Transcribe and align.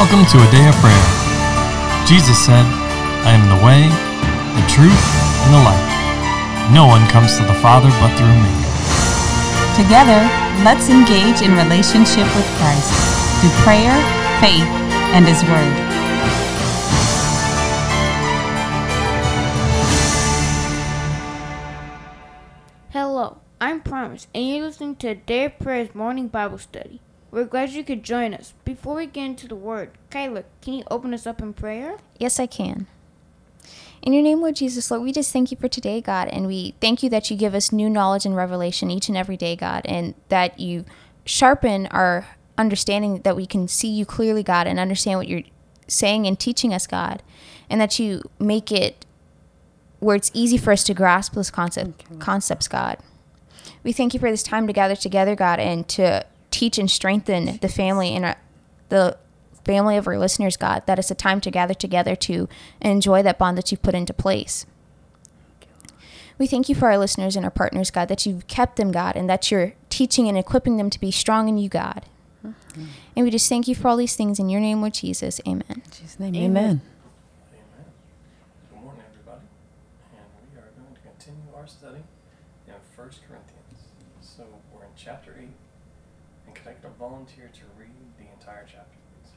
Welcome 0.00 0.24
to 0.24 0.38
a 0.38 0.50
day 0.50 0.66
of 0.66 0.74
prayer. 0.76 1.06
Jesus 2.06 2.38
said, 2.42 2.64
I 3.28 3.36
am 3.36 3.44
the 3.52 3.60
way, 3.62 3.84
the 4.56 4.66
truth, 4.66 4.96
and 5.44 5.52
the 5.52 5.60
life. 5.60 6.72
No 6.72 6.86
one 6.86 7.06
comes 7.10 7.36
to 7.36 7.44
the 7.44 7.52
Father 7.60 7.90
but 8.00 8.08
through 8.16 8.32
me. 8.32 8.48
Together, 9.76 10.24
let's 10.64 10.88
engage 10.88 11.42
in 11.42 11.52
relationship 11.52 12.24
with 12.34 12.48
Christ 12.56 12.88
through 13.42 13.50
prayer, 13.60 13.92
faith, 14.40 14.64
and 15.12 15.28
His 15.28 15.44
Word. 15.44 15.76
Hello, 22.88 23.42
I'm 23.60 23.82
Promise, 23.82 24.28
and 24.34 24.48
you're 24.48 24.64
listening 24.64 24.96
to 24.96 25.14
Day 25.14 25.44
of 25.44 25.58
Prayer's 25.58 25.94
morning 25.94 26.28
Bible 26.28 26.56
study. 26.56 27.02
We're 27.30 27.44
glad 27.44 27.70
you 27.70 27.84
could 27.84 28.02
join 28.02 28.34
us. 28.34 28.54
Before 28.64 28.96
we 28.96 29.06
get 29.06 29.24
into 29.24 29.48
the 29.48 29.54
Word, 29.54 29.92
Kyla, 30.10 30.44
can 30.60 30.74
you 30.74 30.84
open 30.90 31.14
us 31.14 31.26
up 31.26 31.40
in 31.40 31.52
prayer? 31.52 31.98
Yes, 32.18 32.40
I 32.40 32.46
can. 32.46 32.86
In 34.02 34.12
your 34.12 34.22
name, 34.22 34.40
Lord 34.40 34.56
Jesus, 34.56 34.90
Lord, 34.90 35.02
we 35.02 35.12
just 35.12 35.32
thank 35.32 35.50
you 35.50 35.56
for 35.56 35.68
today, 35.68 36.00
God, 36.00 36.28
and 36.28 36.46
we 36.46 36.74
thank 36.80 37.02
you 37.02 37.10
that 37.10 37.30
you 37.30 37.36
give 37.36 37.54
us 37.54 37.70
new 37.70 37.88
knowledge 37.88 38.24
and 38.24 38.34
revelation 38.34 38.90
each 38.90 39.08
and 39.08 39.16
every 39.16 39.36
day, 39.36 39.54
God, 39.54 39.82
and 39.84 40.14
that 40.28 40.58
you 40.58 40.84
sharpen 41.24 41.86
our 41.88 42.26
understanding 42.58 43.20
that 43.22 43.36
we 43.36 43.46
can 43.46 43.68
see 43.68 43.88
you 43.88 44.04
clearly, 44.04 44.42
God, 44.42 44.66
and 44.66 44.80
understand 44.80 45.18
what 45.18 45.28
you're 45.28 45.42
saying 45.86 46.26
and 46.26 46.38
teaching 46.38 46.72
us, 46.72 46.86
God, 46.86 47.22
and 47.68 47.80
that 47.80 47.98
you 47.98 48.22
make 48.38 48.72
it 48.72 49.04
where 50.00 50.16
it's 50.16 50.30
easy 50.34 50.56
for 50.56 50.72
us 50.72 50.82
to 50.84 50.94
grasp 50.94 51.34
those 51.34 51.50
concept, 51.50 52.18
concepts, 52.18 52.66
God. 52.66 52.96
We 53.84 53.92
thank 53.92 54.14
you 54.14 54.20
for 54.20 54.30
this 54.30 54.42
time 54.42 54.66
to 54.66 54.72
gather 54.72 54.96
together, 54.96 55.36
God, 55.36 55.60
and 55.60 55.86
to 55.88 56.24
teach 56.50 56.78
and 56.78 56.90
strengthen 56.90 57.58
the 57.58 57.68
family 57.68 58.14
and 58.14 58.24
our, 58.24 58.36
the 58.88 59.16
family 59.64 59.96
of 59.96 60.06
our 60.06 60.18
listeners, 60.18 60.56
God, 60.56 60.82
that 60.86 60.98
it's 60.98 61.10
a 61.10 61.14
time 61.14 61.40
to 61.42 61.50
gather 61.50 61.74
together 61.74 62.16
to 62.16 62.48
enjoy 62.80 63.22
that 63.22 63.38
bond 63.38 63.56
that 63.58 63.70
you've 63.70 63.82
put 63.82 63.94
into 63.94 64.12
place. 64.12 64.66
We 66.38 66.46
thank 66.46 66.68
you 66.68 66.74
for 66.74 66.90
our 66.90 66.98
listeners 66.98 67.36
and 67.36 67.44
our 67.44 67.50
partners, 67.50 67.90
God, 67.90 68.08
that 68.08 68.24
you've 68.24 68.46
kept 68.46 68.76
them, 68.76 68.92
God, 68.92 69.14
and 69.14 69.28
that 69.28 69.50
you're 69.50 69.74
teaching 69.90 70.26
and 70.26 70.38
equipping 70.38 70.78
them 70.78 70.88
to 70.88 70.98
be 70.98 71.10
strong 71.10 71.48
in 71.48 71.58
you, 71.58 71.68
God. 71.68 72.06
Mm-hmm. 72.44 72.86
And 73.14 73.24
we 73.24 73.30
just 73.30 73.48
thank 73.48 73.68
you 73.68 73.74
for 73.74 73.88
all 73.88 73.96
these 73.96 74.16
things 74.16 74.38
in 74.38 74.48
your 74.48 74.60
name, 74.60 74.80
Lord 74.80 74.94
Jesus. 74.94 75.40
Amen. 75.46 75.64
In 75.68 75.82
Jesus' 75.90 76.18
name, 76.18 76.34
Amen. 76.34 76.46
amen. 76.46 76.64
Amen. 76.64 76.80
Good 78.70 78.82
morning, 78.82 79.02
everybody. 79.12 79.44
And 80.16 80.24
we 80.50 80.58
are 80.58 80.70
going 80.80 80.94
to 80.94 81.00
continue 81.02 81.54
our 81.54 81.66
study 81.66 82.02
in 82.66 82.72
1 82.72 82.80
Corinthians. 82.96 83.92
So 84.22 84.44
we're 84.72 84.84
in 84.84 84.90
chapter 84.96 85.36
8. 85.38 85.46
And 86.82 86.96
can 86.96 87.04
a 87.04 87.08
volunteer 87.08 87.50
to 87.52 87.60
read 87.78 87.90
the 88.18 88.24
entire 88.32 88.66
chapter, 88.66 88.96
please? 89.22 89.32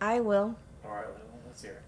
I 0.00 0.20
will. 0.20 0.56
All 0.84 0.90
right, 0.90 1.04
let's 1.46 1.62
hear 1.62 1.72
it. 1.72 1.82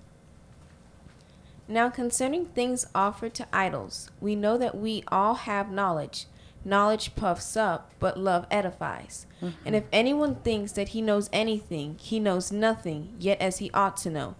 Now 1.68 1.88
concerning 1.88 2.46
things 2.46 2.86
offered 2.94 3.34
to 3.34 3.46
idols, 3.52 4.10
we 4.20 4.34
know 4.34 4.58
that 4.58 4.76
we 4.76 5.04
all 5.08 5.34
have 5.34 5.70
knowledge. 5.70 6.26
Knowledge 6.64 7.14
puffs 7.14 7.56
up, 7.56 7.91
but 7.98 8.18
love 8.18 8.46
edifies. 8.50 9.26
Mm-hmm. 9.41 9.56
And 9.64 9.76
if 9.76 9.84
anyone 9.92 10.34
thinks 10.36 10.72
that 10.72 10.88
he 10.88 11.00
knows 11.00 11.30
anything, 11.32 11.96
he 11.98 12.20
knows 12.20 12.52
nothing, 12.52 13.14
yet 13.18 13.41
as 13.41 13.58
he 13.58 13.70
ought 13.70 13.96
to 13.98 14.10
know. 14.10 14.34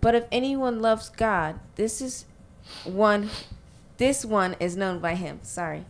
But 0.00 0.14
if 0.14 0.24
anyone 0.32 0.80
loves 0.80 1.08
God, 1.10 1.58
this 1.74 2.00
is 2.00 2.24
one 2.84 3.30
this 3.98 4.24
one 4.24 4.54
is 4.60 4.76
known 4.76 5.00
by 5.00 5.16
him. 5.16 5.40
Sorry. 5.42 5.84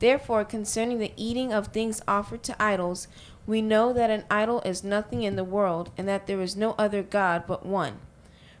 Therefore, 0.00 0.44
concerning 0.44 0.98
the 0.98 1.12
eating 1.14 1.52
of 1.52 1.68
things 1.68 2.02
offered 2.08 2.42
to 2.44 2.62
idols, 2.62 3.06
we 3.46 3.62
know 3.62 3.92
that 3.92 4.10
an 4.10 4.24
idol 4.30 4.60
is 4.62 4.82
nothing 4.82 5.22
in 5.22 5.36
the 5.36 5.44
world, 5.44 5.90
and 5.96 6.08
that 6.08 6.26
there 6.26 6.40
is 6.40 6.56
no 6.56 6.74
other 6.78 7.02
God 7.02 7.44
but 7.46 7.64
one. 7.64 7.98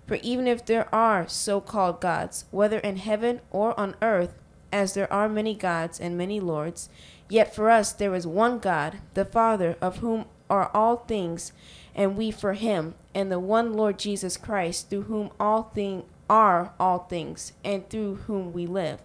For 0.06 0.16
even 0.16 0.46
if 0.46 0.64
there 0.64 0.94
are 0.94 1.26
so 1.28 1.60
called 1.60 2.00
gods, 2.00 2.44
whether 2.50 2.78
in 2.80 2.96
heaven 2.96 3.40
or 3.50 3.78
on 3.78 3.96
earth, 4.02 4.34
as 4.72 4.92
there 4.94 5.12
are 5.12 5.28
many 5.28 5.54
gods 5.54 5.98
and 5.98 6.16
many 6.16 6.40
lords, 6.40 6.88
yet 7.28 7.54
for 7.54 7.70
us 7.70 7.92
there 7.92 8.14
is 8.14 8.26
one 8.26 8.58
God, 8.58 8.98
the 9.14 9.24
Father, 9.24 9.76
of 9.80 9.98
whom 9.98 10.26
are 10.50 10.70
all 10.74 10.96
things, 10.96 11.52
and 11.94 12.16
we 12.16 12.30
for 12.30 12.52
him, 12.52 12.94
and 13.14 13.32
the 13.32 13.40
one 13.40 13.72
Lord 13.72 13.98
Jesus 13.98 14.36
Christ, 14.36 14.90
through 14.90 15.02
whom 15.02 15.30
all 15.40 15.64
thing 15.74 16.04
are 16.28 16.74
all 16.78 16.98
things, 16.98 17.52
and 17.64 17.88
through 17.88 18.16
whom 18.26 18.52
we 18.52 18.66
live. 18.66 19.00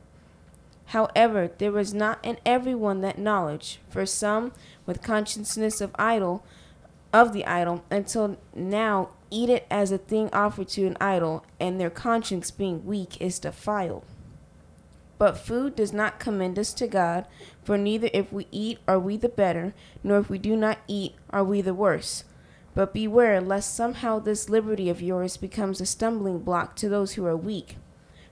However, 0.87 1.51
there 1.57 1.77
is 1.79 1.93
not 1.93 2.19
in 2.23 2.37
everyone 2.45 3.01
that 3.01 3.17
knowledge, 3.17 3.79
for 3.89 4.05
some 4.05 4.51
with 4.85 5.01
consciousness 5.01 5.81
of 5.81 5.95
idol 5.95 6.45
of 7.11 7.33
the 7.33 7.45
idol 7.45 7.83
until 7.89 8.37
now 8.53 9.09
eat 9.31 9.49
it 9.49 9.65
as 9.71 9.91
a 9.91 9.97
thing 9.97 10.29
offered 10.31 10.67
to 10.69 10.85
an 10.85 10.97
idol, 10.99 11.45
and 11.59 11.79
their 11.79 11.89
conscience 11.89 12.51
being 12.51 12.85
weak 12.85 13.19
is 13.21 13.39
defiled. 13.39 14.03
But 15.17 15.37
food 15.37 15.75
does 15.75 15.93
not 15.93 16.19
commend 16.19 16.59
us 16.59 16.73
to 16.73 16.87
God, 16.87 17.25
for 17.63 17.77
neither 17.77 18.09
if 18.13 18.33
we 18.33 18.47
eat 18.51 18.79
are 18.87 18.99
we 18.99 19.17
the 19.17 19.29
better, 19.29 19.73
nor 20.03 20.19
if 20.19 20.29
we 20.29 20.37
do 20.37 20.55
not 20.57 20.79
eat 20.87 21.15
are 21.29 21.43
we 21.43 21.61
the 21.61 21.73
worse. 21.73 22.25
But 22.73 22.93
beware 22.93 23.39
lest 23.39 23.73
somehow 23.73 24.19
this 24.19 24.49
liberty 24.49 24.89
of 24.89 25.01
yours 25.01 25.37
becomes 25.37 25.79
a 25.79 25.85
stumbling 25.85 26.39
block 26.39 26.75
to 26.77 26.89
those 26.89 27.13
who 27.13 27.25
are 27.25 27.37
weak. 27.37 27.77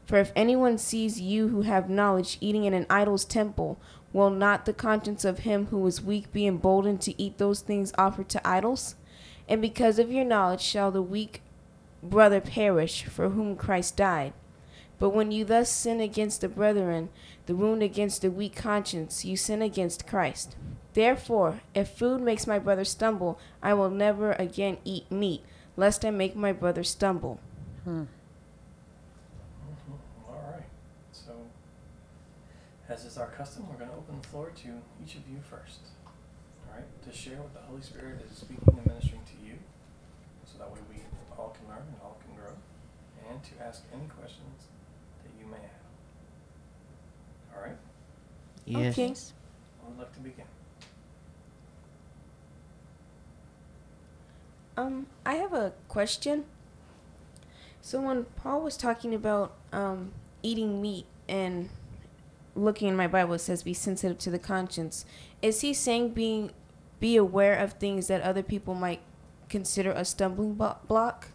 For 0.06 0.18
if 0.18 0.31
anyone 0.36 0.78
sees 0.78 1.22
you 1.22 1.47
who 1.47 1.62
have 1.62 1.90
knowledge 1.90 2.38
eating 2.41 2.66
in 2.66 2.74
an 2.74 2.86
idol's 2.90 3.25
temple, 3.25 3.78
will 4.12 4.30
not 4.30 4.66
the 4.66 4.74
conscience 4.74 5.24
of 5.25 5.40
him 5.40 5.68
who 5.68 5.86
is 5.88 6.02
weak 6.02 6.31
be 6.31 6.46
emboldened 6.46 7.02
to 7.02 7.22
eat 7.22 7.38
those 7.38 7.62
things 7.62 7.94
offered 7.97 8.30
to 8.30 8.47
idols? 8.47 8.96
And 9.47 9.62
because 9.62 10.00
of 10.00 10.12
your 10.12 10.25
knowledge 10.25 10.62
shall 10.62 10.92
the 10.92 11.02
weak 11.02 11.42
brother 12.02 12.42
perish, 12.42 13.03
for 13.03 13.30
whom 13.30 13.56
Christ 13.56 13.96
died. 13.97 14.34
But 15.00 15.09
when 15.09 15.31
you 15.31 15.44
thus 15.46 15.69
sin 15.69 16.00
against 16.00 16.42
the 16.42 16.50
brethren, 16.50 17.09
the 17.46 17.56
wound 17.56 17.81
against 17.81 18.22
the 18.22 18.31
weak 18.31 18.56
conscience, 18.56 19.25
you 19.25 19.36
sin 19.36 19.62
against 19.62 20.08
Christ. 20.08 20.56
Therefore, 20.94 21.62
if 21.74 21.90
food 21.90 22.22
makes 22.22 22.46
my 22.46 22.59
brother 22.59 22.86
stumble, 22.86 23.40
I 23.62 23.74
will 23.74 23.90
never 23.90 24.34
again 24.34 24.78
eat 24.86 25.12
meat, 25.12 25.44
lest 25.75 26.06
I 26.06 26.12
make 26.12 26.36
my 26.36 26.53
brother 26.53 26.84
stumble. 26.84 27.40
Mhm. 27.88 28.08
All 30.28 30.44
right. 30.52 30.63
So, 31.12 31.31
as 32.94 33.06
is 33.06 33.18
our 33.18 33.28
custom, 33.28 33.66
we're 33.70 33.78
going 33.78 33.90
to 33.90 33.98
open 33.98 34.22
the 34.22 34.28
floor 34.28 34.52
to 34.56 34.68
each 35.04 35.16
of 35.16 35.28
you 35.28 35.40
first. 35.42 35.80
All 36.06 36.76
right? 36.76 36.86
To 37.09 37.12
share 37.12 37.38
what 37.38 37.54
the 37.54 37.62
Holy 37.62 37.81
Spirit 37.81 38.24
is 38.30 38.38
speaking 38.38 38.64
and 38.68 38.86
ministering 38.86 39.24
to 39.26 39.48
you, 39.48 39.56
so 40.46 40.59
that 40.59 40.72
way 40.72 40.80
we 40.90 41.02
all 41.36 41.58
can 41.58 41.68
learn 41.68 41.81
and 41.88 41.96
all 42.04 42.22
can 42.24 42.36
grow, 42.36 42.54
and 43.28 43.44
to 43.44 43.66
ask 43.66 43.84
any 43.92 44.06
questions 44.06 44.68
that 45.24 45.31
you 45.40 45.50
may 45.50 45.58
have. 45.58 45.84
All 47.56 47.64
right? 47.64 47.78
Yes. 48.66 48.94
Okay. 48.94 49.14
I 49.84 49.90
would 49.90 49.98
like 49.98 50.14
to 50.14 50.20
begin. 50.20 50.46
Um, 54.78 55.08
I 55.25 55.36
have 55.36 55.54
a 55.54 55.74
question. 55.88 56.46
So 57.81 58.02
when 58.02 58.25
Paul 58.36 58.62
was 58.62 58.78
talking 58.78 59.16
about 59.16 59.54
um, 59.72 60.12
eating 60.44 60.81
meat 60.81 61.06
and 61.28 61.70
looking 62.56 62.88
in 62.88 62.96
my 62.96 63.08
Bible, 63.08 63.34
it 63.34 63.40
says 63.40 63.64
be 63.64 63.74
sensitive 63.74 64.18
to 64.19 64.30
the 64.30 64.40
conscience. 64.40 65.06
Is 65.41 65.62
he 65.62 65.74
saying 65.74 66.09
being 66.09 66.52
be 67.00 67.16
aware 67.16 67.56
of 67.56 67.74
things 67.74 68.08
that 68.08 68.22
other 68.22 68.44
people 68.44 68.75
might 68.75 69.02
consider 69.50 69.91
a 69.91 70.06
stumbling 70.06 70.53
block? 70.53 71.30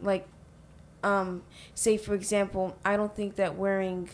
Like, 0.00 0.26
um, 1.02 1.42
say 1.74 1.96
for 1.96 2.14
example, 2.14 2.76
I 2.84 2.96
don't 2.96 3.14
think 3.14 3.36
that 3.36 3.56
wearing 3.56 4.10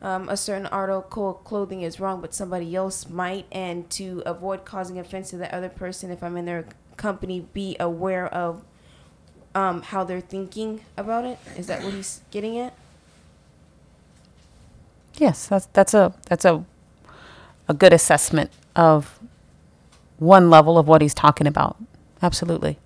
um, 0.00 0.28
a 0.28 0.36
certain 0.36 0.66
article 0.66 1.30
of 1.30 1.44
clothing 1.44 1.82
is 1.82 1.98
wrong, 1.98 2.20
but 2.20 2.34
somebody 2.34 2.74
else 2.76 3.08
might, 3.08 3.46
and 3.50 3.88
to 3.90 4.22
avoid 4.26 4.64
causing 4.64 4.98
offense 4.98 5.30
to 5.30 5.36
the 5.36 5.54
other 5.54 5.68
person, 5.68 6.10
if 6.10 6.22
I'm 6.22 6.36
in 6.36 6.44
their 6.44 6.66
company, 6.96 7.46
be 7.52 7.76
aware 7.80 8.26
of 8.26 8.64
um, 9.54 9.82
how 9.82 10.04
they're 10.04 10.20
thinking 10.20 10.82
about 10.96 11.24
it. 11.24 11.38
Is 11.56 11.68
that 11.68 11.82
what 11.82 11.94
he's 11.94 12.20
getting 12.30 12.58
at? 12.58 12.74
Yes, 15.16 15.46
that's 15.46 15.66
that's 15.66 15.94
a 15.94 16.12
that's 16.28 16.44
a 16.44 16.64
a 17.68 17.74
good 17.74 17.92
assessment 17.92 18.50
of 18.76 19.18
one 20.18 20.50
level 20.50 20.78
of 20.78 20.88
what 20.88 21.02
he's 21.02 21.14
talking 21.14 21.46
about. 21.46 21.76
Absolutely. 22.22 22.78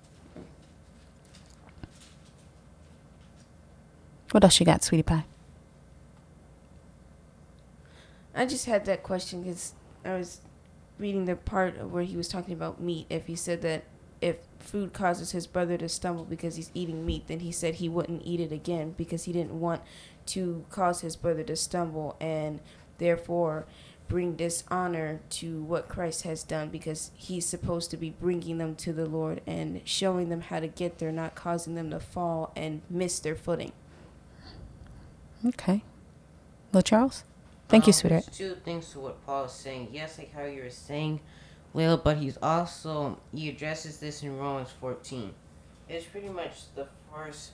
What 4.31 4.43
else 4.43 4.59
you 4.59 4.65
got, 4.65 4.83
sweetie 4.83 5.03
pie? 5.03 5.25
I 8.35 8.45
just 8.45 8.67
had 8.67 8.85
that 8.85 9.01
question 9.03 9.41
because 9.41 9.73
I 10.05 10.13
was 10.13 10.41
reading 10.99 11.25
the 11.25 11.35
part 11.35 11.89
where 11.89 12.03
he 12.03 12.15
was 12.15 12.27
talking 12.27 12.53
about 12.53 12.79
meat. 12.79 13.07
If 13.09 13.25
he 13.25 13.35
said 13.35 13.61
that 13.63 13.83
if 14.21 14.37
food 14.59 14.93
causes 14.93 15.31
his 15.31 15.47
brother 15.47 15.77
to 15.77 15.89
stumble 15.89 16.25
because 16.25 16.55
he's 16.57 16.71
eating 16.73 17.05
meat, 17.05 17.27
then 17.27 17.39
he 17.39 17.51
said 17.51 17.75
he 17.75 17.89
wouldn't 17.89 18.21
eat 18.25 18.39
it 18.39 18.51
again 18.51 18.93
because 18.97 19.23
he 19.23 19.33
didn't 19.33 19.59
want 19.59 19.81
to 20.29 20.65
cause 20.69 21.01
his 21.01 21.15
brother 21.15 21.43
to 21.43 21.55
stumble 21.55 22.15
and 22.19 22.59
therefore 22.97 23.65
bring 24.07 24.35
dishonor 24.35 25.19
to 25.29 25.61
what 25.63 25.87
Christ 25.87 26.23
has 26.23 26.43
done 26.43 26.69
because 26.69 27.11
he's 27.13 27.45
supposed 27.45 27.91
to 27.91 27.97
be 27.97 28.09
bringing 28.09 28.57
them 28.57 28.75
to 28.77 28.91
the 28.91 29.05
Lord 29.05 29.41
and 29.45 29.81
showing 29.85 30.29
them 30.29 30.41
how 30.41 30.59
to 30.59 30.67
get 30.67 30.97
there, 30.97 31.11
not 31.11 31.35
causing 31.35 31.75
them 31.75 31.91
to 31.91 31.99
fall 31.99 32.51
and 32.55 32.81
miss 32.89 33.19
their 33.19 33.35
footing. 33.35 33.71
Okay. 35.45 35.83
Well, 36.73 36.81
Charles? 36.83 37.23
Thank 37.67 37.85
you, 37.85 37.91
Um, 37.91 37.93
sweetheart. 37.93 38.25
There's 38.25 38.37
two 38.37 38.55
things 38.65 38.91
to 38.91 38.99
what 38.99 39.23
Paul 39.25 39.45
is 39.45 39.51
saying. 39.51 39.89
Yes, 39.93 40.17
like 40.17 40.33
how 40.33 40.43
you 40.45 40.63
were 40.63 40.69
saying, 40.71 41.19
Layla, 41.75 42.03
but 42.03 42.17
he's 42.17 42.37
also 42.41 43.19
he 43.33 43.47
addresses 43.49 43.99
this 43.99 44.23
in 44.23 44.37
Romans 44.37 44.69
14. 44.81 45.33
It's 45.87 46.05
pretty 46.05 46.29
much 46.29 46.73
the 46.75 46.87
first 47.13 47.51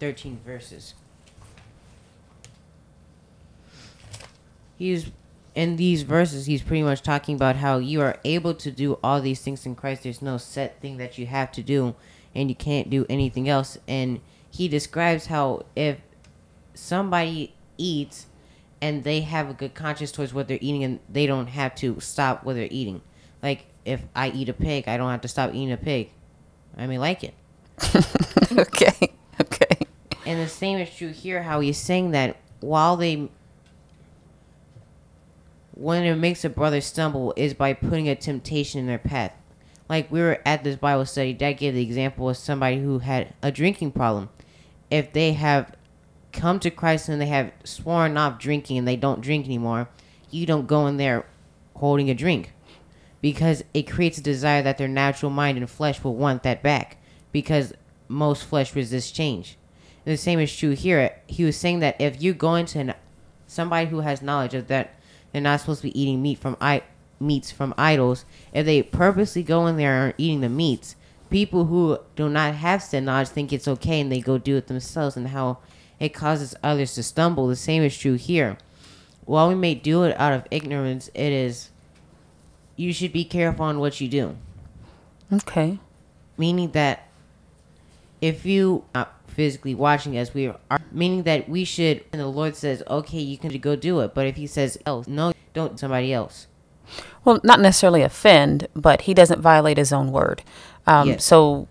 13 0.00 0.40
verses. 0.44 0.94
He's 4.76 5.10
in 5.54 5.76
these 5.76 6.02
verses. 6.02 6.46
He's 6.46 6.62
pretty 6.62 6.82
much 6.82 7.02
talking 7.02 7.34
about 7.34 7.56
how 7.56 7.78
you 7.78 8.00
are 8.00 8.18
able 8.24 8.54
to 8.54 8.70
do 8.70 8.98
all 9.04 9.20
these 9.20 9.42
things 9.42 9.66
in 9.66 9.74
Christ. 9.74 10.02
There's 10.02 10.22
no 10.22 10.38
set 10.38 10.80
thing 10.80 10.96
that 10.96 11.18
you 11.18 11.26
have 11.26 11.52
to 11.52 11.62
do, 11.62 11.94
and 12.34 12.48
you 12.48 12.54
can't 12.54 12.88
do 12.88 13.04
anything 13.10 13.48
else. 13.48 13.76
And 13.86 14.20
he 14.50 14.68
describes 14.68 15.26
how 15.26 15.66
if 15.76 15.98
somebody 16.74 17.54
eats 17.76 18.26
and 18.80 19.04
they 19.04 19.20
have 19.20 19.50
a 19.50 19.54
good 19.54 19.74
conscience 19.74 20.10
towards 20.12 20.32
what 20.32 20.48
they're 20.48 20.58
eating 20.60 20.82
and 20.84 21.00
they 21.08 21.26
don't 21.26 21.48
have 21.48 21.74
to 21.76 22.00
stop 22.00 22.44
what 22.44 22.54
they're 22.54 22.68
eating. 22.70 23.02
Like 23.42 23.66
if 23.84 24.02
I 24.16 24.30
eat 24.30 24.48
a 24.48 24.54
pig, 24.54 24.88
I 24.88 24.96
don't 24.96 25.10
have 25.10 25.20
to 25.22 25.28
stop 25.28 25.50
eating 25.50 25.72
a 25.72 25.76
pig. 25.76 26.10
I 26.76 26.86
may 26.86 26.98
like 26.98 27.22
it. 27.24 27.34
okay. 28.52 29.12
And 30.26 30.40
the 30.40 30.48
same 30.48 30.78
is 30.78 30.94
true 30.94 31.08
here 31.08 31.42
how 31.42 31.60
he's 31.60 31.78
saying 31.78 32.10
that 32.12 32.36
while 32.60 32.96
they 32.96 33.30
when 35.80 36.04
it 36.04 36.16
makes 36.16 36.44
a 36.44 36.50
brother 36.50 36.80
stumble 36.80 37.32
is 37.36 37.54
by 37.54 37.72
putting 37.72 38.06
a 38.06 38.14
temptation 38.14 38.80
in 38.80 38.86
their 38.86 38.98
path. 38.98 39.32
Like 39.88 40.12
we 40.12 40.20
were 40.20 40.40
at 40.44 40.62
this 40.62 40.76
Bible 40.76 41.06
study, 41.06 41.32
Dad 41.32 41.54
gave 41.54 41.74
the 41.74 41.82
example 41.82 42.28
of 42.28 42.36
somebody 42.36 42.80
who 42.80 42.98
had 42.98 43.32
a 43.42 43.50
drinking 43.50 43.92
problem. 43.92 44.28
If 44.90 45.12
they 45.14 45.32
have 45.32 45.74
come 46.32 46.60
to 46.60 46.70
Christ 46.70 47.08
and 47.08 47.20
they 47.20 47.26
have 47.26 47.52
sworn 47.64 48.16
off 48.18 48.38
drinking 48.38 48.76
and 48.76 48.86
they 48.86 48.96
don't 48.96 49.22
drink 49.22 49.46
anymore, 49.46 49.88
you 50.30 50.44
don't 50.44 50.66
go 50.66 50.86
in 50.86 50.98
there 50.98 51.26
holding 51.76 52.10
a 52.10 52.14
drink. 52.14 52.52
Because 53.22 53.64
it 53.72 53.90
creates 53.90 54.18
a 54.18 54.22
desire 54.22 54.62
that 54.62 54.76
their 54.76 54.88
natural 54.88 55.30
mind 55.30 55.56
and 55.56 55.68
flesh 55.68 56.04
will 56.04 56.14
want 56.14 56.42
that 56.42 56.62
back. 56.62 56.98
Because 57.32 57.72
most 58.06 58.44
flesh 58.44 58.76
resists 58.76 59.10
change. 59.10 59.56
And 60.04 60.12
the 60.12 60.16
same 60.16 60.40
is 60.40 60.54
true 60.54 60.70
here. 60.70 61.16
He 61.26 61.44
was 61.44 61.56
saying 61.56 61.80
that 61.80 62.00
if 62.00 62.22
you 62.22 62.32
go 62.32 62.54
into 62.54 62.78
an, 62.78 62.94
somebody 63.46 63.88
who 63.88 64.00
has 64.00 64.22
knowledge 64.22 64.54
of 64.54 64.68
that 64.68 64.94
they're 65.32 65.42
not 65.42 65.60
supposed 65.60 65.82
to 65.82 65.88
be 65.88 66.00
eating 66.00 66.22
meat 66.22 66.38
from 66.38 66.56
I, 66.60 66.82
meats 67.20 67.50
from 67.50 67.74
idols, 67.76 68.24
if 68.52 68.66
they 68.66 68.82
purposely 68.82 69.42
go 69.42 69.66
in 69.66 69.76
there 69.76 69.94
and 69.94 70.12
are 70.12 70.16
eating 70.18 70.40
the 70.40 70.48
meats, 70.48 70.96
people 71.28 71.66
who 71.66 71.98
do 72.16 72.28
not 72.28 72.54
have 72.54 72.82
said 72.82 73.04
knowledge 73.04 73.28
think 73.28 73.52
it's 73.52 73.68
okay 73.68 74.00
and 74.00 74.10
they 74.10 74.20
go 74.20 74.38
do 74.38 74.56
it 74.56 74.66
themselves 74.66 75.16
and 75.16 75.28
how 75.28 75.58
it 75.98 76.10
causes 76.10 76.54
others 76.62 76.94
to 76.94 77.02
stumble. 77.02 77.46
The 77.46 77.56
same 77.56 77.82
is 77.82 77.96
true 77.96 78.14
here. 78.14 78.58
While 79.24 79.48
we 79.48 79.54
may 79.54 79.74
do 79.74 80.02
it 80.04 80.18
out 80.18 80.32
of 80.32 80.46
ignorance, 80.50 81.08
it 81.14 81.32
is 81.32 81.70
you 82.74 82.92
should 82.92 83.12
be 83.12 83.24
careful 83.24 83.66
on 83.66 83.78
what 83.78 84.00
you 84.00 84.08
do. 84.08 84.36
Okay. 85.32 85.78
Meaning 86.36 86.70
that 86.72 87.06
if 88.20 88.44
you 88.44 88.84
not 88.94 89.19
physically 89.40 89.74
watching 89.74 90.18
as 90.18 90.34
we 90.34 90.52
are 90.70 90.78
meaning 90.92 91.22
that 91.22 91.48
we 91.48 91.64
should 91.64 92.04
and 92.12 92.20
the 92.20 92.26
Lord 92.26 92.54
says, 92.54 92.82
Okay, 92.86 93.20
you 93.20 93.38
can 93.38 93.50
go 93.58 93.74
do 93.74 94.00
it, 94.00 94.12
but 94.14 94.26
if 94.26 94.36
he 94.36 94.46
says 94.46 94.76
else, 94.84 95.08
no, 95.08 95.32
don't 95.54 95.80
somebody 95.80 96.12
else. 96.12 96.46
Well, 97.24 97.40
not 97.42 97.58
necessarily 97.58 98.02
offend, 98.02 98.68
but 98.76 99.02
he 99.02 99.14
doesn't 99.14 99.40
violate 99.40 99.78
his 99.78 99.94
own 99.94 100.12
word. 100.12 100.42
Um, 100.86 101.08
Yes. 101.08 101.24
So 101.24 101.68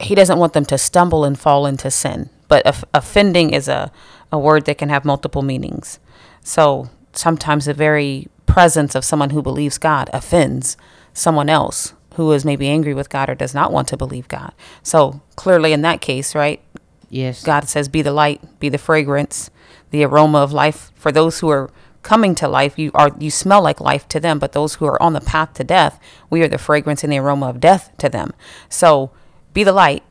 he 0.00 0.14
doesn't 0.14 0.38
want 0.38 0.54
them 0.54 0.64
to 0.66 0.78
stumble 0.78 1.22
and 1.22 1.38
fall 1.38 1.66
into 1.66 1.90
sin. 1.90 2.30
But 2.48 2.66
off- 2.66 2.84
offending 2.94 3.52
is 3.52 3.68
a, 3.68 3.92
a 4.32 4.38
word 4.38 4.64
that 4.64 4.78
can 4.78 4.88
have 4.88 5.04
multiple 5.04 5.42
meanings. 5.42 5.98
So 6.40 6.88
sometimes 7.12 7.66
the 7.66 7.74
very 7.74 8.28
presence 8.46 8.94
of 8.94 9.04
someone 9.04 9.30
who 9.30 9.42
believes 9.42 9.76
God 9.76 10.08
offends 10.14 10.78
someone 11.12 11.50
else 11.50 11.92
who 12.16 12.32
is 12.32 12.44
maybe 12.44 12.68
angry 12.68 12.94
with 12.94 13.08
God 13.08 13.30
or 13.30 13.34
does 13.34 13.54
not 13.54 13.72
want 13.72 13.88
to 13.88 13.96
believe 13.96 14.28
God. 14.28 14.52
So 14.82 15.20
clearly, 15.36 15.72
in 15.72 15.82
that 15.82 16.00
case, 16.00 16.34
right, 16.34 16.60
Yes. 17.08 17.44
God 17.44 17.68
says, 17.68 17.88
"Be 17.88 18.02
the 18.02 18.12
light, 18.12 18.40
be 18.58 18.68
the 18.68 18.78
fragrance, 18.78 19.50
the 19.90 20.04
aroma 20.04 20.38
of 20.38 20.52
life." 20.52 20.90
For 20.96 21.12
those 21.12 21.38
who 21.38 21.48
are 21.50 21.70
coming 22.02 22.34
to 22.36 22.48
life, 22.48 22.78
you 22.78 22.90
are 22.94 23.10
you 23.18 23.30
smell 23.30 23.62
like 23.62 23.80
life 23.80 24.08
to 24.08 24.20
them. 24.20 24.38
But 24.38 24.52
those 24.52 24.74
who 24.74 24.86
are 24.86 25.00
on 25.00 25.12
the 25.12 25.20
path 25.20 25.54
to 25.54 25.64
death, 25.64 26.00
we 26.30 26.42
are 26.42 26.48
the 26.48 26.58
fragrance 26.58 27.04
and 27.04 27.12
the 27.12 27.18
aroma 27.18 27.48
of 27.48 27.60
death 27.60 27.90
to 27.98 28.08
them. 28.08 28.32
So, 28.68 29.10
be 29.52 29.62
the 29.62 29.72
light. 29.72 30.02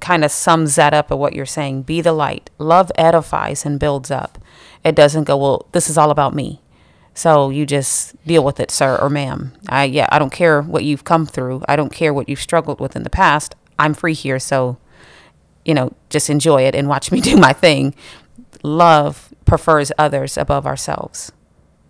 Kind 0.00 0.24
of 0.24 0.30
sums 0.30 0.76
that 0.76 0.94
up 0.94 1.10
of 1.10 1.18
what 1.18 1.34
you're 1.34 1.46
saying. 1.46 1.82
Be 1.82 2.00
the 2.00 2.12
light. 2.12 2.48
Love 2.58 2.90
edifies 2.96 3.66
and 3.66 3.78
builds 3.78 4.10
up. 4.10 4.38
It 4.82 4.94
doesn't 4.94 5.24
go, 5.24 5.36
well, 5.36 5.66
this 5.72 5.90
is 5.90 5.98
all 5.98 6.10
about 6.10 6.34
me. 6.34 6.60
So 7.20 7.50
you 7.50 7.66
just 7.66 8.16
deal 8.24 8.42
with 8.42 8.58
it, 8.60 8.70
sir 8.70 8.96
or 8.96 9.10
ma'am. 9.10 9.52
I 9.68 9.84
yeah, 9.84 10.08
I 10.10 10.18
don't 10.18 10.32
care 10.32 10.62
what 10.62 10.84
you've 10.84 11.04
come 11.04 11.26
through. 11.26 11.62
I 11.68 11.76
don't 11.76 11.92
care 11.92 12.14
what 12.14 12.30
you've 12.30 12.40
struggled 12.40 12.80
with 12.80 12.96
in 12.96 13.02
the 13.02 13.10
past. 13.10 13.54
I'm 13.78 13.92
free 13.92 14.14
here, 14.14 14.38
so 14.38 14.78
you 15.62 15.74
know, 15.74 15.92
just 16.08 16.30
enjoy 16.30 16.62
it 16.62 16.74
and 16.74 16.88
watch 16.88 17.12
me 17.12 17.20
do 17.30 17.36
my 17.36 17.52
thing. 17.52 17.94
Love 18.62 19.34
prefers 19.44 19.92
others 19.98 20.38
above 20.38 20.66
ourselves, 20.66 21.30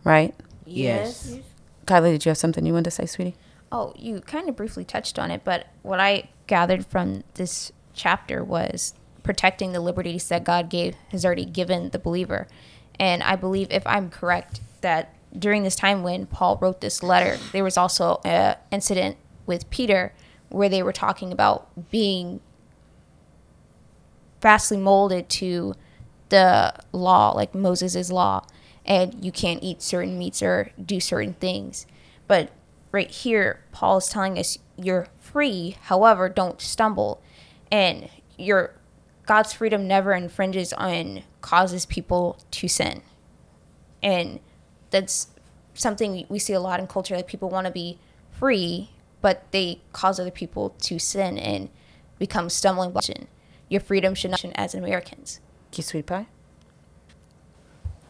right? 0.02 0.34
Yes. 0.66 1.38
Kylie, 1.86 2.10
did 2.10 2.24
you 2.24 2.30
have 2.30 2.38
something 2.38 2.66
you 2.66 2.72
wanted 2.72 2.86
to 2.86 2.90
say, 2.90 3.06
sweetie? 3.06 3.36
Oh, 3.70 3.92
you 3.96 4.22
kind 4.22 4.48
of 4.48 4.56
briefly 4.56 4.84
touched 4.84 5.16
on 5.16 5.30
it, 5.30 5.44
but 5.44 5.68
what 5.82 6.00
I 6.00 6.28
gathered 6.48 6.84
from 6.86 7.22
this 7.34 7.70
chapter 7.94 8.42
was 8.42 8.94
protecting 9.22 9.74
the 9.74 9.80
liberties 9.80 10.26
that 10.26 10.42
God 10.42 10.68
gave 10.68 10.96
has 11.12 11.24
already 11.24 11.44
given 11.44 11.90
the 11.90 12.00
believer. 12.00 12.48
And 12.98 13.22
I 13.22 13.36
believe, 13.36 13.68
if 13.70 13.86
I'm 13.86 14.10
correct, 14.10 14.60
that 14.80 15.14
during 15.36 15.62
this 15.62 15.76
time 15.76 16.02
when 16.02 16.26
Paul 16.26 16.58
wrote 16.60 16.80
this 16.80 17.02
letter, 17.02 17.38
there 17.52 17.64
was 17.64 17.76
also 17.76 18.20
an 18.24 18.56
incident 18.70 19.16
with 19.46 19.70
Peter 19.70 20.12
where 20.48 20.68
they 20.68 20.82
were 20.82 20.92
talking 20.92 21.32
about 21.32 21.90
being 21.90 22.40
vastly 24.40 24.76
molded 24.76 25.28
to 25.28 25.74
the 26.30 26.74
law, 26.92 27.32
like 27.32 27.54
Moses' 27.54 28.10
law, 28.10 28.44
and 28.84 29.24
you 29.24 29.30
can't 29.30 29.62
eat 29.62 29.82
certain 29.82 30.18
meats 30.18 30.42
or 30.42 30.70
do 30.84 30.98
certain 30.98 31.34
things. 31.34 31.86
But 32.26 32.50
right 32.92 33.10
here, 33.10 33.60
Paul 33.72 33.98
is 33.98 34.08
telling 34.08 34.38
us 34.38 34.58
you're 34.76 35.08
free, 35.18 35.76
however, 35.82 36.28
don't 36.28 36.60
stumble. 36.60 37.22
And 37.70 38.08
your 38.38 38.74
God's 39.26 39.52
freedom 39.52 39.86
never 39.86 40.12
infringes 40.12 40.72
on 40.72 41.22
causes 41.40 41.86
people 41.86 42.38
to 42.52 42.66
sin. 42.66 43.02
And 44.02 44.40
that's 44.90 45.28
something 45.74 46.26
we 46.28 46.38
see 46.38 46.52
a 46.52 46.60
lot 46.60 46.80
in 46.80 46.86
culture 46.86 47.16
that 47.16 47.26
people 47.26 47.48
want 47.48 47.66
to 47.66 47.72
be 47.72 47.98
free, 48.30 48.90
but 49.20 49.44
they 49.52 49.80
cause 49.92 50.18
other 50.18 50.30
people 50.30 50.70
to 50.80 50.98
sin 50.98 51.38
and 51.38 51.68
become 52.18 52.48
stumbling 52.48 52.90
blocks. 52.90 53.10
Your 53.68 53.80
freedom 53.80 54.14
should 54.14 54.32
not 54.32 54.44
as 54.54 54.74
Americans. 54.74 55.40
Thank 55.66 55.78
you, 55.78 55.84
sweet 55.84 56.06
pie. 56.06 56.26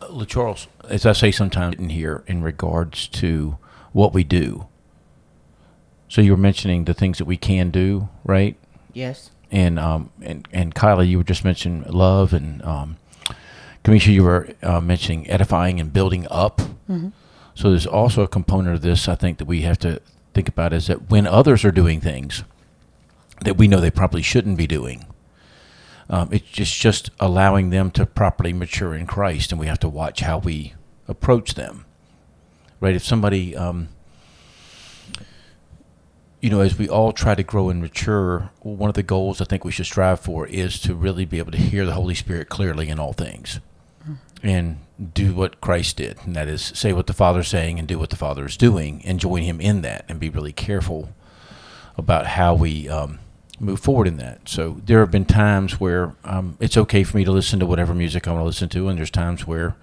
Uh, 0.00 0.24
Charles, 0.24 0.66
as 0.88 1.04
I 1.04 1.12
say 1.12 1.30
sometimes 1.30 1.76
in 1.76 1.90
here 1.90 2.24
in 2.26 2.42
regards 2.42 3.06
to 3.08 3.58
what 3.92 4.14
we 4.14 4.24
do. 4.24 4.66
So 6.08 6.20
you 6.20 6.32
were 6.32 6.36
mentioning 6.36 6.84
the 6.84 6.94
things 6.94 7.18
that 7.18 7.26
we 7.26 7.36
can 7.36 7.70
do, 7.70 8.08
right? 8.24 8.56
Yes. 8.92 9.30
And 9.50 9.78
um 9.78 10.10
and 10.22 10.48
and 10.52 10.74
Kyla, 10.74 11.04
you 11.04 11.18
were 11.18 11.24
just 11.24 11.44
mentioning 11.44 11.82
love 11.84 12.32
and 12.32 12.62
um, 12.62 12.96
Kamisha, 13.84 14.12
you 14.12 14.24
were 14.24 14.54
uh, 14.62 14.80
mentioning 14.80 15.28
edifying 15.30 15.80
and 15.80 15.92
building 15.92 16.26
up. 16.30 16.60
So 17.54 17.70
there's 17.70 17.86
also 17.86 18.22
a 18.22 18.28
component 18.28 18.74
of 18.74 18.82
this 18.82 19.08
I 19.08 19.14
think 19.14 19.38
that 19.38 19.46
we 19.46 19.62
have 19.62 19.78
to 19.80 20.00
think 20.34 20.48
about 20.48 20.72
is 20.72 20.86
that 20.86 21.10
when 21.10 21.26
others 21.26 21.64
are 21.64 21.72
doing 21.72 22.00
things 22.00 22.44
that 23.42 23.56
we 23.56 23.66
know 23.68 23.80
they 23.80 23.90
probably 23.90 24.22
shouldn't 24.22 24.56
be 24.56 24.66
doing, 24.66 25.06
um, 26.08 26.28
it's 26.32 26.48
just 26.48 26.78
just 26.80 27.10
allowing 27.20 27.70
them 27.70 27.90
to 27.92 28.04
properly 28.06 28.52
mature 28.52 28.94
in 28.94 29.06
Christ, 29.06 29.52
and 29.52 29.60
we 29.60 29.66
have 29.66 29.78
to 29.80 29.88
watch 29.88 30.20
how 30.20 30.38
we 30.38 30.74
approach 31.08 31.54
them. 31.54 31.84
Right? 32.80 32.94
If 32.96 33.04
somebody, 33.04 33.54
um, 33.56 33.88
you 36.40 36.50
know, 36.50 36.60
as 36.60 36.78
we 36.78 36.88
all 36.88 37.12
try 37.12 37.34
to 37.34 37.42
grow 37.42 37.68
and 37.70 37.80
mature, 37.80 38.50
one 38.60 38.88
of 38.88 38.94
the 38.94 39.02
goals 39.02 39.40
I 39.40 39.44
think 39.44 39.64
we 39.64 39.72
should 39.72 39.86
strive 39.86 40.20
for 40.20 40.46
is 40.46 40.80
to 40.80 40.94
really 40.94 41.24
be 41.24 41.38
able 41.38 41.52
to 41.52 41.58
hear 41.58 41.84
the 41.84 41.94
Holy 41.94 42.14
Spirit 42.14 42.48
clearly 42.48 42.88
in 42.88 42.98
all 42.98 43.12
things, 43.12 43.60
and 44.42 44.78
do 45.14 45.34
what 45.34 45.60
Christ 45.60 45.96
did, 45.96 46.18
and 46.24 46.36
that 46.36 46.48
is 46.48 46.62
say 46.62 46.92
what 46.92 47.06
the 47.06 47.12
Father's 47.12 47.48
saying 47.48 47.78
and 47.78 47.88
do 47.88 47.98
what 47.98 48.10
the 48.10 48.16
Father 48.16 48.44
is 48.44 48.56
doing, 48.56 49.02
and 49.04 49.18
join 49.20 49.42
Him 49.42 49.60
in 49.60 49.82
that, 49.82 50.04
and 50.08 50.20
be 50.20 50.30
really 50.30 50.52
careful 50.52 51.10
about 51.96 52.26
how 52.26 52.54
we 52.54 52.88
um, 52.88 53.18
move 53.58 53.80
forward 53.80 54.08
in 54.08 54.16
that. 54.16 54.48
So 54.48 54.80
there 54.84 55.00
have 55.00 55.10
been 55.10 55.24
times 55.24 55.80
where 55.80 56.14
um, 56.24 56.56
it's 56.60 56.76
okay 56.76 57.04
for 57.04 57.16
me 57.16 57.24
to 57.24 57.32
listen 57.32 57.60
to 57.60 57.66
whatever 57.66 57.94
music 57.94 58.26
I 58.26 58.32
want 58.32 58.42
to 58.42 58.46
listen 58.46 58.68
to, 58.70 58.88
and 58.88 58.98
there's 58.98 59.10
times 59.10 59.46
where 59.46 59.76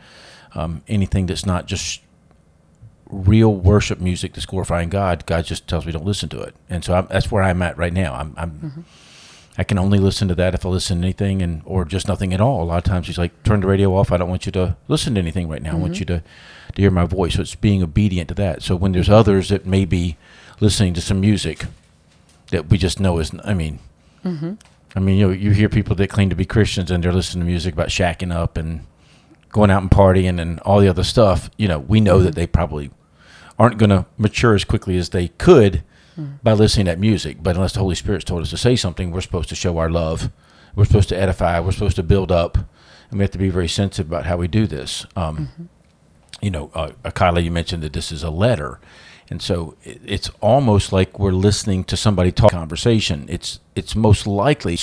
um, 0.56 0.82
anything 0.88 1.28
that's 1.28 1.46
not 1.46 1.68
just 1.68 2.02
real 3.10 3.54
worship 3.54 4.00
music 4.00 4.34
that's 4.34 4.46
glorifying 4.46 4.90
God, 4.90 5.26
God 5.26 5.46
just 5.46 5.68
tells 5.68 5.86
me 5.86 5.92
don't 5.92 6.06
listen 6.06 6.30
to 6.30 6.42
it. 6.42 6.56
And 6.70 6.84
so 6.84 6.94
I'm, 6.94 7.08
that's 7.08 7.32
where 7.32 7.44
I'm 7.44 7.62
at 7.62 7.78
right 7.78 7.94
now. 7.94 8.14
I'm, 8.14 8.34
I'm 8.38 8.86
I 9.58 9.64
can 9.64 9.80
only 9.80 9.98
listen 9.98 10.28
to 10.28 10.36
that 10.36 10.54
if 10.54 10.66
I 10.66 10.70
listen 10.70 11.00
to 11.00 11.04
anything 11.04 11.42
and 11.42 11.64
or 11.66 11.84
just 11.84 12.08
nothing 12.08 12.34
at 12.34 12.40
all. 12.40 12.62
A 12.62 12.66
lot 12.66 12.78
of 12.78 12.84
times 12.84 13.08
he's 13.08 13.18
like, 13.18 13.44
turn 13.44 13.62
the 13.62 13.68
radio 13.68 13.96
off. 13.96 14.12
I 14.12 14.18
don't 14.18 14.30
want 14.30 14.46
you 14.46 14.52
to 14.52 14.78
listen 14.88 15.16
to 15.16 15.20
anything 15.20 15.50
right 15.50 15.62
now. 15.62 15.72
I 15.72 15.76
want 15.76 15.94
mm-hmm. 15.94 16.00
you 16.00 16.06
to, 16.06 16.24
to 16.76 16.82
hear 16.82 16.92
my 16.92 17.06
voice. 17.06 17.36
So 17.36 17.42
it's 17.42 17.56
being 17.56 17.82
obedient 17.82 18.30
to 18.30 18.36
that. 18.36 18.62
So 18.62 18.76
when 18.76 18.92
there's 18.92 19.10
others 19.10 19.50
that 19.50 19.66
may 19.66 19.86
be 19.86 20.16
listening 20.60 20.94
to 20.94 21.02
some 21.02 21.20
music 21.20 21.66
that 22.52 22.70
we 22.70 22.78
just 22.78 23.00
know 23.00 23.18
is, 23.18 23.32
I 23.44 23.56
mean, 23.56 23.80
mm-hmm. 24.24 24.54
I 24.96 25.00
mean, 25.00 25.18
you 25.18 25.28
know, 25.28 25.34
you 25.34 25.52
hear 25.52 25.70
people 25.70 25.96
that 25.96 26.10
claim 26.10 26.30
to 26.30 26.36
be 26.36 26.46
Christians 26.46 26.92
and 26.92 27.04
they're 27.04 27.12
listening 27.12 27.46
to 27.46 27.50
music 27.50 27.74
about 27.74 27.90
shacking 27.90 28.34
up 28.34 28.58
and 28.58 28.86
going 29.50 29.72
out 29.72 29.82
and 29.82 29.90
partying 29.90 30.40
and 30.40 30.60
all 30.62 30.80
the 30.80 30.88
other 30.88 31.04
stuff. 31.04 31.50
You 31.58 31.68
know, 31.68 31.80
we 31.80 32.00
know 32.00 32.20
that 32.20 32.36
they 32.36 32.46
probably 32.46 32.92
aren't 33.58 33.80
going 33.80 33.90
to 33.90 34.06
mature 34.18 34.54
as 34.54 34.64
quickly 34.64 34.98
as 34.98 35.10
they 35.10 35.30
could 35.30 35.84
by 36.44 36.54
listening 36.54 36.86
to 36.86 36.92
that 36.92 37.00
music. 37.00 37.38
But 37.42 37.56
unless 37.56 37.74
the 37.74 37.80
Holy 37.80 37.96
Spirit's 37.96 38.26
told 38.26 38.42
us 38.42 38.50
to 38.50 38.58
say 38.58 38.76
something, 38.76 39.12
we're 39.12 39.22
supposed 39.22 39.50
to 39.50 39.56
show 39.56 39.78
our 39.78 39.90
love. 39.90 40.32
We're 40.76 40.86
supposed 40.86 41.10
to 41.10 41.18
edify. 41.18 41.60
We're 41.60 41.72
supposed 41.72 41.96
to 41.98 42.04
build 42.04 42.32
up, 42.32 42.58
and 43.10 43.20
we 43.20 43.24
have 43.24 43.32
to 43.32 43.38
be 43.38 43.50
very 43.50 43.68
sensitive 43.68 44.08
about 44.12 44.26
how 44.26 44.38
we 44.38 44.48
do 44.48 44.68
this. 44.68 45.06
Um, 45.16 45.70
You 46.42 46.52
know, 46.52 46.70
uh, 46.76 46.92
Kyla, 47.12 47.42
you 47.42 47.50
mentioned 47.50 47.82
that 47.82 47.94
this 47.94 48.12
is 48.12 48.22
a 48.24 48.30
letter, 48.30 48.80
and 49.28 49.42
so 49.42 49.76
it, 49.84 50.00
it's 50.06 50.30
almost 50.40 50.94
like 50.94 51.18
we're 51.18 51.32
listening 51.32 51.84
to 51.86 51.98
somebody 51.98 52.32
talk 52.32 52.52
conversation. 52.52 53.26
It's 53.28 53.60
it's 53.76 53.96
most 53.96 54.28
likely 54.28 54.78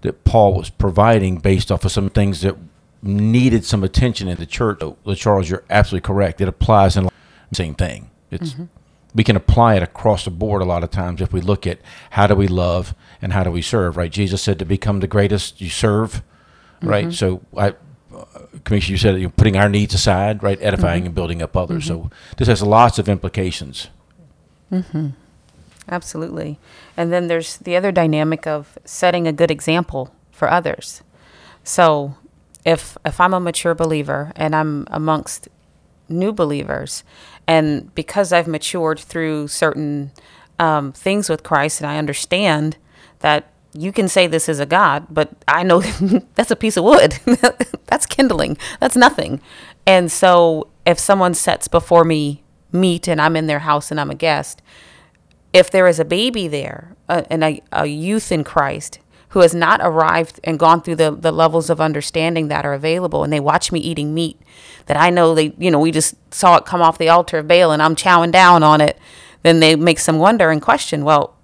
that 0.00 0.24
Paul 0.24 0.54
was 0.54 0.70
providing 0.70 1.36
based 1.36 1.70
off 1.70 1.84
of 1.84 1.92
some 1.92 2.08
things 2.08 2.40
that 2.40 2.56
needed 3.02 3.64
some 3.64 3.84
attention 3.84 4.26
in 4.28 4.38
the 4.38 4.46
church. 4.46 4.80
So, 4.80 4.96
Charles, 5.14 5.50
you're 5.50 5.64
absolutely 5.68 6.06
correct. 6.06 6.40
It 6.40 6.48
applies 6.48 6.96
in 6.96 7.08
same 7.52 7.74
thing. 7.74 8.10
It's 8.30 8.54
we 9.16 9.24
can 9.24 9.34
apply 9.34 9.74
it 9.76 9.82
across 9.82 10.24
the 10.24 10.30
board 10.30 10.62
a 10.62 10.64
lot 10.64 10.84
of 10.84 10.90
times 10.90 11.20
if 11.20 11.32
we 11.32 11.40
look 11.40 11.66
at 11.66 11.78
how 12.10 12.26
do 12.26 12.34
we 12.34 12.46
love 12.46 12.94
and 13.20 13.32
how 13.32 13.42
do 13.42 13.50
we 13.50 13.62
serve. 13.62 13.96
Right? 13.96 14.12
Jesus 14.12 14.42
said 14.42 14.58
to 14.58 14.64
become 14.64 15.00
the 15.00 15.08
greatest, 15.08 15.60
you 15.60 15.70
serve. 15.70 16.22
Right. 16.82 17.06
Mm-hmm. 17.06 17.12
So 17.12 17.40
I. 17.56 17.74
Uh, 18.14 18.24
Kamisha, 18.64 18.88
you 18.88 18.96
said 18.96 19.20
you're 19.20 19.28
putting 19.28 19.56
our 19.56 19.68
needs 19.68 19.92
aside, 19.92 20.42
right? 20.42 20.58
Edifying 20.62 21.00
mm-hmm. 21.00 21.06
and 21.06 21.14
building 21.14 21.42
up 21.42 21.56
others. 21.56 21.84
Mm-hmm. 21.84 22.04
So 22.04 22.10
this 22.38 22.48
has 22.48 22.62
lots 22.62 22.98
of 22.98 23.08
implications. 23.08 23.88
Absolutely. 25.88 26.58
And 26.96 27.12
then 27.12 27.28
there's 27.28 27.58
the 27.58 27.76
other 27.76 27.92
dynamic 27.92 28.46
of 28.46 28.78
setting 28.84 29.26
a 29.26 29.32
good 29.32 29.50
example 29.50 30.14
for 30.32 30.50
others. 30.50 31.02
So 31.62 32.16
if 32.64 32.96
if 33.04 33.20
I'm 33.20 33.34
a 33.34 33.40
mature 33.40 33.74
believer 33.74 34.32
and 34.34 34.54
I'm 34.54 34.86
amongst 34.90 35.48
new 36.08 36.32
believers, 36.32 37.04
and 37.46 37.94
because 37.94 38.32
I've 38.32 38.48
matured 38.48 38.98
through 38.98 39.48
certain 39.48 40.12
um, 40.58 40.92
things 40.92 41.28
with 41.28 41.42
Christ, 41.42 41.80
and 41.80 41.88
I 41.88 41.98
understand 41.98 42.76
that 43.20 43.50
you 43.72 43.92
can 43.92 44.08
say 44.08 44.26
this 44.26 44.48
is 44.48 44.58
a 44.58 44.66
God, 44.66 45.06
but 45.10 45.30
I 45.46 45.62
know 45.62 45.80
that's 46.34 46.50
a 46.50 46.56
piece 46.56 46.76
of 46.76 46.84
wood. 46.84 47.18
that's 47.86 48.06
kindling. 48.06 48.56
That's 48.80 48.96
nothing. 48.96 49.40
And 49.86 50.10
so 50.10 50.68
if 50.84 50.98
someone 50.98 51.34
sets 51.34 51.68
before 51.68 52.04
me 52.04 52.42
meat 52.72 53.06
and 53.06 53.20
I'm 53.20 53.36
in 53.36 53.46
their 53.46 53.60
house 53.60 53.90
and 53.90 54.00
I'm 54.00 54.10
a 54.10 54.14
guest, 54.14 54.62
if 55.52 55.70
there 55.70 55.86
is 55.86 56.00
a 56.00 56.04
baby 56.04 56.48
there 56.48 56.96
uh, 57.08 57.22
and 57.30 57.44
a, 57.44 57.62
a 57.72 57.86
youth 57.86 58.32
in 58.32 58.44
Christ 58.44 58.98
who 59.30 59.40
has 59.40 59.54
not 59.54 59.80
arrived 59.82 60.40
and 60.44 60.58
gone 60.58 60.80
through 60.80 60.96
the, 60.96 61.10
the 61.10 61.32
levels 61.32 61.68
of 61.68 61.80
understanding 61.80 62.48
that 62.48 62.64
are 62.64 62.74
available 62.74 63.24
and 63.24 63.32
they 63.32 63.40
watch 63.40 63.72
me 63.72 63.80
eating 63.80 64.14
meat 64.14 64.40
that 64.86 64.96
I 64.96 65.10
know 65.10 65.34
they, 65.34 65.52
you 65.58 65.70
know, 65.70 65.80
we 65.80 65.90
just 65.90 66.14
saw 66.32 66.56
it 66.56 66.64
come 66.64 66.80
off 66.80 66.98
the 66.98 67.08
altar 67.08 67.38
of 67.38 67.48
Baal 67.48 67.72
and 67.72 67.82
I'm 67.82 67.96
chowing 67.96 68.32
down 68.32 68.62
on 68.62 68.80
it, 68.80 68.98
then 69.42 69.60
they 69.60 69.76
make 69.76 69.98
some 69.98 70.18
wonder 70.18 70.50
and 70.50 70.62
question, 70.62 71.04
well, 71.04 71.36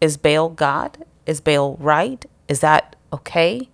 is 0.00 0.16
Baal 0.16 0.48
God? 0.48 1.04
Is 1.26 1.40
Baal 1.40 1.76
right? 1.76 2.24
Is 2.48 2.60
that 2.60 2.96
okay? 3.12 3.68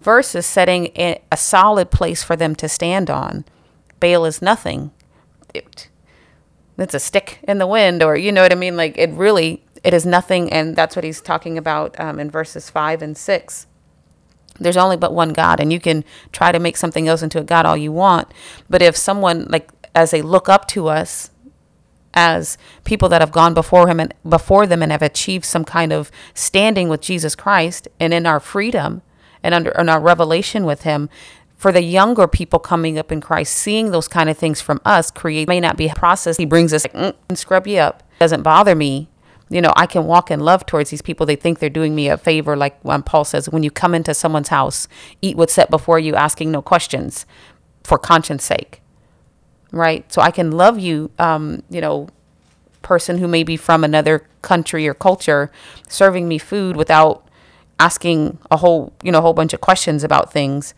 Versus 0.00 0.44
setting 0.44 0.86
a 0.96 1.22
a 1.30 1.36
solid 1.36 1.90
place 1.90 2.22
for 2.22 2.34
them 2.34 2.54
to 2.56 2.68
stand 2.68 3.08
on. 3.08 3.44
Baal 4.00 4.24
is 4.24 4.42
nothing. 4.42 4.90
It, 5.54 5.88
it's 6.78 6.94
a 6.94 7.00
stick 7.00 7.38
in 7.44 7.58
the 7.58 7.66
wind 7.66 8.02
or 8.02 8.16
you 8.16 8.32
know 8.32 8.42
what 8.42 8.52
i 8.52 8.54
mean 8.54 8.76
like 8.76 8.96
it 8.96 9.10
really 9.10 9.62
it 9.84 9.94
is 9.94 10.06
nothing 10.06 10.52
and 10.52 10.76
that's 10.76 10.96
what 10.96 11.04
he's 11.04 11.20
talking 11.20 11.58
about 11.58 11.98
um, 11.98 12.18
in 12.18 12.30
verses 12.30 12.70
5 12.70 13.02
and 13.02 13.16
6 13.16 13.66
there's 14.60 14.76
only 14.76 14.96
but 14.96 15.14
one 15.14 15.32
god 15.32 15.60
and 15.60 15.72
you 15.72 15.80
can 15.80 16.04
try 16.30 16.52
to 16.52 16.58
make 16.58 16.76
something 16.76 17.08
else 17.08 17.22
into 17.22 17.38
a 17.38 17.44
god 17.44 17.66
all 17.66 17.76
you 17.76 17.92
want 17.92 18.28
but 18.68 18.82
if 18.82 18.96
someone 18.96 19.46
like 19.48 19.70
as 19.94 20.10
they 20.10 20.22
look 20.22 20.48
up 20.48 20.66
to 20.68 20.88
us 20.88 21.30
as 22.14 22.58
people 22.84 23.08
that 23.08 23.20
have 23.20 23.32
gone 23.32 23.54
before 23.54 23.88
him 23.88 23.98
and 23.98 24.14
before 24.28 24.66
them 24.66 24.82
and 24.82 24.92
have 24.92 25.02
achieved 25.02 25.44
some 25.44 25.64
kind 25.64 25.92
of 25.92 26.10
standing 26.34 26.88
with 26.88 27.00
Jesus 27.00 27.34
Christ 27.34 27.88
and 27.98 28.12
in 28.12 28.26
our 28.26 28.40
freedom 28.40 29.02
and 29.42 29.54
under 29.54 29.70
in 29.70 29.88
our 29.88 30.00
revelation 30.00 30.64
with 30.64 30.82
him 30.82 31.08
for 31.56 31.72
the 31.72 31.82
younger 31.82 32.26
people 32.26 32.58
coming 32.58 32.98
up 32.98 33.12
in 33.12 33.20
Christ 33.20 33.54
seeing 33.54 33.90
those 33.90 34.08
kind 34.08 34.28
of 34.28 34.36
things 34.36 34.60
from 34.60 34.80
us 34.84 35.10
create 35.10 35.48
may 35.48 35.60
not 35.60 35.76
be 35.76 35.88
a 35.88 35.94
process. 35.94 36.36
He 36.36 36.44
brings 36.44 36.72
us 36.72 36.84
like, 36.84 36.94
"Mm, 36.94 37.14
and 37.28 37.38
scrub 37.38 37.66
you 37.66 37.78
up. 37.78 38.02
Doesn't 38.18 38.42
bother 38.42 38.74
me 38.74 39.08
you 39.52 39.60
know 39.60 39.72
I 39.76 39.86
can 39.86 40.04
walk 40.06 40.30
in 40.30 40.40
love 40.40 40.66
towards 40.66 40.90
these 40.90 41.02
people 41.02 41.26
they 41.26 41.36
think 41.36 41.58
they're 41.58 41.70
doing 41.70 41.94
me 41.94 42.08
a 42.08 42.16
favor 42.16 42.56
like 42.56 42.80
when 42.82 43.02
Paul 43.02 43.24
says 43.24 43.48
when 43.48 43.62
you 43.62 43.70
come 43.70 43.94
into 43.94 44.14
someone's 44.14 44.48
house 44.48 44.88
eat 45.20 45.36
what's 45.36 45.52
set 45.52 45.70
before 45.70 45.98
you 45.98 46.14
asking 46.14 46.50
no 46.50 46.62
questions 46.62 47.26
for 47.84 47.98
conscience 47.98 48.44
sake 48.44 48.82
right? 49.72 50.10
So 50.12 50.22
I 50.22 50.30
can 50.30 50.52
love 50.52 50.78
you, 50.78 51.10
um, 51.18 51.62
you 51.68 51.80
know, 51.80 52.08
person 52.82 53.18
who 53.18 53.26
may 53.26 53.42
be 53.42 53.56
from 53.56 53.82
another 53.82 54.26
country 54.42 54.86
or 54.86 54.94
culture, 54.94 55.50
serving 55.88 56.28
me 56.28 56.38
food 56.38 56.76
without 56.76 57.26
asking 57.80 58.38
a 58.50 58.58
whole, 58.58 58.92
you 59.02 59.10
know, 59.10 59.18
a 59.18 59.22
whole 59.22 59.32
bunch 59.32 59.52
of 59.52 59.60
questions 59.60 60.04
about 60.04 60.32
things, 60.32 60.74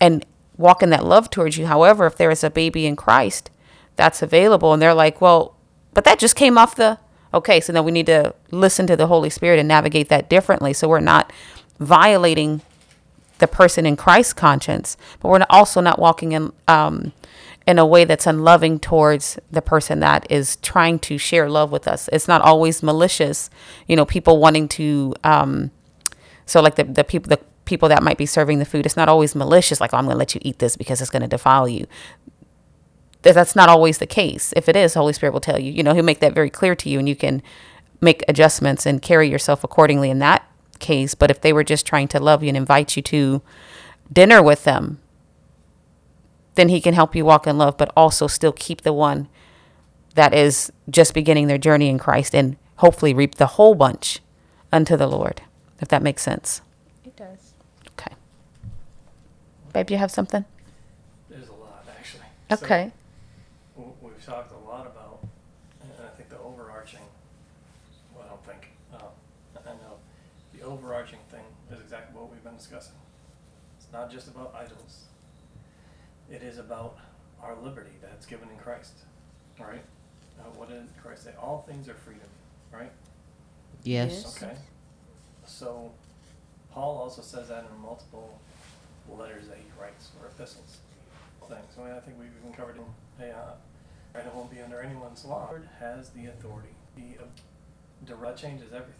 and 0.00 0.24
walking 0.56 0.90
that 0.90 1.04
love 1.04 1.30
towards 1.30 1.56
you. 1.56 1.66
However, 1.66 2.06
if 2.06 2.16
there 2.16 2.30
is 2.30 2.42
a 2.42 2.50
baby 2.50 2.86
in 2.86 2.96
Christ 2.96 3.50
that's 3.96 4.22
available, 4.22 4.72
and 4.72 4.82
they're 4.82 4.94
like, 4.94 5.20
well, 5.20 5.56
but 5.92 6.04
that 6.04 6.18
just 6.18 6.34
came 6.34 6.58
off 6.58 6.74
the 6.74 6.98
okay, 7.34 7.60
so 7.60 7.72
then 7.72 7.84
we 7.84 7.92
need 7.92 8.06
to 8.06 8.34
listen 8.50 8.86
to 8.86 8.96
the 8.96 9.06
Holy 9.06 9.30
Spirit 9.30 9.58
and 9.58 9.68
navigate 9.68 10.08
that 10.08 10.30
differently, 10.30 10.72
so 10.72 10.88
we're 10.88 11.00
not 11.00 11.32
violating 11.78 12.62
the 13.38 13.48
person 13.48 13.84
in 13.84 13.96
Christ's 13.96 14.32
conscience, 14.32 14.96
but 15.20 15.28
we're 15.28 15.44
also 15.50 15.80
not 15.80 15.98
walking 15.98 16.32
in 16.32 16.52
um, 16.68 17.12
in 17.66 17.78
a 17.78 17.86
way 17.86 18.04
that's 18.04 18.26
unloving 18.26 18.78
towards 18.78 19.38
the 19.50 19.62
person 19.62 20.00
that 20.00 20.26
is 20.30 20.56
trying 20.56 20.98
to 20.98 21.16
share 21.18 21.48
love 21.48 21.72
with 21.72 21.88
us. 21.88 22.08
It's 22.12 22.28
not 22.28 22.42
always 22.42 22.82
malicious, 22.82 23.50
you 23.88 23.96
know, 23.96 24.04
people 24.04 24.38
wanting 24.38 24.68
to. 24.68 25.14
Um, 25.24 25.70
so 26.46 26.60
like 26.60 26.76
the 26.76 26.84
the 26.84 27.04
people 27.04 27.28
the 27.28 27.40
people 27.64 27.88
that 27.88 28.02
might 28.02 28.18
be 28.18 28.26
serving 28.26 28.58
the 28.58 28.64
food, 28.64 28.86
it's 28.86 28.96
not 28.96 29.08
always 29.08 29.34
malicious. 29.34 29.80
Like, 29.80 29.94
oh, 29.94 29.96
I'm 29.96 30.04
going 30.04 30.14
to 30.14 30.18
let 30.18 30.34
you 30.34 30.40
eat 30.44 30.58
this 30.58 30.76
because 30.76 31.00
it's 31.00 31.10
going 31.10 31.22
to 31.22 31.28
defile 31.28 31.66
you. 31.66 31.86
Th- 33.24 33.34
That's 33.34 33.56
not 33.56 33.68
always 33.68 33.98
the 33.98 34.06
case. 34.06 34.52
If 34.56 34.68
it 34.68 34.76
is, 34.76 34.94
Holy 34.94 35.12
Spirit 35.12 35.32
will 35.32 35.40
tell 35.40 35.58
you. 35.58 35.72
You 35.72 35.82
know, 35.82 35.94
He'll 35.94 36.04
make 36.04 36.20
that 36.20 36.34
very 36.34 36.50
clear 36.50 36.76
to 36.76 36.88
you, 36.88 36.98
and 37.00 37.08
you 37.08 37.16
can 37.16 37.42
make 38.00 38.22
adjustments 38.28 38.86
and 38.86 39.02
carry 39.02 39.28
yourself 39.28 39.64
accordingly 39.64 40.10
in 40.10 40.20
that 40.20 40.48
case. 40.78 41.14
But 41.14 41.30
if 41.30 41.40
they 41.40 41.52
were 41.52 41.64
just 41.64 41.86
trying 41.86 42.08
to 42.08 42.20
love 42.20 42.42
you 42.42 42.48
and 42.48 42.56
invite 42.56 42.96
you 42.96 43.02
to 43.02 43.42
dinner 44.12 44.40
with 44.42 44.64
them, 44.64 45.00
then 46.54 46.68
He 46.68 46.80
can 46.80 46.94
help 46.94 47.16
you 47.16 47.24
walk 47.24 47.46
in 47.48 47.58
love, 47.58 47.76
but 47.76 47.92
also 47.96 48.26
still 48.28 48.52
keep 48.52 48.82
the 48.82 48.92
one 48.92 49.28
that 50.14 50.32
is 50.32 50.70
just 50.88 51.12
beginning 51.14 51.48
their 51.48 51.58
journey 51.58 51.88
in 51.88 51.98
Christ 51.98 52.34
and 52.34 52.56
hopefully 52.76 53.12
reap 53.14 53.34
the 53.36 53.46
whole 53.46 53.74
bunch 53.74 54.20
unto 54.72 54.96
the 54.96 55.08
Lord, 55.08 55.42
if 55.80 55.88
that 55.88 56.02
makes 56.02 56.22
sense. 56.22 56.60
It 57.04 57.16
does. 57.16 57.54
Okay. 57.98 58.12
Babe, 59.72 59.90
you 59.90 59.96
have 59.96 60.10
something? 60.12 60.44
There's 61.28 61.48
a 61.48 61.52
lot, 61.52 61.84
actually. 61.98 62.22
Okay. 62.52 62.92
w- 63.76 63.92
we've 64.00 64.24
talked 64.24 64.52
a 64.52 64.68
lot 64.68 64.86
about, 64.86 65.18
and 65.82 65.90
I 66.04 66.16
think 66.16 66.28
the 66.28 66.38
overarching, 66.38 67.00
well, 68.14 68.24
I 68.26 68.28
don't 68.28 68.44
think, 68.46 68.68
uh, 68.92 68.98
I 69.58 69.70
know, 69.82 69.96
the 70.56 70.62
overarching 70.64 71.18
thing 71.30 71.44
is 71.72 71.80
exactly 71.80 72.16
what 72.20 72.30
we've 72.30 72.44
been 72.44 72.56
discussing. 72.56 72.94
It's 73.78 73.88
not 74.04 74.12
just 74.12 74.28
about 74.28 74.54
idols. 74.54 75.04
It 76.30 76.42
is 76.42 76.58
about 76.58 76.98
our 77.42 77.56
liberty 77.56 77.92
that's 78.02 78.26
given 78.26 78.50
in 78.50 78.58
Christ, 78.58 78.92
right? 79.58 79.82
Uh, 80.38 80.42
what 80.56 80.68
did 80.68 80.82
Christ 81.02 81.24
say? 81.24 81.30
All 81.40 81.64
things 81.66 81.88
are 81.88 81.94
freedom, 81.94 82.28
right? 82.70 82.92
Yes. 83.82 84.36
Okay. 84.36 84.52
So, 85.46 85.90
Paul 86.70 86.98
also 86.98 87.22
says 87.22 87.48
that 87.48 87.64
in 87.64 87.80
multiple 87.80 88.38
letters 89.08 89.48
that 89.48 89.56
he 89.56 89.64
writes 89.80 90.10
or 90.20 90.28
epistles. 90.28 90.78
Things. 91.48 91.64
I 91.78 91.84
mean, 91.84 91.92
I 91.92 92.00
think 92.00 92.18
we've 92.18 92.30
even 92.40 92.54
covered 92.54 92.76
in. 92.76 92.84
Hey, 93.18 93.30
uh, 93.30 93.52
right, 94.14 94.24
it 94.24 94.34
won't 94.34 94.50
be 94.50 94.60
under 94.60 94.80
anyone's 94.80 95.24
law. 95.24 95.46
Lord 95.50 95.68
has 95.78 96.10
the 96.10 96.26
authority. 96.26 96.74
The 96.96 97.22
uh, 97.22 97.26
direct 98.06 98.38
changes 98.38 98.72
everything. 98.72 98.94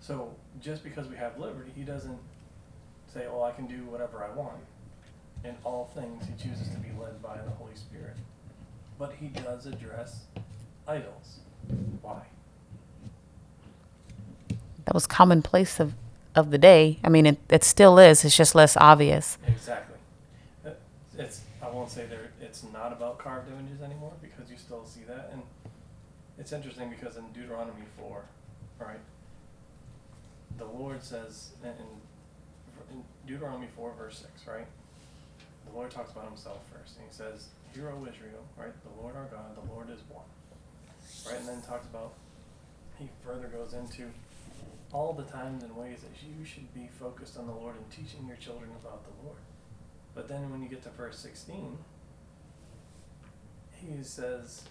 So 0.00 0.34
just 0.60 0.82
because 0.82 1.06
we 1.06 1.16
have 1.16 1.38
liberty, 1.38 1.70
he 1.76 1.82
doesn't 1.82 2.18
say, 3.12 3.26
"Oh, 3.30 3.42
I 3.42 3.52
can 3.52 3.66
do 3.66 3.84
whatever 3.84 4.24
I 4.24 4.34
want." 4.34 4.58
In 5.44 5.54
all 5.64 5.90
things, 5.94 6.24
he 6.26 6.48
chooses 6.48 6.68
to 6.70 6.78
be 6.78 6.88
led 7.00 7.22
by 7.22 7.36
the 7.36 7.50
Holy 7.50 7.74
Spirit. 7.74 8.16
But 8.98 9.12
he 9.20 9.28
does 9.28 9.66
address 9.66 10.24
idols. 10.88 11.40
Why? 12.02 12.22
That 14.84 14.94
was 14.94 15.06
commonplace 15.06 15.78
of, 15.80 15.94
of 16.34 16.50
the 16.50 16.58
day. 16.58 16.98
I 17.04 17.08
mean, 17.08 17.26
it, 17.26 17.38
it 17.50 17.64
still 17.64 17.98
is. 17.98 18.24
It's 18.24 18.36
just 18.36 18.54
less 18.54 18.76
obvious. 18.76 19.36
Exactly. 19.46 19.96
It's 21.18 21.42
I 21.62 21.68
won't 21.68 21.90
say 21.90 22.06
there 22.06 22.30
it's 22.40 22.62
not 22.72 22.92
about 22.92 23.18
carved 23.18 23.48
images 23.50 23.82
anymore 23.82 24.12
because 24.20 24.50
you 24.50 24.56
still 24.58 24.84
see 24.84 25.00
that 25.08 25.30
and 25.32 25.42
it's 26.38 26.52
interesting 26.52 26.90
because 26.90 27.16
in 27.16 27.24
Deuteronomy 27.32 27.84
four, 27.98 28.22
right? 28.78 29.00
The 30.58 30.66
Lord 30.66 31.02
says 31.02 31.52
in, 31.62 31.70
in 31.70 31.86
Deuteronomy 33.26 33.68
four 33.74 33.92
verse 33.98 34.18
six, 34.18 34.46
right? 34.46 34.66
The 35.66 35.76
Lord 35.76 35.90
talks 35.90 36.12
about 36.12 36.26
himself 36.26 36.60
first 36.72 36.96
and 36.96 37.06
he 37.08 37.14
says, 37.14 37.48
Hear 37.74 37.90
O 37.90 38.06
Israel, 38.06 38.44
right? 38.56 38.72
The 38.82 39.02
Lord 39.02 39.16
our 39.16 39.24
God, 39.24 39.56
the 39.56 39.72
Lord 39.72 39.90
is 39.90 40.00
one. 40.08 40.24
Right? 41.26 41.40
And 41.40 41.48
then 41.48 41.62
talks 41.62 41.86
about 41.86 42.14
he 42.98 43.08
further 43.24 43.48
goes 43.48 43.74
into 43.74 44.10
all 44.92 45.12
the 45.12 45.24
times 45.24 45.62
and 45.62 45.76
ways 45.76 45.98
that 46.00 46.22
you 46.22 46.44
should 46.44 46.72
be 46.72 46.88
focused 46.98 47.36
on 47.36 47.46
the 47.46 47.52
Lord 47.52 47.74
and 47.76 47.90
teaching 47.90 48.26
your 48.26 48.36
children 48.36 48.70
about 48.80 49.04
the 49.04 49.24
Lord. 49.24 49.38
But 50.14 50.28
then 50.28 50.50
when 50.50 50.62
you 50.62 50.68
get 50.68 50.82
to 50.84 50.90
verse 50.90 51.18
16, 51.18 51.76
he 53.72 54.02
says 54.02 54.64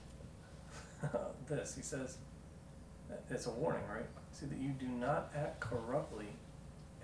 this. 1.48 1.76
He 1.76 1.84
says, 1.84 2.18
it's 3.30 3.46
a 3.46 3.52
warning, 3.52 3.84
right? 3.88 4.06
See 4.32 4.46
that 4.48 4.58
you 4.58 4.70
do 4.70 4.88
not 4.88 5.32
act 5.36 5.60
corruptly 5.60 6.28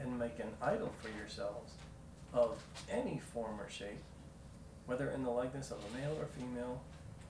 and 0.02 0.18
make 0.18 0.40
an 0.40 0.52
idol 0.62 0.92
for 1.02 1.10
yourselves 1.18 1.74
of 2.34 2.62
any 2.90 3.22
form 3.34 3.60
or 3.60 3.70
shape, 3.70 4.02
whether 4.86 5.10
in 5.12 5.24
the 5.24 5.30
likeness 5.30 5.72
of 5.72 5.78
a 5.78 5.98
male 5.98 6.18
or 6.20 6.26
female, 6.26 6.82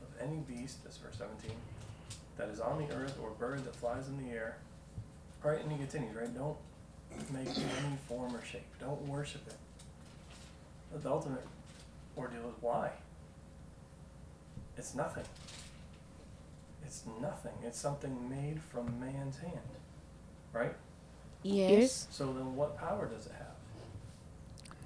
of 0.01 0.21
any 0.21 0.37
beast, 0.37 0.83
that's 0.83 0.97
verse 0.97 1.17
17, 1.17 1.51
that 2.37 2.49
is 2.49 2.59
on 2.59 2.79
the 2.79 2.93
earth 2.93 3.17
or 3.21 3.31
bird 3.31 3.63
that 3.65 3.75
flies 3.75 4.07
in 4.07 4.17
the 4.23 4.33
air. 4.33 4.57
Right, 5.43 5.61
and 5.61 5.71
he 5.71 5.77
continues, 5.77 6.15
right? 6.15 6.33
Don't 6.35 6.57
make 7.33 7.47
any 7.47 7.97
form 8.07 8.35
or 8.35 8.43
shape. 8.45 8.65
Don't 8.79 9.01
worship 9.07 9.41
it. 9.47 9.55
But 10.91 11.03
the 11.03 11.11
ultimate 11.11 11.45
ordeal 12.17 12.49
is 12.49 12.61
why? 12.61 12.91
It's 14.77 14.93
nothing. 14.95 15.23
It's 16.85 17.03
nothing. 17.21 17.53
It's 17.63 17.79
something 17.79 18.29
made 18.29 18.61
from 18.61 18.99
man's 18.99 19.39
hand. 19.39 19.59
Right? 20.53 20.75
Yes. 21.43 22.07
So 22.11 22.25
then 22.33 22.55
what 22.55 22.77
power 22.77 23.07
does 23.07 23.25
it 23.25 23.31
have? 23.33 23.47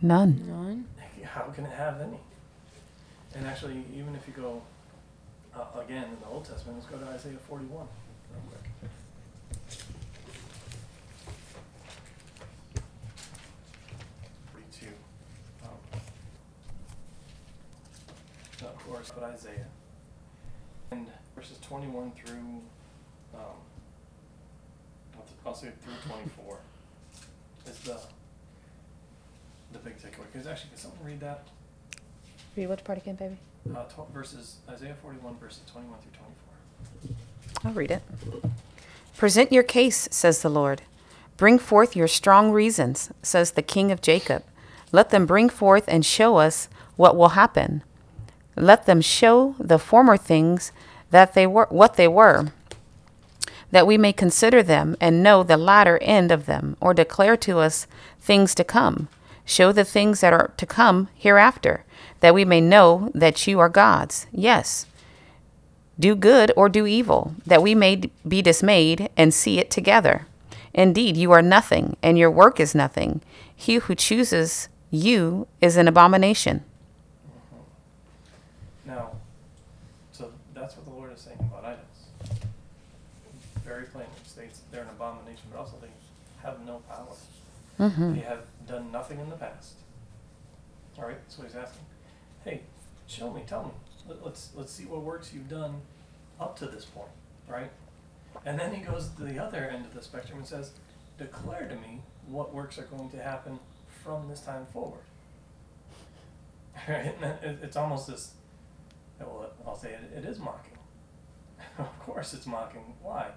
None. 0.01 0.43
None. 0.47 0.85
How 1.23 1.43
can 1.43 1.65
it 1.65 1.71
have 1.73 1.99
any? 2.01 2.19
And 3.33 3.45
actually, 3.45 3.83
even 3.93 4.15
if 4.15 4.25
you 4.27 4.33
go 4.33 4.61
uh, 5.53 5.79
again 5.79 6.05
in 6.05 6.19
the 6.21 6.27
Old 6.27 6.45
Testament, 6.45 6.77
let's 6.79 6.89
go 6.89 6.97
to 6.97 7.11
Isaiah 7.11 7.37
41 7.47 7.69
real 7.69 7.87
quick. 8.49 8.91
Um, 15.63 15.69
of 18.67 18.75
course, 18.87 19.11
but 19.13 19.23
Isaiah. 19.23 19.67
And 20.91 21.07
verses 21.35 21.57
21 21.61 22.11
through, 22.11 22.61
um, 23.33 23.57
I'll, 25.45 25.53
say 25.53 25.69
through 25.81 25.93
24 26.11 26.57
is 27.67 27.79
the 27.79 27.99
the 29.73 29.79
big 29.79 29.97
takeaway. 29.97 30.25
Because 30.31 30.47
actually, 30.47 30.69
can 30.69 30.77
someone 30.77 30.99
read 31.03 31.19
that? 31.19 31.47
Read 32.55 32.67
which 32.67 32.83
part 32.83 32.97
again, 32.97 33.15
baby? 33.15 33.37
Uh, 33.75 33.83
tw- 33.83 34.11
verses 34.13 34.57
Isaiah 34.69 34.95
41 35.01 35.37
verses 35.37 35.61
21 35.71 35.99
through 35.99 36.11
24. 37.11 37.69
I'll 37.69 37.73
read 37.73 37.91
it. 37.91 38.03
Present 39.17 39.51
your 39.51 39.63
case, 39.63 40.07
says 40.11 40.41
the 40.41 40.49
Lord. 40.49 40.81
Bring 41.37 41.59
forth 41.59 41.95
your 41.95 42.07
strong 42.07 42.51
reasons, 42.51 43.11
says 43.21 43.51
the 43.51 43.61
King 43.61 43.91
of 43.91 44.01
Jacob. 44.01 44.43
Let 44.91 45.09
them 45.09 45.25
bring 45.25 45.49
forth 45.49 45.85
and 45.87 46.05
show 46.05 46.37
us 46.37 46.69
what 46.95 47.15
will 47.15 47.29
happen. 47.29 47.83
Let 48.55 48.85
them 48.85 49.01
show 49.01 49.55
the 49.59 49.79
former 49.79 50.15
things 50.15 50.71
that 51.11 51.33
they 51.33 51.45
were 51.45 51.67
what 51.69 51.95
they 51.95 52.07
were, 52.07 52.53
that 53.75 53.85
we 53.85 53.97
may 53.97 54.13
consider 54.13 54.63
them 54.63 54.95
and 55.01 55.21
know 55.21 55.43
the 55.43 55.57
latter 55.57 55.97
end 56.01 56.31
of 56.31 56.45
them, 56.45 56.77
or 56.79 56.93
declare 56.93 57.35
to 57.35 57.59
us 57.59 57.87
things 58.21 58.55
to 58.55 58.63
come. 58.63 59.09
Show 59.43 59.73
the 59.73 59.83
things 59.83 60.21
that 60.21 60.31
are 60.31 60.53
to 60.55 60.65
come 60.65 61.09
hereafter, 61.13 61.83
that 62.21 62.33
we 62.33 62.45
may 62.45 62.61
know 62.61 63.11
that 63.13 63.45
you 63.47 63.59
are 63.59 63.67
gods. 63.67 64.27
Yes, 64.31 64.85
do 65.99 66.15
good 66.15 66.53
or 66.55 66.69
do 66.69 66.85
evil, 66.85 67.35
that 67.45 67.61
we 67.61 67.75
may 67.75 68.09
be 68.25 68.41
dismayed 68.41 69.09
and 69.17 69.33
see 69.33 69.59
it 69.59 69.69
together. 69.69 70.25
Indeed, 70.73 71.17
you 71.17 71.33
are 71.33 71.41
nothing, 71.41 71.97
and 72.01 72.17
your 72.17 72.31
work 72.31 72.61
is 72.61 72.75
nothing. 72.75 73.19
He 73.53 73.75
who 73.75 73.93
chooses 73.93 74.69
you 74.89 75.47
is 75.59 75.75
an 75.75 75.89
abomination. 75.89 76.63
Now, 78.85 79.11
so 80.13 80.31
that's 80.53 80.77
what 80.77 80.85
the 80.85 80.91
Lord 80.91 81.11
is 81.11 81.19
saying 81.19 81.39
about 81.41 81.65
idols. 81.65 81.81
Very 83.65 83.85
plainly 83.85 84.11
states 84.27 84.59
they're 84.71 84.83
an 84.83 84.89
abomination, 84.89 85.41
but 85.51 85.59
also 85.59 85.73
they 85.81 85.89
have 86.43 86.63
no 86.67 86.81
power. 86.87 87.07
Mm-hmm. 87.79 88.15
They 88.15 88.21
have 88.21 88.43
done 88.67 88.91
nothing 88.91 89.19
in 89.19 89.29
the 89.29 89.35
past. 89.35 89.75
All 90.97 91.05
right, 91.05 91.17
so 91.27 91.43
he's 91.43 91.55
asking, 91.55 91.85
"Hey, 92.43 92.61
show 93.07 93.31
me, 93.31 93.43
tell 93.45 93.63
me. 93.63 93.71
Let, 94.07 94.23
let's 94.23 94.51
let's 94.55 94.71
see 94.71 94.85
what 94.85 95.01
works 95.01 95.33
you've 95.33 95.49
done 95.49 95.81
up 96.39 96.57
to 96.59 96.67
this 96.67 96.85
point, 96.85 97.09
right?" 97.47 97.71
And 98.45 98.59
then 98.59 98.73
he 98.73 98.81
goes 98.81 99.09
to 99.09 99.23
the 99.23 99.39
other 99.39 99.65
end 99.65 99.85
of 99.85 99.93
the 99.93 100.01
spectrum 100.01 100.39
and 100.39 100.47
says, 100.47 100.71
"Declare 101.17 101.67
to 101.69 101.75
me 101.75 102.01
what 102.27 102.53
works 102.53 102.77
are 102.79 102.83
going 102.83 103.09
to 103.09 103.21
happen 103.21 103.59
from 104.03 104.29
this 104.29 104.41
time 104.41 104.65
forward." 104.71 105.01
Right? 106.89 107.15
And 107.21 107.23
it, 107.41 107.59
it's 107.63 107.77
almost 107.77 108.07
this 108.07 108.33
well, 109.19 109.49
I'll 109.65 109.77
say 109.77 109.93
it, 109.93 110.17
it 110.17 110.25
is 110.25 110.39
mocking. 110.39 110.77
of 111.77 111.99
course 111.99 112.33
it's 112.33 112.45
mocking. 112.45 112.93
Why? 113.01 113.27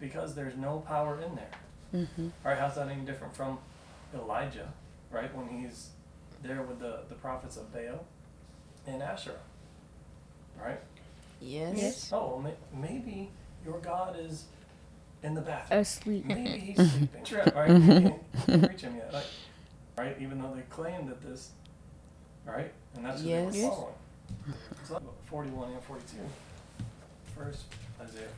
Because 0.00 0.34
there's 0.34 0.56
no 0.56 0.78
power 0.78 1.20
in 1.20 1.34
there. 1.34 1.50
Mm-hmm. 1.94 2.28
All 2.44 2.52
right, 2.52 2.58
how's 2.58 2.74
that 2.76 2.88
any 2.88 3.02
different 3.02 3.34
from 3.34 3.58
Elijah, 4.14 4.72
right? 5.10 5.34
When 5.34 5.48
he's 5.48 5.90
there 6.42 6.62
with 6.62 6.78
the, 6.80 7.00
the 7.08 7.14
prophets 7.14 7.56
of 7.56 7.72
Baal 7.72 8.04
and 8.86 9.02
Asherah, 9.02 9.36
right? 10.62 10.80
Yes. 11.40 11.76
Yes. 11.76 12.10
Oh, 12.12 12.40
well, 12.42 12.54
maybe 12.74 13.30
your 13.64 13.78
God 13.78 14.16
is 14.18 14.44
in 15.22 15.34
the 15.34 15.40
bathroom. 15.40 15.80
Asleep. 15.80 16.24
Maybe 16.26 16.50
he's 16.76 16.92
sleeping. 16.92 17.24
Sure, 17.24 17.42
all 17.54 17.62
right, 17.62 17.70
you 17.70 18.18
can't 18.46 18.68
reach 18.70 18.80
him 18.82 18.96
yet. 18.96 19.12
Like, 19.12 19.24
right? 19.96 20.16
Even 20.20 20.40
though 20.40 20.52
they 20.54 20.62
claim 20.62 21.06
that 21.06 21.20
this, 21.22 21.50
right? 22.46 22.72
And 22.94 23.04
that's 23.06 23.20
what 23.20 23.28
Yes. 23.28 23.54
they 23.54 23.64
were 23.64 23.70
following. 23.70 23.94
So, 24.84 25.02
41 25.26 25.72
and 25.72 25.82
42. 25.82 26.16
First, 27.36 27.64
Isaiah 28.00 28.28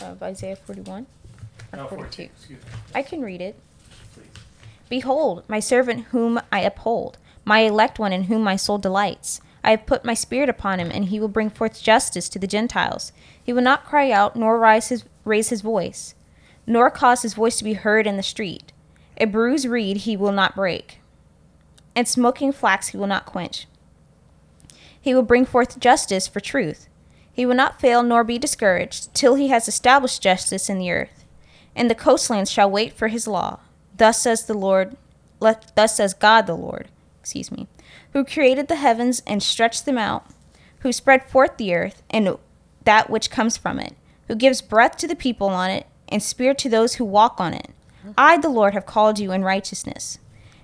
41. 0.00 0.10
Of 0.12 0.22
Isaiah 0.22 0.56
41. 0.56 1.06
No, 1.72 1.86
42. 1.86 1.96
42. 1.96 2.22
Excuse 2.22 2.58
me. 2.58 2.70
I 2.94 3.02
can 3.02 3.22
read 3.22 3.40
it. 3.40 3.58
Please. 4.14 4.26
Behold, 4.88 5.42
my 5.48 5.60
servant 5.60 6.06
whom 6.06 6.40
I 6.50 6.60
uphold, 6.60 7.18
my 7.44 7.60
elect 7.60 7.98
one 7.98 8.12
in 8.12 8.24
whom 8.24 8.42
my 8.42 8.56
soul 8.56 8.78
delights. 8.78 9.40
I 9.64 9.70
have 9.70 9.86
put 9.86 10.04
my 10.04 10.14
spirit 10.14 10.48
upon 10.48 10.80
him, 10.80 10.90
and 10.92 11.06
he 11.06 11.20
will 11.20 11.28
bring 11.28 11.48
forth 11.48 11.82
justice 11.82 12.28
to 12.30 12.38
the 12.38 12.46
Gentiles. 12.46 13.12
He 13.42 13.52
will 13.52 13.62
not 13.62 13.84
cry 13.84 14.10
out, 14.10 14.34
nor 14.36 14.58
rise 14.58 14.88
his, 14.88 15.04
raise 15.24 15.50
his 15.50 15.60
voice, 15.60 16.14
nor 16.66 16.90
cause 16.90 17.22
his 17.22 17.34
voice 17.34 17.58
to 17.58 17.64
be 17.64 17.74
heard 17.74 18.06
in 18.06 18.16
the 18.16 18.22
street. 18.22 18.72
A 19.18 19.26
bruised 19.26 19.66
reed 19.66 19.98
he 19.98 20.16
will 20.16 20.32
not 20.32 20.56
break, 20.56 20.98
and 21.94 22.08
smoking 22.08 22.52
flax 22.52 22.88
he 22.88 22.96
will 22.96 23.06
not 23.06 23.26
quench. 23.26 23.66
He 25.00 25.14
will 25.14 25.22
bring 25.22 25.44
forth 25.44 25.80
justice 25.80 26.26
for 26.28 26.40
truth. 26.40 26.88
He 27.32 27.46
will 27.46 27.54
not 27.54 27.80
fail 27.80 28.02
nor 28.02 28.24
be 28.24 28.38
discouraged 28.38 29.14
till 29.14 29.36
he 29.36 29.48
has 29.48 29.68
established 29.68 30.22
justice 30.22 30.68
in 30.68 30.78
the 30.78 30.90
earth. 30.90 31.21
And 31.74 31.90
the 31.90 31.94
coastlands 31.94 32.50
shall 32.50 32.70
wait 32.70 32.92
for 32.92 33.08
his 33.08 33.26
law. 33.26 33.60
Thus 33.96 34.20
says 34.20 34.44
the 34.44 34.54
Lord, 34.54 34.96
let, 35.40 35.74
thus 35.74 35.96
says 35.96 36.14
God 36.14 36.46
the 36.46 36.56
Lord, 36.56 36.88
excuse 37.20 37.50
me, 37.50 37.66
who 38.12 38.24
created 38.24 38.68
the 38.68 38.76
heavens 38.76 39.22
and 39.26 39.42
stretched 39.42 39.84
them 39.84 39.98
out, 39.98 40.26
who 40.80 40.92
spread 40.92 41.28
forth 41.28 41.56
the 41.56 41.74
earth 41.74 42.02
and 42.10 42.36
that 42.84 43.10
which 43.10 43.30
comes 43.30 43.56
from 43.56 43.78
it, 43.78 43.94
who 44.28 44.34
gives 44.34 44.60
breath 44.60 44.96
to 44.98 45.06
the 45.06 45.16
people 45.16 45.48
on 45.48 45.70
it 45.70 45.86
and 46.08 46.22
spirit 46.22 46.58
to 46.58 46.68
those 46.68 46.94
who 46.94 47.04
walk 47.04 47.40
on 47.40 47.54
it. 47.54 47.70
I, 48.18 48.36
the 48.36 48.48
Lord, 48.48 48.74
have 48.74 48.86
called 48.86 49.18
you 49.18 49.32
in 49.32 49.44
righteousness, 49.44 50.18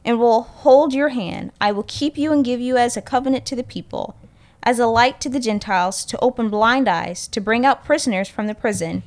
and 0.05 0.19
will 0.19 0.43
hold 0.43 0.93
your 0.93 1.11
hand. 1.11 1.53
I 1.61 1.73
will 1.73 1.85
keep 1.85 2.19
you 2.19 2.33
and 2.33 2.45
give 2.45 2.61
you 2.61 2.77
as 2.77 2.97
a 2.97 3.03
covenant 3.03 3.47
to 3.47 3.57
the 3.57 3.63
people, 3.63 4.17
as 4.63 4.79
a 4.79 4.87
light 4.87 5.21
to 5.21 5.29
the 5.29 5.41
Gentiles, 5.41 6.05
to 6.07 6.19
open 6.21 6.51
blind 6.51 6.89
eyes, 6.89 7.29
to 7.29 7.41
bring 7.41 7.65
out 7.65 7.85
prisoners 7.85 8.29
from 8.29 8.49
the 8.49 8.55
prison, 8.55 9.05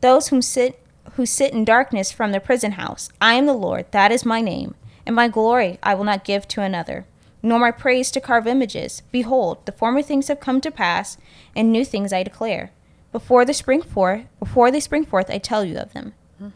those 0.00 0.28
whom 0.28 0.40
sit 0.40 0.80
who 1.12 1.26
sit 1.26 1.52
in 1.52 1.64
darkness 1.64 2.10
from 2.10 2.32
the 2.32 2.40
prison 2.40 2.72
house. 2.72 3.08
I 3.20 3.34
am 3.34 3.46
the 3.46 3.52
Lord, 3.52 3.86
that 3.92 4.10
is 4.10 4.24
my 4.24 4.40
name, 4.40 4.74
and 5.06 5.14
my 5.14 5.28
glory 5.28 5.78
I 5.82 5.94
will 5.94 6.04
not 6.04 6.24
give 6.24 6.48
to 6.48 6.62
another, 6.62 7.06
nor 7.42 7.58
my 7.58 7.70
praise 7.70 8.10
to 8.12 8.20
carve 8.20 8.46
images. 8.46 9.02
Behold, 9.12 9.64
the 9.66 9.72
former 9.72 10.02
things 10.02 10.28
have 10.28 10.40
come 10.40 10.60
to 10.62 10.70
pass, 10.70 11.16
and 11.54 11.70
new 11.70 11.84
things 11.84 12.12
I 12.12 12.22
declare. 12.22 12.72
Before 13.12 13.44
the 13.44 13.54
spring 13.54 13.80
forth, 13.80 14.26
before 14.40 14.70
they 14.72 14.80
spring 14.80 15.04
forth, 15.04 15.30
I 15.30 15.38
tell 15.38 15.64
you 15.64 15.78
of 15.78 15.92
them. 15.92 16.14
So 16.40 16.46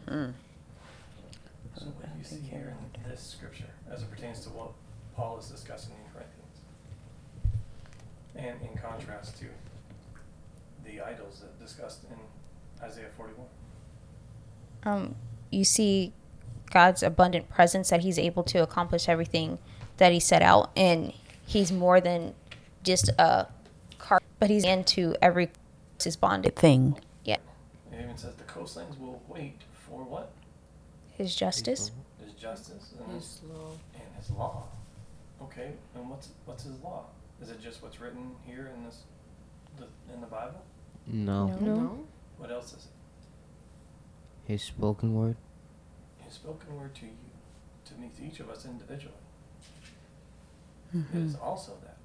what 1.85 2.11
do 2.11 2.17
you 2.17 2.23
see 2.25 2.41
here 2.41 2.75
in 2.95 3.09
this 3.09 3.21
scripture 3.21 3.69
as 3.89 4.01
it 4.01 4.11
pertains 4.11 4.41
to 4.41 4.49
what 4.49 4.71
Paul 5.15 5.39
is 5.39 5.47
discussing 5.47 5.93
in 5.93 6.11
Corinthians? 6.11 6.57
And 8.35 8.61
in 8.61 8.77
contrast 8.77 9.37
to 9.37 9.45
the 10.83 10.99
idols 11.01 11.39
that 11.39 11.57
discussed 11.59 12.03
in 12.09 12.17
Isaiah 12.85 13.09
41. 13.15 13.45
Um, 14.83 15.15
you 15.49 15.63
see 15.63 16.13
God's 16.71 17.03
abundant 17.03 17.49
presence 17.49 17.89
that 17.89 18.01
He's 18.01 18.19
able 18.19 18.43
to 18.43 18.61
accomplish 18.61 19.09
everything 19.09 19.59
that 19.97 20.11
He 20.11 20.19
set 20.19 20.41
out, 20.41 20.71
and 20.75 21.13
He's 21.45 21.71
more 21.71 21.99
than 21.99 22.33
just 22.83 23.09
a 23.17 23.47
car, 23.97 24.19
but 24.39 24.49
He's 24.49 24.63
into 24.63 25.15
every 25.21 25.49
his 26.01 26.15
bonded 26.15 26.55
Thing. 26.55 26.97
Yeah, 27.25 27.37
It 27.91 28.01
even 28.03 28.17
says 28.17 28.33
the 28.35 28.43
coastlands 28.45 28.97
will 28.97 29.21
wait 29.27 29.57
for 29.73 30.03
what? 30.03 30.31
His 31.17 31.35
justice. 31.35 31.91
His 32.23 32.33
justice 32.33 32.93
and 32.97 33.13
his, 33.15 33.41
His 33.41 33.49
law. 33.51 33.71
and 33.95 34.15
his 34.17 34.29
law. 34.31 34.63
Okay, 35.41 35.71
and 35.95 36.09
what's 36.09 36.29
what's 36.45 36.63
his 36.63 36.79
law? 36.81 37.05
Is 37.41 37.49
it 37.49 37.61
just 37.61 37.81
what's 37.83 37.99
written 37.99 38.31
here 38.45 38.71
in 38.73 38.83
this 38.85 39.01
the, 39.77 39.85
in 40.13 40.21
the 40.21 40.27
Bible? 40.27 40.61
No. 41.07 41.47
No. 41.59 42.05
What 42.37 42.51
else 42.51 42.67
is 42.67 42.85
it? 42.85 42.91
His 44.49 44.63
spoken 44.63 45.13
word. 45.13 45.35
His 46.25 46.33
spoken 46.33 46.75
word 46.75 46.95
to 46.95 47.05
you, 47.05 47.11
to 47.85 47.93
me, 48.01 48.09
to 48.17 48.25
each 48.25 48.39
of 48.39 48.49
us 48.49 48.65
individually. 48.65 49.13
Mm-hmm. 50.95 51.17
It 51.19 51.25
is 51.27 51.35
also 51.35 51.73
that. 51.83 51.97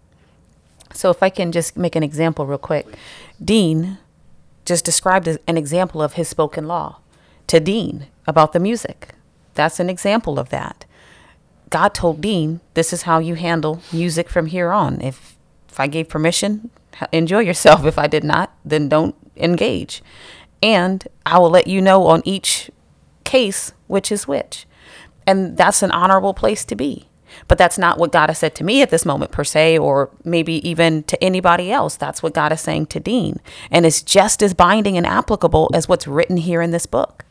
So 0.94 1.08
if 1.08 1.22
I 1.22 1.30
can 1.30 1.52
just 1.52 1.78
make 1.78 1.96
an 1.96 2.02
example 2.02 2.44
real 2.44 2.58
quick. 2.58 2.84
Please. 2.84 2.98
Dean 3.42 3.98
just 4.66 4.84
described 4.84 5.26
an 5.26 5.56
example 5.56 6.02
of 6.02 6.12
his 6.12 6.28
spoken 6.28 6.68
law 6.68 6.98
to 7.46 7.60
Dean 7.60 8.08
about 8.26 8.52
the 8.52 8.60
music. 8.60 9.14
That's 9.54 9.80
an 9.80 9.88
example 9.88 10.38
of 10.38 10.50
that. 10.50 10.84
God 11.70 11.94
told 11.94 12.20
Dean, 12.20 12.60
this 12.74 12.92
is 12.92 13.02
how 13.02 13.20
you 13.20 13.36
handle 13.36 13.80
music 13.90 14.28
from 14.28 14.46
here 14.46 14.70
on. 14.70 15.00
If 15.00 15.34
if 15.70 15.80
I 15.80 15.86
gave 15.86 16.10
permission, 16.10 16.68
enjoy 17.10 17.38
yourself. 17.38 17.86
If 17.86 17.98
I 17.98 18.06
did 18.06 18.22
not, 18.22 18.54
then 18.66 18.90
don't 18.90 19.14
engage. 19.34 20.02
And 20.64 21.06
I 21.26 21.38
will 21.38 21.50
let 21.50 21.66
you 21.66 21.82
know 21.82 22.06
on 22.06 22.22
each 22.24 22.70
case 23.24 23.72
which 23.86 24.10
is 24.10 24.26
which. 24.26 24.66
And 25.26 25.58
that's 25.58 25.82
an 25.82 25.90
honorable 25.90 26.32
place 26.32 26.64
to 26.64 26.74
be. 26.74 27.06
But 27.48 27.58
that's 27.58 27.76
not 27.76 27.98
what 27.98 28.12
God 28.12 28.30
has 28.30 28.38
said 28.38 28.54
to 28.54 28.64
me 28.64 28.80
at 28.80 28.88
this 28.88 29.04
moment, 29.04 29.30
per 29.30 29.44
se, 29.44 29.76
or 29.76 30.08
maybe 30.24 30.66
even 30.66 31.02
to 31.02 31.22
anybody 31.22 31.70
else. 31.70 31.96
That's 31.96 32.22
what 32.22 32.32
God 32.32 32.50
is 32.50 32.62
saying 32.62 32.86
to 32.86 33.00
Dean. 33.00 33.40
And 33.70 33.84
it's 33.84 34.00
just 34.00 34.42
as 34.42 34.54
binding 34.54 34.96
and 34.96 35.06
applicable 35.06 35.70
as 35.74 35.86
what's 35.86 36.06
written 36.06 36.38
here 36.38 36.62
in 36.62 36.70
this 36.70 36.86
book. 36.86 37.26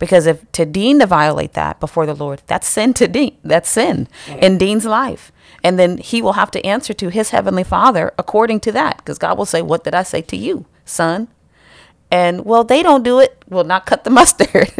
Because 0.00 0.26
if 0.26 0.50
to 0.52 0.66
Dean 0.66 0.98
to 0.98 1.06
violate 1.06 1.52
that 1.52 1.78
before 1.78 2.06
the 2.06 2.14
Lord, 2.14 2.42
that's 2.48 2.66
sin 2.66 2.92
to 2.94 3.06
Dean. 3.06 3.36
That's 3.44 3.70
sin 3.70 4.08
in 4.26 4.58
Dean's 4.58 4.84
life. 4.84 5.30
And 5.62 5.78
then 5.78 5.98
he 5.98 6.20
will 6.20 6.32
have 6.32 6.50
to 6.52 6.66
answer 6.66 6.92
to 6.94 7.08
his 7.08 7.30
heavenly 7.30 7.62
father 7.62 8.12
according 8.18 8.60
to 8.60 8.72
that. 8.72 8.96
Because 8.96 9.18
God 9.18 9.38
will 9.38 9.46
say, 9.46 9.62
What 9.62 9.84
did 9.84 9.94
I 9.94 10.02
say 10.02 10.22
to 10.22 10.36
you, 10.36 10.66
son? 10.84 11.28
And 12.14 12.44
well, 12.44 12.62
they 12.62 12.80
don't 12.84 13.02
do 13.02 13.18
it. 13.18 13.44
Will 13.48 13.64
not 13.64 13.86
cut 13.86 14.04
the 14.04 14.10
mustard. 14.20 14.70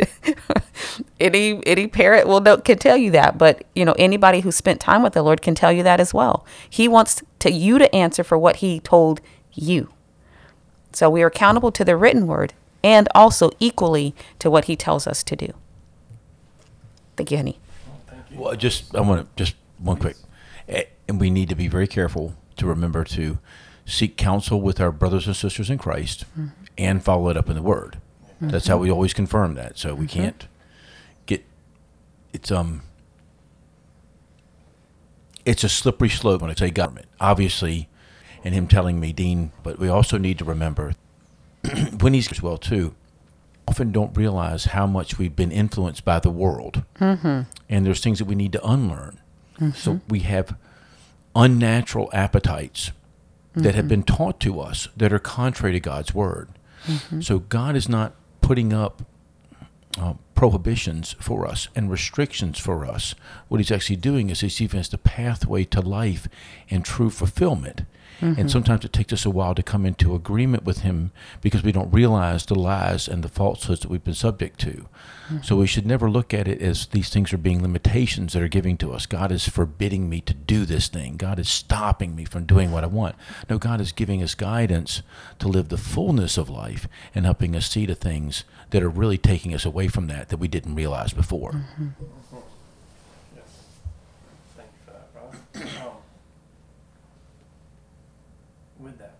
any 1.18 1.60
any 1.66 1.88
parent 1.88 2.28
will 2.28 2.38
know 2.38 2.58
can 2.58 2.78
tell 2.78 2.96
you 2.96 3.10
that. 3.10 3.36
But 3.36 3.64
you 3.74 3.84
know, 3.84 3.96
anybody 3.98 4.38
who 4.38 4.52
spent 4.52 4.80
time 4.80 5.02
with 5.02 5.14
the 5.14 5.22
Lord 5.22 5.42
can 5.42 5.56
tell 5.56 5.72
you 5.72 5.82
that 5.82 5.98
as 5.98 6.14
well. 6.14 6.46
He 6.70 6.86
wants 6.86 7.24
to 7.40 7.50
you 7.50 7.78
to 7.78 7.92
answer 7.92 8.22
for 8.22 8.38
what 8.38 8.56
he 8.56 8.78
told 8.78 9.20
you. 9.52 9.88
So 10.92 11.10
we 11.10 11.24
are 11.24 11.26
accountable 11.26 11.72
to 11.72 11.84
the 11.84 11.96
written 11.96 12.28
word 12.28 12.52
and 12.84 13.08
also 13.16 13.50
equally 13.58 14.14
to 14.38 14.48
what 14.48 14.66
he 14.66 14.76
tells 14.76 15.08
us 15.08 15.24
to 15.24 15.34
do. 15.34 15.52
Thank 17.16 17.32
you, 17.32 17.38
honey. 17.38 17.58
Well, 17.84 18.00
thank 18.06 18.30
you. 18.30 18.38
Well, 18.38 18.54
just 18.54 18.94
I 18.94 19.00
want 19.00 19.22
to 19.22 19.44
just 19.44 19.56
one 19.78 19.96
quick, 19.96 20.16
and 20.68 21.18
we 21.20 21.30
need 21.30 21.48
to 21.48 21.56
be 21.56 21.66
very 21.66 21.88
careful 21.88 22.36
to 22.58 22.66
remember 22.66 23.02
to 23.02 23.40
seek 23.86 24.16
counsel 24.16 24.60
with 24.60 24.80
our 24.80 24.92
brothers 24.92 25.26
and 25.26 25.36
sisters 25.36 25.68
in 25.68 25.78
Christ, 25.78 26.24
mm-hmm. 26.38 26.63
And 26.76 27.02
follow 27.02 27.28
it 27.28 27.36
up 27.36 27.48
in 27.48 27.56
the 27.56 27.62
Word. 27.62 27.98
Mm-hmm. 28.36 28.48
That's 28.48 28.66
how 28.66 28.78
we 28.78 28.90
always 28.90 29.12
confirm 29.12 29.54
that. 29.54 29.78
So 29.78 29.94
we 29.94 30.06
mm-hmm. 30.06 30.18
can't 30.18 30.48
get 31.26 31.44
it's 32.32 32.50
um 32.50 32.82
it's 35.44 35.64
a 35.64 35.68
slippery 35.68 36.08
slope 36.08 36.42
when 36.42 36.50
I 36.50 36.54
say 36.54 36.70
government. 36.70 37.06
Obviously, 37.20 37.88
and 38.42 38.54
him 38.54 38.66
telling 38.66 38.98
me, 38.98 39.12
Dean, 39.12 39.52
but 39.62 39.78
we 39.78 39.88
also 39.88 40.18
need 40.18 40.38
to 40.38 40.44
remember 40.44 40.94
when 42.00 42.14
he's 42.14 42.30
as 42.30 42.42
well 42.42 42.58
too. 42.58 42.94
Often 43.66 43.92
don't 43.92 44.14
realize 44.14 44.66
how 44.66 44.86
much 44.86 45.18
we've 45.18 45.34
been 45.34 45.50
influenced 45.50 46.04
by 46.04 46.18
the 46.18 46.30
world 46.30 46.84
mm-hmm. 47.00 47.42
and 47.70 47.86
there's 47.86 48.00
things 48.00 48.18
that 48.18 48.26
we 48.26 48.34
need 48.34 48.52
to 48.52 48.66
unlearn. 48.66 49.20
So 49.74 50.00
we 50.08 50.20
have 50.20 50.56
unnatural 51.34 52.10
appetites 52.12 52.90
that 53.54 53.74
have 53.74 53.88
been 53.88 54.02
taught 54.02 54.40
to 54.40 54.60
us 54.60 54.88
that 54.96 55.12
are 55.12 55.18
contrary 55.18 55.72
to 55.72 55.80
God's 55.80 56.14
word. 56.14 56.48
So 57.20 57.38
God 57.38 57.76
is 57.76 57.88
not 57.88 58.14
putting 58.40 58.72
up 58.72 59.02
uh, 59.98 60.14
prohibitions 60.34 61.14
for 61.20 61.46
us 61.46 61.68
and 61.74 61.90
restrictions 61.90 62.58
for 62.58 62.84
us. 62.84 63.14
What 63.48 63.58
He's 63.58 63.70
actually 63.70 63.96
doing 63.96 64.30
is 64.30 64.40
He's 64.40 64.58
giving 64.58 64.80
us 64.80 64.88
the 64.88 64.98
pathway 64.98 65.64
to 65.64 65.80
life 65.80 66.28
and 66.70 66.84
true 66.84 67.10
fulfillment. 67.10 67.82
Mm-hmm. 68.20 68.40
And 68.40 68.50
sometimes 68.50 68.84
it 68.84 68.92
takes 68.92 69.12
us 69.12 69.26
a 69.26 69.30
while 69.30 69.54
to 69.54 69.62
come 69.62 69.84
into 69.84 70.14
agreement 70.14 70.64
with 70.64 70.80
Him 70.80 71.10
because 71.40 71.62
we 71.62 71.72
don't 71.72 71.90
realize 71.92 72.46
the 72.46 72.54
lies 72.54 73.08
and 73.08 73.22
the 73.22 73.28
falsehoods 73.28 73.80
that 73.80 73.90
we've 73.90 74.04
been 74.04 74.14
subject 74.14 74.60
to. 74.60 74.86
So 75.28 75.34
mm-hmm. 75.34 75.60
we 75.60 75.66
should 75.66 75.86
never 75.86 76.10
look 76.10 76.34
at 76.34 76.46
it 76.46 76.60
as 76.60 76.86
these 76.86 77.08
things 77.08 77.32
are 77.32 77.38
being 77.38 77.62
limitations 77.62 78.32
that 78.32 78.42
are 78.42 78.48
giving 78.48 78.76
to 78.78 78.92
us. 78.92 79.06
God 79.06 79.32
is 79.32 79.48
forbidding 79.48 80.08
me 80.08 80.20
to 80.22 80.34
do 80.34 80.64
this 80.64 80.88
thing. 80.88 81.16
God 81.16 81.38
is 81.38 81.48
stopping 81.48 82.14
me 82.14 82.24
from 82.24 82.44
doing 82.44 82.70
what 82.70 82.84
I 82.84 82.88
want. 82.88 83.16
No, 83.48 83.58
God 83.58 83.80
is 83.80 83.92
giving 83.92 84.22
us 84.22 84.34
guidance 84.34 85.02
to 85.38 85.48
live 85.48 85.68
the 85.68 85.78
fullness 85.78 86.36
of 86.36 86.50
life 86.50 86.86
and 87.14 87.24
helping 87.24 87.56
us 87.56 87.70
see 87.70 87.86
the 87.86 87.94
things 87.94 88.44
that 88.70 88.82
are 88.82 88.88
really 88.88 89.18
taking 89.18 89.54
us 89.54 89.64
away 89.64 89.88
from 89.88 90.06
that 90.08 90.28
that 90.28 90.36
we 90.38 90.48
didn't 90.48 90.74
realize 90.74 91.12
before. 91.12 91.52
Mm-hmm. 91.52 91.88
Yes. 93.36 93.44
Thank 94.56 94.68
you 94.74 94.80
for 94.84 94.92
that, 94.92 95.08
Rob. 95.14 95.34
Um, 95.86 95.94
with 98.78 98.98
that, 98.98 99.14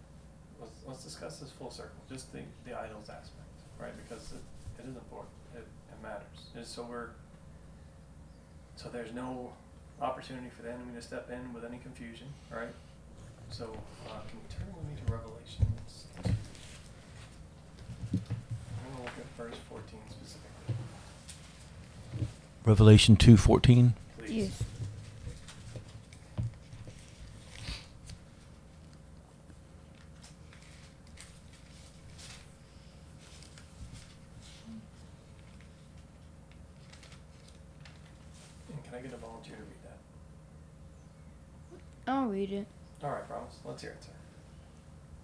let's, 0.61 0.73
let's 0.87 1.05
discuss 1.05 1.39
this 1.39 1.51
full 1.51 1.71
circle, 1.71 1.97
just 2.11 2.33
the, 2.33 2.41
the 2.67 2.79
idols 2.79 3.09
aspect, 3.09 3.49
right? 3.79 3.93
Because 4.07 4.33
it, 4.33 4.43
it 4.83 4.89
is 4.89 4.97
important, 4.97 5.33
it, 5.55 5.61
it 5.61 6.03
matters. 6.03 6.25
Just 6.55 6.75
so 6.75 6.83
we're, 6.83 7.11
so 8.85 8.91
there's 8.91 9.13
no 9.15 9.51
opportunity 10.01 10.49
for 10.55 10.63
the 10.63 10.71
enemy 10.71 10.93
to 10.95 11.01
step 11.03 11.31
in 11.31 11.53
with 11.55 11.65
any 11.65 11.79
confusion, 11.79 12.27
right? 12.51 12.69
So, 13.51 13.65
uh, 14.07 14.21
can 14.29 14.39
you 14.39 14.45
turn 14.51 14.67
with 14.77 14.85
me 14.87 14.95
to 15.07 15.13
Revelations? 15.13 16.05
I'm 16.25 16.35
gonna 18.93 19.05
look 19.05 19.17
at 19.19 19.27
verse 19.39 19.57
fourteen 19.69 20.01
specifically, 20.11 20.75
Revelation 22.67 23.17
2:14 23.17 23.95
please. 24.19 24.31
Yes. 24.31 24.63
And 38.69 38.85
can 38.85 38.95
I 38.95 39.01
get 39.01 39.13
a 39.13 39.17
volunteer 39.17 39.57
to 39.57 39.63
read 39.63 39.83
that? 42.07 42.13
I'll 42.13 42.27
read 42.27 42.53
it. 42.53 42.67
All 43.03 43.11
right, 43.11 43.27
promise. 43.29 43.57
Let's 43.65 43.83
hear 43.83 43.93
it, 43.93 44.03
sir. 44.03 44.11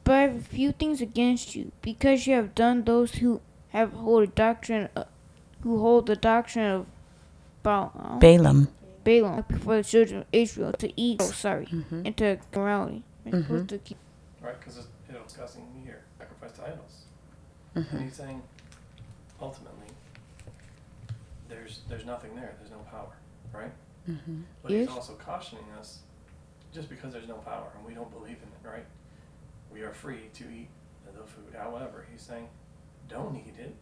But 0.05 0.15
I 0.15 0.21
have 0.23 0.53
a 1.01 1.05
things 1.05 1.13
against 1.13 1.55
you, 1.55 1.73
because 1.83 2.27
you 2.27 2.35
have 2.35 2.55
done 2.55 2.85
those 2.85 3.15
who 3.17 3.41
have 3.69 3.93
hold 3.93 4.23
a 4.23 4.27
doctrine, 4.27 4.89
uh, 4.97 5.05
who 5.63 5.81
hold 5.81 6.07
the 6.07 6.17
doctrine 6.17 6.71
of 6.71 6.87
Baal, 7.63 8.19
Balaam. 8.21 8.69
Balaam 9.05 9.45
before 9.49 9.77
the 9.77 9.85
children 9.85 10.21
of 10.21 10.27
Israel 10.33 10.73
to 10.73 11.01
eat. 11.01 11.21
Oh, 11.21 11.31
sorry, 11.31 11.67
Mhm. 11.67 12.07
into 12.07 12.39
immorality. 12.55 13.03
I'm 13.27 13.43
supposed 13.43 13.69
to 13.69 13.79
keep. 13.79 13.99
Right? 14.43 14.59
Because 14.59 14.79
it's 14.79 14.89
you 15.09 15.15
know, 15.15 15.23
discussing 15.25 15.67
here 15.85 16.03
sacrifice 16.19 16.53
to 16.53 16.65
idols, 16.65 17.05
Mm-hmm. 17.77 17.97
and 17.97 18.05
he's 18.05 18.17
saying 18.17 18.43
ultimately 19.41 19.89
there's 21.49 21.81
there's 21.89 22.05
nothing 22.07 22.35
there. 22.35 22.55
There's 22.59 22.71
no 22.71 22.79
power, 22.91 23.13
right? 23.53 23.73
Mm-hmm. 24.09 24.43
But 24.63 24.73
he's 24.73 24.89
also 24.89 25.15
cautioning 25.15 25.65
us 25.79 26.01
just 26.73 26.89
because 26.89 27.13
there's 27.13 27.29
no 27.29 27.37
power 27.37 27.67
and 27.77 27.85
we 27.87 27.95
don't 27.95 28.11
believe 28.11 28.37
in 28.37 28.49
it, 28.49 28.69
right? 28.69 28.87
We 29.73 29.83
are 29.83 29.93
free 29.93 30.31
to 30.35 30.45
eat 30.45 30.69
the 31.13 31.25
food. 31.25 31.55
However, 31.57 32.07
he's 32.11 32.23
saying 32.23 32.49
don't 33.09 33.37
eat 33.37 33.55
it 33.59 33.75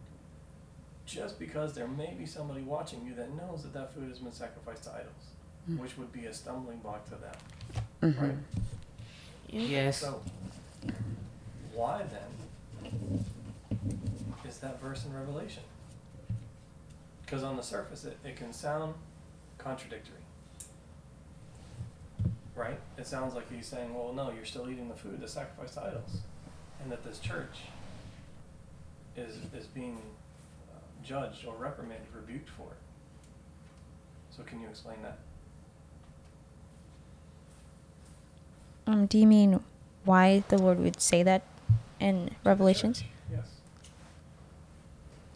just 1.05 1.39
because 1.39 1.73
there 1.73 1.87
may 1.87 2.13
be 2.17 2.25
somebody 2.25 2.61
watching 2.61 3.05
you 3.05 3.15
that 3.15 3.33
knows 3.35 3.63
that 3.63 3.73
that 3.73 3.93
food 3.93 4.09
has 4.09 4.19
been 4.19 4.31
sacrificed 4.31 4.83
to 4.83 4.91
idols, 4.91 5.33
hmm. 5.65 5.77
which 5.77 5.97
would 5.97 6.11
be 6.11 6.25
a 6.25 6.33
stumbling 6.33 6.77
block 6.79 7.05
to 7.05 7.11
them, 7.11 7.33
mm-hmm. 8.03 8.25
right? 8.25 8.35
Yes. 9.49 9.97
So, 9.97 10.21
why 11.73 12.03
then 12.03 13.23
is 14.47 14.57
that 14.59 14.79
verse 14.79 15.05
in 15.05 15.13
Revelation? 15.13 15.63
Because 17.25 17.43
on 17.43 17.57
the 17.57 17.63
surface, 17.63 18.05
it, 18.05 18.17
it 18.23 18.35
can 18.35 18.53
sound 18.53 18.93
contradictory. 19.57 20.15
Right? 22.55 22.79
It 22.97 23.07
sounds 23.07 23.35
like 23.35 23.51
he's 23.51 23.67
saying, 23.67 23.93
well, 23.93 24.11
no, 24.13 24.31
you're 24.31 24.45
still 24.45 24.69
eating 24.69 24.89
the 24.89 24.95
food 24.95 25.21
that's 25.21 25.33
sacrificed 25.33 25.75
to 25.75 25.83
idols. 25.83 26.17
And 26.81 26.91
that 26.91 27.03
this 27.03 27.19
church 27.19 27.57
is, 29.17 29.35
is 29.53 29.67
being 29.67 30.01
uh, 30.71 30.79
judged 31.03 31.45
or 31.45 31.55
reprimanded, 31.55 32.07
rebuked 32.15 32.49
for 32.49 32.63
it. 32.63 32.77
So, 34.35 34.43
can 34.43 34.61
you 34.61 34.67
explain 34.67 34.97
that? 35.01 35.19
Um, 38.87 39.05
do 39.05 39.17
you 39.17 39.27
mean 39.27 39.59
why 40.05 40.43
the 40.47 40.57
Lord 40.57 40.79
would 40.79 41.01
say 41.01 41.21
that 41.23 41.43
in 41.99 42.31
Revelations? 42.43 43.03
Yes. 43.31 43.45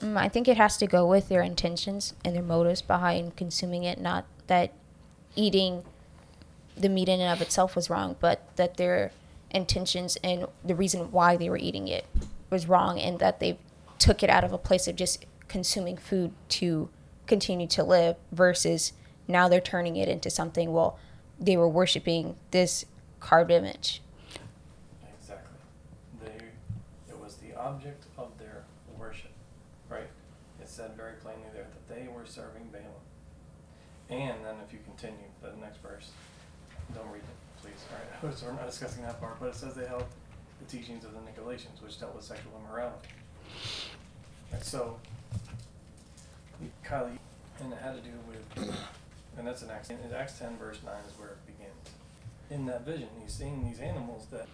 Mm, 0.01 0.17
I 0.17 0.27
think 0.27 0.47
it 0.47 0.57
has 0.57 0.77
to 0.77 0.87
go 0.87 1.05
with 1.05 1.29
their 1.29 1.41
intentions 1.41 2.13
and 2.25 2.35
their 2.35 2.43
motives 2.43 2.81
behind 2.81 3.35
consuming 3.35 3.83
it. 3.83 3.99
Not 3.99 4.25
that 4.47 4.71
eating 5.35 5.83
the 6.75 6.89
meat 6.89 7.07
in 7.07 7.19
and 7.19 7.31
of 7.31 7.41
itself 7.41 7.75
was 7.75 7.89
wrong, 7.89 8.15
but 8.19 8.41
that 8.55 8.77
their 8.77 9.11
intentions 9.53 10.17
and 10.23 10.47
the 10.63 10.75
reason 10.75 11.11
why 11.11 11.37
they 11.37 11.49
were 11.49 11.57
eating 11.57 11.87
it 11.87 12.05
was 12.49 12.67
wrong, 12.67 12.99
and 12.99 13.19
that 13.19 13.39
they 13.39 13.57
took 13.99 14.23
it 14.23 14.29
out 14.29 14.43
of 14.43 14.51
a 14.51 14.57
place 14.57 14.87
of 14.87 14.95
just 14.95 15.25
consuming 15.47 15.97
food 15.97 16.31
to 16.49 16.89
continue 17.25 17.67
to 17.67 17.83
live 17.83 18.15
versus 18.31 18.93
now 19.27 19.47
they're 19.47 19.61
turning 19.61 19.95
it 19.95 20.09
into 20.09 20.29
something. 20.29 20.73
Well, 20.73 20.99
they 21.39 21.57
were 21.57 21.69
worshiping 21.69 22.35
this 22.51 22.85
carved 23.19 23.51
image. 23.51 24.01
Exactly. 25.19 25.57
They, 26.23 27.11
it 27.11 27.17
was 27.19 27.35
the 27.35 27.55
object 27.55 28.05
of 28.17 28.37
their 28.37 28.63
worship, 28.99 29.31
right? 29.89 30.09
It 30.61 30.67
said 30.67 30.95
very 30.97 31.13
plainly 31.13 31.47
there 31.53 31.65
that 31.65 31.95
they 31.95 32.07
were 32.07 32.25
serving 32.25 32.69
Balaam. 32.71 32.89
And 34.09 34.43
then 34.45 34.55
if 34.65 34.73
you 34.73 34.79
continue, 34.83 35.29
the 35.41 35.53
next 35.61 35.81
verse, 35.81 36.11
don't 36.93 37.09
read 37.09 37.23
it, 37.23 37.32
right? 38.23 38.37
So 38.37 38.45
we're 38.47 38.53
not 38.53 38.67
discussing 38.67 39.03
that 39.03 39.19
part, 39.19 39.39
but 39.39 39.47
it 39.47 39.55
says 39.55 39.75
they 39.75 39.85
held 39.85 40.05
the 40.59 40.65
teachings 40.65 41.03
of 41.03 41.11
the 41.13 41.19
Nicolaitans, 41.19 41.81
which 41.81 41.99
dealt 41.99 42.15
with 42.15 42.23
sexual 42.23 42.51
immorality. 42.63 43.09
And 44.51 44.63
so, 44.63 44.99
Kylie, 46.85 47.17
and 47.59 47.73
it 47.73 47.79
had 47.79 47.95
to 47.95 48.01
do 48.01 48.11
with, 48.27 48.67
and 49.37 49.47
that's 49.47 49.61
in 49.63 49.69
Acts, 49.69 49.89
in 49.89 49.97
Acts 50.15 50.39
ten 50.39 50.57
verse 50.57 50.79
nine 50.85 51.01
is 51.07 51.17
where 51.19 51.29
it 51.29 51.45
begins. 51.45 51.69
In 52.49 52.65
that 52.67 52.85
vision, 52.85 53.07
he's 53.21 53.33
seeing 53.33 53.65
these 53.65 53.79
animals 53.79 54.27
that 54.31 54.47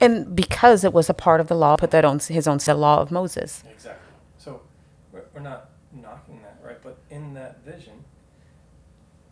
And 0.00 0.36
because 0.36 0.84
it 0.84 0.92
was 0.92 1.08
a 1.08 1.14
part 1.14 1.40
of 1.40 1.48
the 1.48 1.54
law, 1.54 1.76
put 1.76 1.90
that 1.92 2.04
on 2.04 2.18
his 2.18 2.46
own 2.46 2.58
set 2.58 2.76
law 2.78 3.00
of 3.00 3.10
Moses. 3.10 3.62
Exactly. 3.70 4.02
So 4.36 4.60
we're, 5.10 5.22
we're 5.34 5.40
not 5.40 5.70
knocking 5.92 6.40
that, 6.42 6.58
right? 6.62 6.76
But 6.82 6.98
in 7.08 7.34
that 7.34 7.64
vision, 7.64 8.04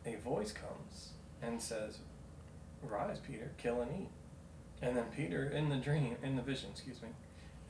a 0.07 0.17
voice 0.17 0.53
comes 0.53 1.11
and 1.43 1.61
says, 1.61 1.99
Rise, 2.91 3.19
Peter, 3.19 3.53
kill 3.59 3.83
and 3.83 3.91
eat. 4.03 4.09
And 4.83 4.97
then 4.97 5.05
Peter, 5.17 5.49
in 5.49 5.69
the 5.69 5.77
dream, 5.77 6.17
in 6.23 6.37
the 6.37 6.43
vision, 6.43 6.71
excuse 6.73 7.01
me, 7.03 7.09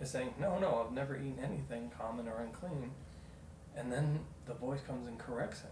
is 0.00 0.10
saying, 0.10 0.34
No, 0.40 0.58
no, 0.58 0.84
I've 0.84 0.94
never 0.94 1.16
eaten 1.16 1.38
anything 1.42 1.90
common 1.98 2.28
or 2.28 2.40
unclean. 2.40 2.90
And 3.76 3.92
then 3.92 4.20
the 4.46 4.54
voice 4.54 4.80
comes 4.86 5.08
and 5.08 5.18
corrects 5.18 5.60
him 5.60 5.70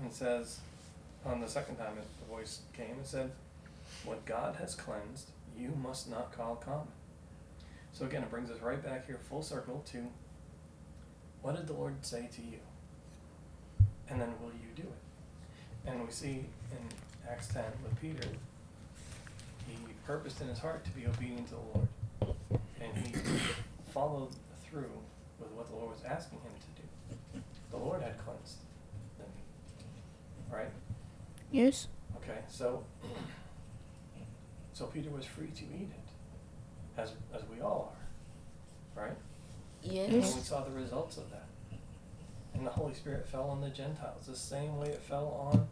and 0.00 0.12
says, 0.12 0.60
on 1.24 1.40
the 1.40 1.48
second 1.48 1.76
time 1.76 1.98
it, 1.98 2.06
the 2.20 2.34
voice 2.34 2.60
came 2.72 2.96
and 2.96 3.06
said, 3.06 3.32
What 4.04 4.24
God 4.24 4.56
has 4.56 4.74
cleansed, 4.74 5.30
you 5.56 5.72
must 5.82 6.10
not 6.10 6.36
call 6.36 6.56
common. 6.56 6.88
So 7.92 8.04
again, 8.06 8.22
it 8.22 8.30
brings 8.30 8.50
us 8.50 8.60
right 8.60 8.82
back 8.82 9.06
here 9.06 9.18
full 9.28 9.42
circle 9.42 9.84
to 9.92 10.06
what 11.42 11.56
did 11.56 11.66
the 11.66 11.72
Lord 11.72 11.94
say 12.04 12.28
to 12.34 12.42
you? 12.42 12.58
And 14.08 14.20
then 14.20 14.32
will 14.40 14.52
you 14.52 14.74
do 14.74 14.82
it? 14.82 15.90
And 15.90 16.04
we 16.04 16.10
see 16.10 16.44
in 16.70 17.28
Acts 17.28 17.48
10 17.48 17.64
with 17.82 18.00
Peter, 18.00 18.28
purposed 20.08 20.40
in 20.40 20.48
his 20.48 20.58
heart 20.58 20.82
to 20.86 20.90
be 20.92 21.06
obedient 21.06 21.46
to 21.46 21.54
the 21.54 21.60
Lord. 21.74 21.88
And 22.80 23.06
he 23.06 23.14
followed 23.92 24.30
through 24.64 24.90
with 25.38 25.50
what 25.50 25.68
the 25.68 25.76
Lord 25.76 25.90
was 25.90 26.02
asking 26.02 26.38
him 26.38 26.50
to 26.58 26.82
do. 26.82 27.42
The 27.70 27.76
Lord 27.76 28.00
had 28.00 28.16
cleansed 28.24 28.56
the 29.18 29.24
meat. 29.24 30.50
Right? 30.50 30.70
Yes. 31.52 31.88
Okay, 32.16 32.38
so 32.48 32.84
so 34.72 34.86
Peter 34.86 35.10
was 35.10 35.26
free 35.26 35.48
to 35.48 35.64
eat 35.64 35.90
it, 35.90 37.00
as 37.00 37.12
as 37.34 37.42
we 37.54 37.60
all 37.60 37.94
are, 38.96 39.02
right? 39.02 39.16
Yes. 39.82 40.08
And 40.10 40.22
we 40.22 40.40
saw 40.40 40.62
the 40.64 40.70
results 40.70 41.18
of 41.18 41.30
that. 41.30 41.48
And 42.54 42.66
the 42.66 42.70
Holy 42.70 42.94
Spirit 42.94 43.28
fell 43.28 43.50
on 43.50 43.60
the 43.60 43.68
Gentiles 43.68 44.26
the 44.26 44.34
same 44.34 44.78
way 44.78 44.88
it 44.88 45.02
fell 45.02 45.52
on 45.52 45.68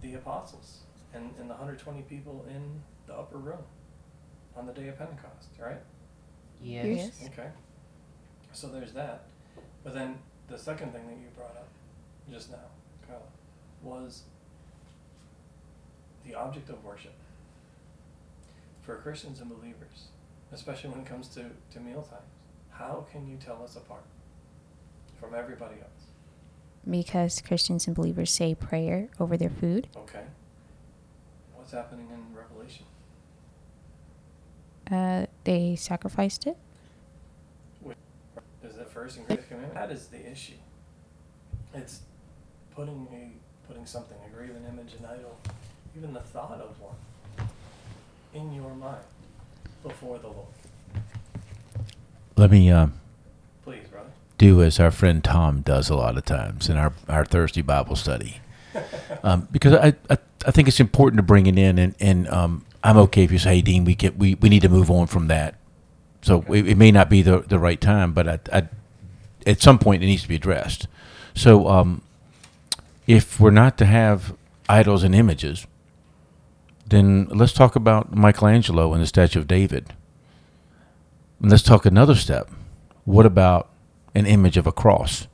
the 0.00 0.14
apostles 0.14 0.78
and, 1.12 1.30
and 1.38 1.50
the 1.50 1.54
120 1.54 2.02
people 2.02 2.44
in 2.48 2.80
the 3.10 3.18
upper 3.18 3.38
room 3.38 3.58
on 4.56 4.66
the 4.66 4.72
day 4.72 4.88
of 4.88 4.96
Pentecost, 4.98 5.48
right? 5.58 5.80
Yes. 6.62 7.10
Okay. 7.26 7.48
So 8.52 8.68
there's 8.68 8.92
that. 8.92 9.24
But 9.82 9.94
then 9.94 10.18
the 10.48 10.58
second 10.58 10.92
thing 10.92 11.06
that 11.06 11.16
you 11.16 11.28
brought 11.36 11.56
up 11.56 11.68
just 12.30 12.50
now, 12.50 12.68
Kyla, 13.06 13.20
was 13.82 14.22
the 16.24 16.34
object 16.34 16.68
of 16.70 16.84
worship. 16.84 17.14
For 18.82 18.96
Christians 18.96 19.40
and 19.40 19.50
believers, 19.50 20.08
especially 20.52 20.90
when 20.90 21.00
it 21.00 21.06
comes 21.06 21.28
to, 21.28 21.46
to 21.72 21.80
meal 21.80 22.02
times, 22.02 22.22
how 22.70 23.06
can 23.10 23.26
you 23.26 23.36
tell 23.36 23.62
us 23.62 23.76
apart 23.76 24.04
from 25.18 25.34
everybody 25.34 25.76
else? 25.80 25.90
Because 26.88 27.42
Christians 27.42 27.86
and 27.86 27.94
believers 27.94 28.30
say 28.30 28.54
prayer 28.54 29.08
over 29.18 29.36
their 29.36 29.50
food. 29.50 29.88
Okay. 29.96 30.24
What's 31.54 31.72
happening 31.72 32.08
in 32.10 32.36
Revelation? 32.36 32.86
Uh, 34.90 35.26
they 35.44 35.76
sacrificed 35.76 36.46
it. 36.46 36.56
Is 38.62 38.76
it 38.76 38.88
first 38.88 39.16
and 39.16 39.26
greatest 39.26 39.48
commandment? 39.48 39.74
That 39.74 39.90
is 39.90 40.06
the 40.08 40.30
issue. 40.30 40.54
It's 41.74 42.00
putting 42.74 43.06
a 43.12 43.68
putting 43.68 43.86
something, 43.86 44.16
a 44.26 44.36
graven 44.36 44.64
image, 44.68 44.94
an 44.98 45.06
idol, 45.06 45.38
even 45.96 46.12
the 46.12 46.20
thought 46.20 46.60
of 46.60 46.76
one, 46.80 47.48
in 48.34 48.52
your 48.52 48.74
mind 48.74 49.04
before 49.82 50.18
the 50.18 50.26
Lord. 50.26 50.48
Let 52.36 52.50
me 52.50 52.70
uh, 52.70 52.88
Please, 53.64 53.86
brother. 53.90 54.10
do 54.38 54.62
as 54.62 54.80
our 54.80 54.90
friend 54.90 55.22
Tom 55.22 55.60
does 55.60 55.88
a 55.88 55.94
lot 55.94 56.16
of 56.16 56.24
times 56.24 56.68
in 56.68 56.76
our, 56.76 56.92
our 57.08 57.24
Thursday 57.24 57.62
Bible 57.62 57.96
study. 57.96 58.40
Um, 59.22 59.48
because 59.50 59.74
I, 59.74 59.88
I, 60.08 60.16
I 60.46 60.50
think 60.50 60.66
it's 60.66 60.80
important 60.80 61.18
to 61.18 61.22
bring 61.22 61.46
it 61.46 61.58
in, 61.58 61.78
and, 61.78 61.94
and 62.00 62.26
um, 62.28 62.64
I'm 62.82 62.96
okay 62.96 63.24
if 63.24 63.32
you 63.32 63.38
say, 63.38 63.56
hey, 63.56 63.62
Dean, 63.62 63.84
we, 63.84 63.94
get, 63.94 64.16
we, 64.16 64.34
we 64.36 64.48
need 64.48 64.62
to 64.62 64.68
move 64.68 64.90
on 64.90 65.06
from 65.06 65.28
that. 65.28 65.56
So 66.22 66.42
it, 66.48 66.68
it 66.68 66.76
may 66.76 66.90
not 66.90 67.10
be 67.10 67.22
the, 67.22 67.40
the 67.40 67.58
right 67.58 67.80
time, 67.80 68.12
but 68.12 68.28
I, 68.28 68.38
I, 68.52 68.68
at 69.46 69.60
some 69.60 69.78
point 69.78 70.02
it 70.02 70.06
needs 70.06 70.22
to 70.22 70.28
be 70.28 70.36
addressed. 70.36 70.86
So 71.34 71.68
um, 71.68 72.02
if 73.06 73.40
we're 73.40 73.50
not 73.50 73.78
to 73.78 73.86
have 73.86 74.34
idols 74.68 75.02
and 75.02 75.14
images, 75.14 75.66
then 76.86 77.26
let's 77.26 77.52
talk 77.52 77.76
about 77.76 78.14
Michelangelo 78.14 78.92
and 78.92 79.02
the 79.02 79.06
statue 79.06 79.38
of 79.38 79.46
David. 79.46 79.94
And 81.40 81.50
let's 81.50 81.62
talk 81.62 81.86
another 81.86 82.14
step. 82.14 82.50
What 83.04 83.26
about 83.26 83.68
an 84.14 84.26
image 84.26 84.56
of 84.56 84.66
a 84.66 84.72
cross? 84.72 85.26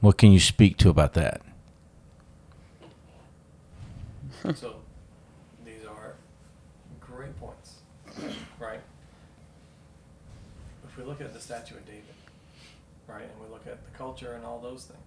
What 0.00 0.18
can 0.18 0.32
you 0.32 0.40
speak 0.40 0.76
to 0.78 0.90
about 0.90 1.14
that? 1.14 1.40
so 4.54 4.76
these 5.64 5.84
are 5.88 6.14
great 7.00 7.38
points, 7.40 7.76
right? 8.58 8.80
If 10.86 10.96
we 10.98 11.04
look 11.04 11.20
at 11.20 11.32
the 11.32 11.40
statue 11.40 11.76
of 11.76 11.86
David, 11.86 12.04
right, 13.06 13.22
and 13.22 13.40
we 13.40 13.50
look 13.50 13.66
at 13.66 13.82
the 13.84 13.90
culture 13.96 14.34
and 14.34 14.44
all 14.44 14.60
those 14.60 14.84
things, 14.84 15.00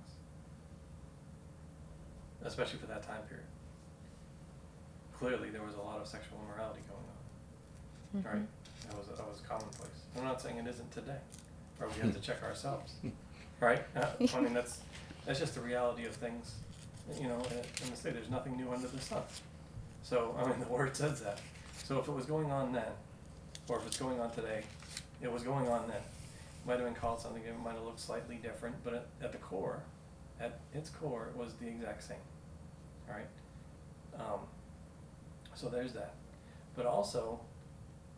especially 2.43 2.80
for 2.80 2.88
that 2.88 3.04
time 3.04 3.21
period, 3.30 3.45
clearly 5.17 5.50
there 5.52 5.63
was 5.63 5.76
a 5.76 5.82
lot 5.82 6.00
of 6.00 6.08
sexual 6.08 6.39
immorality 6.43 6.82
going 6.89 8.26
on, 8.26 8.34
right? 8.34 8.47
That 8.89 8.97
was 8.97 9.08
that 9.08 9.30
was 9.30 9.41
commonplace. 9.47 9.89
I'm 10.17 10.23
not 10.23 10.41
saying 10.41 10.58
it 10.58 10.67
isn't 10.67 10.91
today, 10.91 11.19
or 11.80 11.88
we 11.89 12.02
have 12.02 12.13
to 12.13 12.19
check 12.19 12.41
ourselves, 12.41 12.93
right? 13.60 13.84
Uh, 13.95 14.08
I 14.34 14.41
mean 14.41 14.54
that's 14.54 14.80
that's 15.28 15.39
just 15.39 15.54
the 15.54 15.62
reality 15.62 16.06
of 16.06 16.13
things 16.13 16.56
you 17.20 17.28
know, 17.28 17.41
in 17.84 17.89
the 17.89 17.96
state, 17.96 18.13
there's 18.13 18.30
nothing 18.30 18.58
new 18.58 18.72
under 18.72 18.88
the 18.88 19.00
sun. 19.00 19.22
So, 20.04 20.36
I 20.38 20.48
mean, 20.48 20.60
the 20.65 20.67
word 20.67 20.96
says 20.96 21.22
that. 21.22 21.39
So 21.84 22.00
if 22.00 22.08
it 22.08 22.12
was 22.12 22.26
going 22.26 22.52
on 22.52 22.74
then, 22.74 22.91
or 23.67 23.78
if 23.78 23.88
it's 23.88 23.98
going 23.98 24.20
on 24.20 24.32
today, 24.32 24.63
it 25.22 25.32
was 25.32 25.43
going 25.43 25.67
on 25.67 25.88
then. 25.88 26.02
might 26.65 26.80
have 26.80 26.86
been 26.86 26.96
called 26.96 27.20
something, 27.20 27.43
it 27.43 27.58
might 27.63 27.74
have 27.74 27.84
looked 27.84 28.00
slightly 28.00 28.36
different, 28.36 28.76
but 28.84 28.93
at, 28.93 29.08
at 29.22 29.32
the 29.32 29.38
core, 29.38 29.84
at 30.39 30.60
its 30.74 30.89
core, 30.89 31.30
it 31.34 31.38
was 31.38 31.54
the 31.56 31.67
exact 31.67 32.04
same. 32.04 32.17
All 33.10 33.15
right. 33.15 33.28
Um, 34.20 34.39
so 35.56 35.70
there's 35.70 35.93
that. 35.93 36.13
But 36.76 36.86
also, 36.86 37.39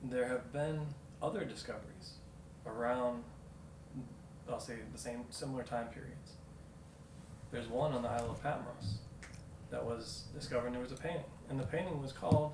there 0.04 0.28
have 0.28 0.52
been 0.52 0.82
other 1.22 1.46
discoveries 1.46 2.14
around, 2.66 3.24
I'll 4.50 4.60
say, 4.60 4.76
the 4.92 5.00
same 5.00 5.26
similar 5.30 5.64
time 5.64 5.88
periods. 5.88 6.19
There's 7.52 7.68
one 7.68 7.94
on 7.94 8.04
the 8.04 8.10
Isle 8.10 8.32
of 8.32 8.44
Patmos 8.44 9.00
that 9.72 9.84
was 9.84 10.26
discovered, 10.36 10.68
and 10.68 10.76
there 10.76 10.84
was 10.84 10.92
a 10.92 10.98
painting, 10.98 11.24
and 11.50 11.60
the 11.60 11.66
painting 11.66 12.02
was 12.02 12.12
called, 12.12 12.54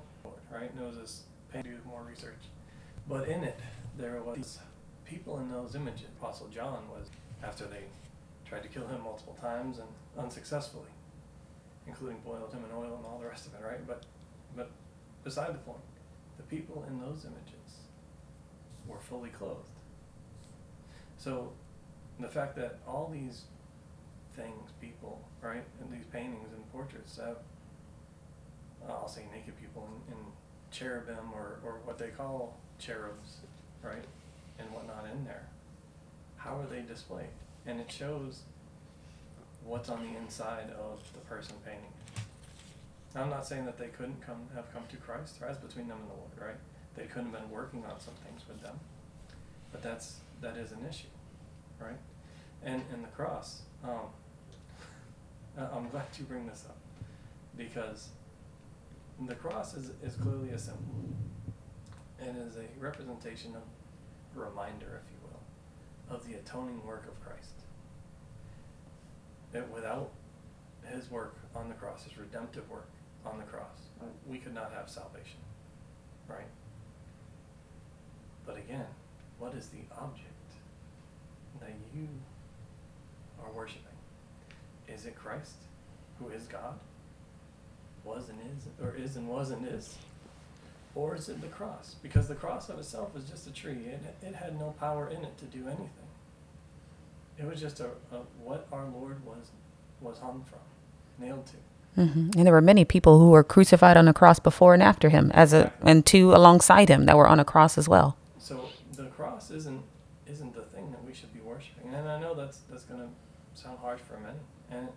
right? 0.50 0.70
And 0.70 0.80
it 0.80 0.86
was 0.86 0.96
this 0.96 1.22
painting. 1.52 1.72
Do 1.72 1.78
more 1.86 2.02
research, 2.02 2.50
but 3.08 3.28
in 3.28 3.44
it 3.44 3.60
there 3.98 4.20
was 4.22 4.58
people 5.04 5.38
in 5.38 5.50
those 5.50 5.74
images. 5.74 6.06
Apostle 6.18 6.48
John 6.48 6.88
was 6.90 7.08
after 7.42 7.64
they 7.64 7.84
tried 8.46 8.62
to 8.62 8.68
kill 8.68 8.86
him 8.86 9.02
multiple 9.02 9.36
times 9.40 9.78
and 9.78 9.88
unsuccessfully, 10.18 10.90
including 11.86 12.18
boiled 12.24 12.52
him 12.52 12.64
in 12.64 12.76
oil 12.76 12.96
and 12.96 13.04
all 13.04 13.18
the 13.20 13.28
rest 13.28 13.46
of 13.46 13.54
it, 13.54 13.60
right? 13.64 13.86
But 13.86 14.04
but 14.56 14.70
beside 15.24 15.52
the 15.52 15.58
point, 15.58 15.84
the 16.38 16.42
people 16.44 16.84
in 16.88 17.00
those 17.00 17.24
images 17.24 17.80
were 18.86 19.00
fully 19.00 19.30
clothed. 19.30 19.68
So 21.18 21.52
the 22.18 22.28
fact 22.28 22.56
that 22.56 22.78
all 22.86 23.10
these 23.12 23.44
things, 24.36 24.70
people, 24.80 25.20
right, 25.40 25.64
and 25.80 25.92
these 25.92 26.06
paintings 26.06 26.48
and 26.54 26.72
portraits 26.72 27.16
have, 27.16 27.38
uh, 28.88 28.92
I'll 28.92 29.08
say 29.08 29.22
naked 29.32 29.58
people 29.60 29.88
and, 29.88 30.16
in 30.16 30.24
cherubim 30.70 31.32
or, 31.34 31.58
or 31.64 31.80
what 31.84 31.98
they 31.98 32.08
call 32.08 32.58
cherubs, 32.78 33.38
right, 33.82 34.04
and 34.58 34.70
whatnot 34.70 35.06
in 35.12 35.24
there. 35.24 35.48
How 36.36 36.60
are 36.60 36.66
they 36.66 36.82
displayed? 36.82 37.34
And 37.66 37.80
it 37.80 37.90
shows 37.90 38.42
what's 39.64 39.88
on 39.88 40.02
the 40.02 40.16
inside 40.18 40.70
of 40.78 41.02
the 41.12 41.20
person 41.20 41.56
painting. 41.64 41.90
Now, 43.14 43.22
I'm 43.22 43.30
not 43.30 43.46
saying 43.46 43.64
that 43.64 43.78
they 43.78 43.88
couldn't 43.88 44.20
come 44.20 44.46
have 44.54 44.72
come 44.72 44.82
to 44.90 44.96
Christ. 44.98 45.36
Right? 45.40 45.60
Between 45.66 45.88
them 45.88 45.98
and 46.00 46.10
the 46.10 46.14
Lord, 46.14 46.30
right? 46.38 46.60
They 46.96 47.06
couldn't 47.06 47.32
have 47.32 47.40
been 47.40 47.50
working 47.50 47.84
on 47.90 47.98
some 47.98 48.14
things 48.24 48.42
with 48.46 48.62
them, 48.62 48.78
but 49.72 49.82
that's 49.82 50.16
that 50.42 50.56
is 50.56 50.72
an 50.72 50.86
issue, 50.88 51.08
right? 51.80 51.98
And 52.62 52.82
and 52.92 53.02
the 53.02 53.08
cross. 53.08 53.62
Um, 53.82 54.10
I- 55.56 55.64
I'm 55.76 55.88
glad 55.88 56.06
you 56.18 56.24
bring 56.24 56.46
this 56.46 56.64
up 56.68 56.76
because 57.56 58.10
the 59.26 59.34
cross 59.34 59.74
is, 59.74 59.90
is 60.02 60.14
clearly 60.16 60.50
a 60.50 60.58
symbol 60.58 61.14
and 62.20 62.36
is 62.36 62.56
a 62.56 62.66
representation 62.78 63.54
of 63.56 63.62
a 64.36 64.40
reminder, 64.44 65.00
if 65.04 65.10
you 65.10 65.18
will, 65.22 66.14
of 66.14 66.26
the 66.26 66.34
atoning 66.34 66.84
work 66.86 67.06
of 67.06 67.18
Christ. 67.24 67.52
That 69.52 69.70
without 69.70 70.10
his 70.84 71.10
work 71.10 71.36
on 71.54 71.68
the 71.68 71.74
cross, 71.74 72.04
his 72.04 72.18
redemptive 72.18 72.68
work 72.70 72.88
on 73.24 73.38
the 73.38 73.44
cross, 73.44 73.88
we 74.26 74.38
could 74.38 74.54
not 74.54 74.72
have 74.72 74.90
salvation. 74.90 75.40
Right? 76.28 76.46
But 78.44 78.58
again, 78.58 78.86
what 79.38 79.54
is 79.54 79.68
the 79.68 79.78
object 79.98 80.30
that 81.60 81.72
you 81.94 82.08
are 83.42 83.50
worshiping? 83.50 83.95
Is 84.88 85.06
it 85.06 85.16
Christ, 85.16 85.56
who 86.18 86.28
is 86.30 86.44
God? 86.44 86.74
Was 88.04 88.28
and 88.28 88.38
is, 88.40 88.66
or 88.84 88.94
is 88.94 89.16
and 89.16 89.28
was 89.28 89.50
and 89.50 89.66
is? 89.66 89.96
Or 90.94 91.14
is 91.14 91.28
it 91.28 91.40
the 91.40 91.48
cross? 91.48 91.96
Because 92.02 92.28
the 92.28 92.34
cross 92.34 92.68
of 92.70 92.78
itself 92.78 93.12
was 93.14 93.24
just 93.24 93.46
a 93.46 93.52
tree. 93.52 93.84
It, 93.86 94.00
it 94.22 94.34
had 94.34 94.58
no 94.58 94.74
power 94.80 95.08
in 95.08 95.24
it 95.24 95.36
to 95.38 95.44
do 95.44 95.66
anything. 95.66 95.90
It 97.38 97.46
was 97.46 97.60
just 97.60 97.80
a, 97.80 97.86
a 98.12 98.20
what 98.42 98.66
our 98.72 98.86
Lord 98.86 99.24
was 99.26 99.50
was 100.00 100.18
hung 100.18 100.44
from, 100.46 100.60
nailed 101.18 101.46
to. 101.46 102.02
hmm 102.02 102.30
And 102.36 102.46
there 102.46 102.52
were 102.52 102.62
many 102.62 102.84
people 102.84 103.18
who 103.18 103.30
were 103.30 103.44
crucified 103.44 103.96
on 103.96 104.06
the 104.06 104.12
cross 104.14 104.38
before 104.38 104.72
and 104.72 104.82
after 104.82 105.08
him, 105.10 105.30
as 105.34 105.52
a 105.52 105.72
and 105.82 106.06
two 106.06 106.32
alongside 106.34 106.88
him 106.88 107.04
that 107.06 107.16
were 107.16 107.28
on 107.28 107.40
a 107.40 107.44
cross 107.44 107.76
as 107.76 107.88
well. 107.88 108.16
So 108.38 108.68
the 108.92 109.06
cross 109.06 109.50
isn't 109.50 109.82
isn't 110.26 110.54
the 110.54 110.62
thing 110.62 110.90
that 110.92 111.04
we 111.04 111.12
should 111.12 111.32
be 111.34 111.40
worshiping. 111.40 111.92
And 111.92 112.08
I 112.08 112.18
know 112.20 112.34
that's 112.34 112.58
that's 112.70 112.84
gonna 112.84 113.08
sound 113.54 113.78
harsh 113.80 114.00
for 114.00 114.14
a 114.14 114.20
many, 114.20 114.38
and 114.70 114.88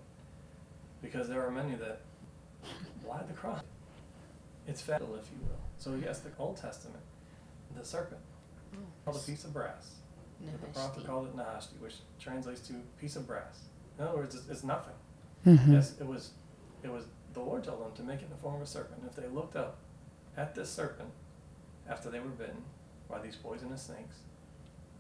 because 1.02 1.28
there 1.30 1.46
are 1.46 1.52
many 1.52 1.76
that 1.76 2.02
why 3.04 3.22
the 3.28 3.34
cross? 3.34 3.62
It's 4.68 4.82
fatal, 4.82 5.16
if 5.16 5.30
you 5.32 5.38
will. 5.48 5.58
So 5.78 5.96
yes, 6.02 6.20
the 6.20 6.30
Old 6.38 6.58
Testament, 6.58 7.04
the 7.76 7.84
serpent, 7.86 8.22
called 9.06 9.18
a 9.18 9.20
piece 9.20 9.44
of 9.46 9.54
brass. 9.54 9.96
But 10.42 10.62
the 10.62 10.68
prophet 10.80 11.06
called 11.06 11.28
it 11.28 11.36
Nehushtan, 11.36 11.80
which 11.82 11.96
translates 12.20 12.62
to 12.68 12.74
piece 13.00 13.16
of 13.16 13.26
brass. 13.28 13.62
In 13.98 14.06
other 14.06 14.18
words, 14.18 14.36
it's, 14.36 14.48
it's 14.50 14.64
nothing. 14.64 14.94
hmm 15.44 15.74
Yes, 15.74 15.96
it 16.00 16.06
was, 16.08 16.32
it 16.84 16.90
was, 16.92 17.06
the 17.34 17.40
Lord 17.42 17.64
told 17.64 17.82
them 17.84 17.92
to 17.96 18.04
make 18.04 18.20
it 18.22 18.26
in 18.26 18.30
the 18.30 18.36
form 18.38 18.56
of 18.56 18.62
a 18.62 18.66
serpent. 18.66 19.02
If 19.08 19.16
they 19.16 19.28
looked 19.28 19.56
up 19.56 19.78
at 20.38 20.56
this 20.56 20.70
serpent 20.70 21.10
after 21.90 22.10
they 22.10 22.20
were 22.20 22.30
bitten 22.30 22.64
by 23.10 23.20
these 23.20 23.36
poisonous 23.36 23.84
snakes, 23.84 24.18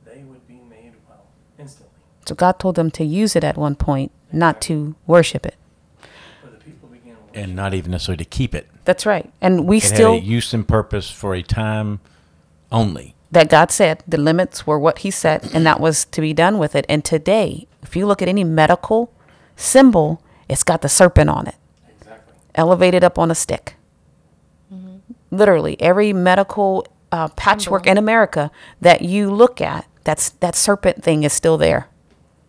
they 0.03 0.23
would 0.23 0.45
be 0.47 0.59
made 0.69 0.93
well 1.07 1.27
instantly. 1.57 1.98
So 2.29 2.35
God 2.35 2.59
told 2.59 2.75
them 2.75 2.91
to 2.91 3.03
use 3.03 3.35
it 3.35 3.43
at 3.43 3.57
one 3.57 3.73
point, 3.75 4.11
not 4.31 4.61
to 4.61 4.95
worship 5.07 5.47
it. 5.47 5.55
But 6.43 6.59
the 6.59 6.63
people 6.63 6.87
began 6.89 7.15
worshiping. 7.15 7.43
and 7.43 7.55
not 7.55 7.73
even 7.73 7.89
necessarily 7.91 8.23
to 8.23 8.29
keep 8.29 8.53
it. 8.53 8.67
That's 8.85 9.03
right. 9.03 9.31
And 9.41 9.65
we 9.67 9.77
it 9.77 9.83
still 9.83 10.13
had 10.13 10.21
a 10.21 10.25
use 10.25 10.53
and 10.53 10.67
purpose 10.67 11.09
for 11.09 11.33
a 11.33 11.41
time 11.41 12.01
only. 12.71 13.15
that 13.31 13.49
God 13.49 13.71
said 13.71 14.03
the 14.07 14.19
limits 14.19 14.67
were 14.67 14.77
what 14.77 14.99
He 14.99 15.09
set, 15.09 15.55
and 15.55 15.65
that 15.65 15.79
was 15.79 16.05
to 16.05 16.21
be 16.21 16.31
done 16.33 16.59
with 16.59 16.75
it. 16.75 16.85
And 16.87 17.03
today, 17.03 17.67
if 17.81 17.95
you 17.95 18.05
look 18.05 18.21
at 18.21 18.27
any 18.27 18.43
medical 18.43 19.11
symbol, 19.55 20.21
it's 20.47 20.63
got 20.63 20.81
the 20.83 20.89
serpent 20.89 21.31
on 21.31 21.47
it, 21.47 21.55
Exactly. 21.99 22.35
elevated 22.53 23.03
up 23.03 23.17
on 23.17 23.31
a 23.31 23.35
stick. 23.35 23.75
Literally, 25.31 25.79
every 25.81 26.13
medical 26.13 26.85
uh, 27.11 27.29
patchwork 27.29 27.87
in 27.87 27.97
America 27.97 28.51
that 28.81 29.01
you 29.01 29.31
look 29.31 29.61
at, 29.61 29.87
that's 30.03 30.29
that 30.41 30.55
serpent 30.55 31.03
thing 31.03 31.23
is 31.23 31.33
still 31.33 31.55
there. 31.57 31.87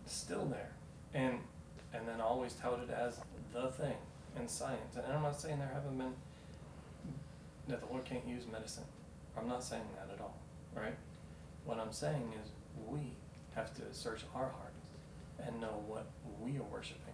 Still 0.07 0.45
there. 0.45 0.69
And 1.13 1.37
and 1.93 2.07
then 2.07 2.19
always 2.19 2.53
touted 2.53 2.89
as 2.89 3.19
the 3.53 3.67
thing 3.67 3.93
in 4.39 4.47
science. 4.47 4.95
And 4.95 5.05
I'm 5.13 5.21
not 5.21 5.39
saying 5.39 5.59
there 5.59 5.69
haven't 5.71 5.95
been 5.95 6.13
that 7.67 7.81
the 7.81 7.87
Lord 7.93 8.00
can't 8.11 8.27
use 8.27 8.43
medicine. 8.51 8.83
I'm 9.37 9.47
not 9.47 9.63
saying 9.63 9.83
that 9.95 10.13
at 10.13 10.19
all. 10.19 10.37
Right? 10.75 10.95
What 11.65 11.79
I'm 11.79 11.91
saying 11.91 12.33
is 12.41 12.49
we 12.87 12.99
have 13.55 13.73
to 13.75 13.81
search 13.91 14.23
our 14.35 14.49
hearts 14.49 14.87
and 15.45 15.59
know 15.61 15.83
what 15.87 16.07
we 16.41 16.57
are 16.57 16.63
worshiping. 16.63 17.13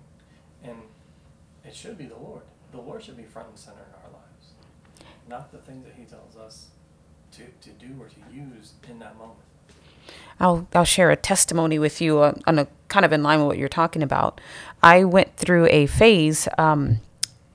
And 0.64 0.78
it 1.66 1.76
should 1.76 1.98
be 1.98 2.06
the 2.06 2.16
Lord. 2.16 2.42
The 2.72 2.82
Lord 2.82 3.04
should 3.04 3.18
be 3.18 3.24
front 3.24 3.50
and 3.50 3.58
center 3.58 3.78
in 3.78 3.94
our 4.04 4.12
lives. 4.12 4.54
Not 5.30 5.52
the 5.52 5.60
things 5.60 5.86
that 5.86 5.94
He 5.96 6.06
tells 6.06 6.36
us 6.36 6.68
to, 7.34 7.44
to 7.62 7.70
do 7.70 7.94
or 8.00 8.08
to 8.08 8.16
use 8.34 8.74
in 8.90 9.00
that 9.00 9.18
moment. 9.18 9.40
I'll 10.40 10.68
I'll 10.74 10.86
share 10.86 11.12
a 11.12 11.16
testimony 11.18 11.80
with 11.80 12.00
you 12.00 12.22
on, 12.22 12.42
on 12.48 12.60
a 12.60 12.68
kind 12.88 13.06
of 13.06 13.12
in 13.12 13.24
line 13.24 13.40
with 13.40 13.48
what 13.48 13.58
you're 13.58 13.68
talking 13.68 14.02
about. 14.02 14.40
I 14.82 15.04
went 15.04 15.36
through 15.36 15.68
a 15.70 15.86
phase. 15.88 16.48
Um, 16.58 17.02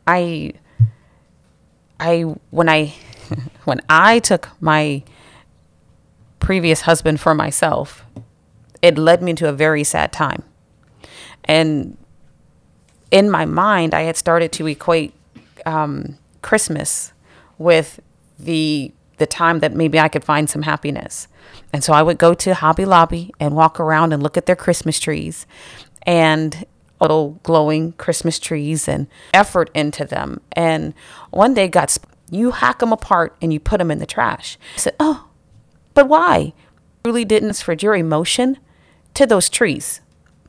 I 0.07 0.52
I 1.98 2.22
when 2.50 2.68
I 2.68 2.94
when 3.64 3.80
I 3.88 4.18
took 4.18 4.50
my 4.61 5.02
previous 6.38 6.82
husband 6.82 7.20
for 7.20 7.35
myself, 7.35 8.04
it 8.80 8.98
led 8.98 9.22
me 9.22 9.32
to 9.35 9.48
a 9.48 9.52
very 9.52 9.85
sad 9.85 10.12
time. 10.12 10.42
And 11.44 11.96
in 13.11 13.30
my 13.30 13.44
mind, 13.44 13.94
I 13.94 14.02
had 14.02 14.16
started 14.16 14.52
to 14.52 14.66
equate 14.66 15.14
um, 15.66 16.18
Christmas 16.42 17.12
with 17.58 18.00
the 18.38 18.92
the 19.18 19.26
time 19.26 19.61
that 19.61 19.72
maybe 19.72 20.00
I 20.00 20.08
could 20.08 20.24
find 20.24 20.50
some 20.50 20.62
happiness. 20.62 21.28
And 21.72 21.85
so 21.85 21.92
I 21.92 22.02
would 22.02 22.18
go 22.18 22.35
to 22.35 22.54
Hobby 22.54 22.85
Lobby 22.85 23.32
and 23.38 23.55
walk 23.55 23.78
around 23.78 24.12
and 24.12 24.20
look 24.20 24.36
at 24.36 24.47
their 24.47 24.57
Christmas 24.57 24.99
trees 24.99 25.47
and 26.03 26.64
little 27.01 27.38
glowing 27.42 27.92
Christmas 27.92 28.40
trees 28.40 28.88
and 28.88 29.07
effort 29.32 29.70
into 29.74 30.05
them. 30.05 30.40
And 30.53 30.94
one 31.30 31.55
day 31.55 31.68
God, 31.68 31.90
sp- 31.92 32.09
you 32.33 32.51
hack 32.51 32.78
them 32.78 32.93
apart 32.93 33.37
and 33.43 33.53
you 33.53 33.61
put 33.61 33.78
them 33.78 33.91
in 33.91 33.99
the 33.99 34.07
trash. 34.07 34.59
I 34.74 34.78
said, 34.78 34.97
oh, 34.99 35.28
but 35.95 36.09
why? 36.09 36.55
Really 37.05 37.24
didn't 37.24 37.55
transfer 37.55 37.83
your 37.83 37.95
emotion 37.95 38.59
to 39.14 39.26
those 39.26 39.51
trees, 39.51 40.01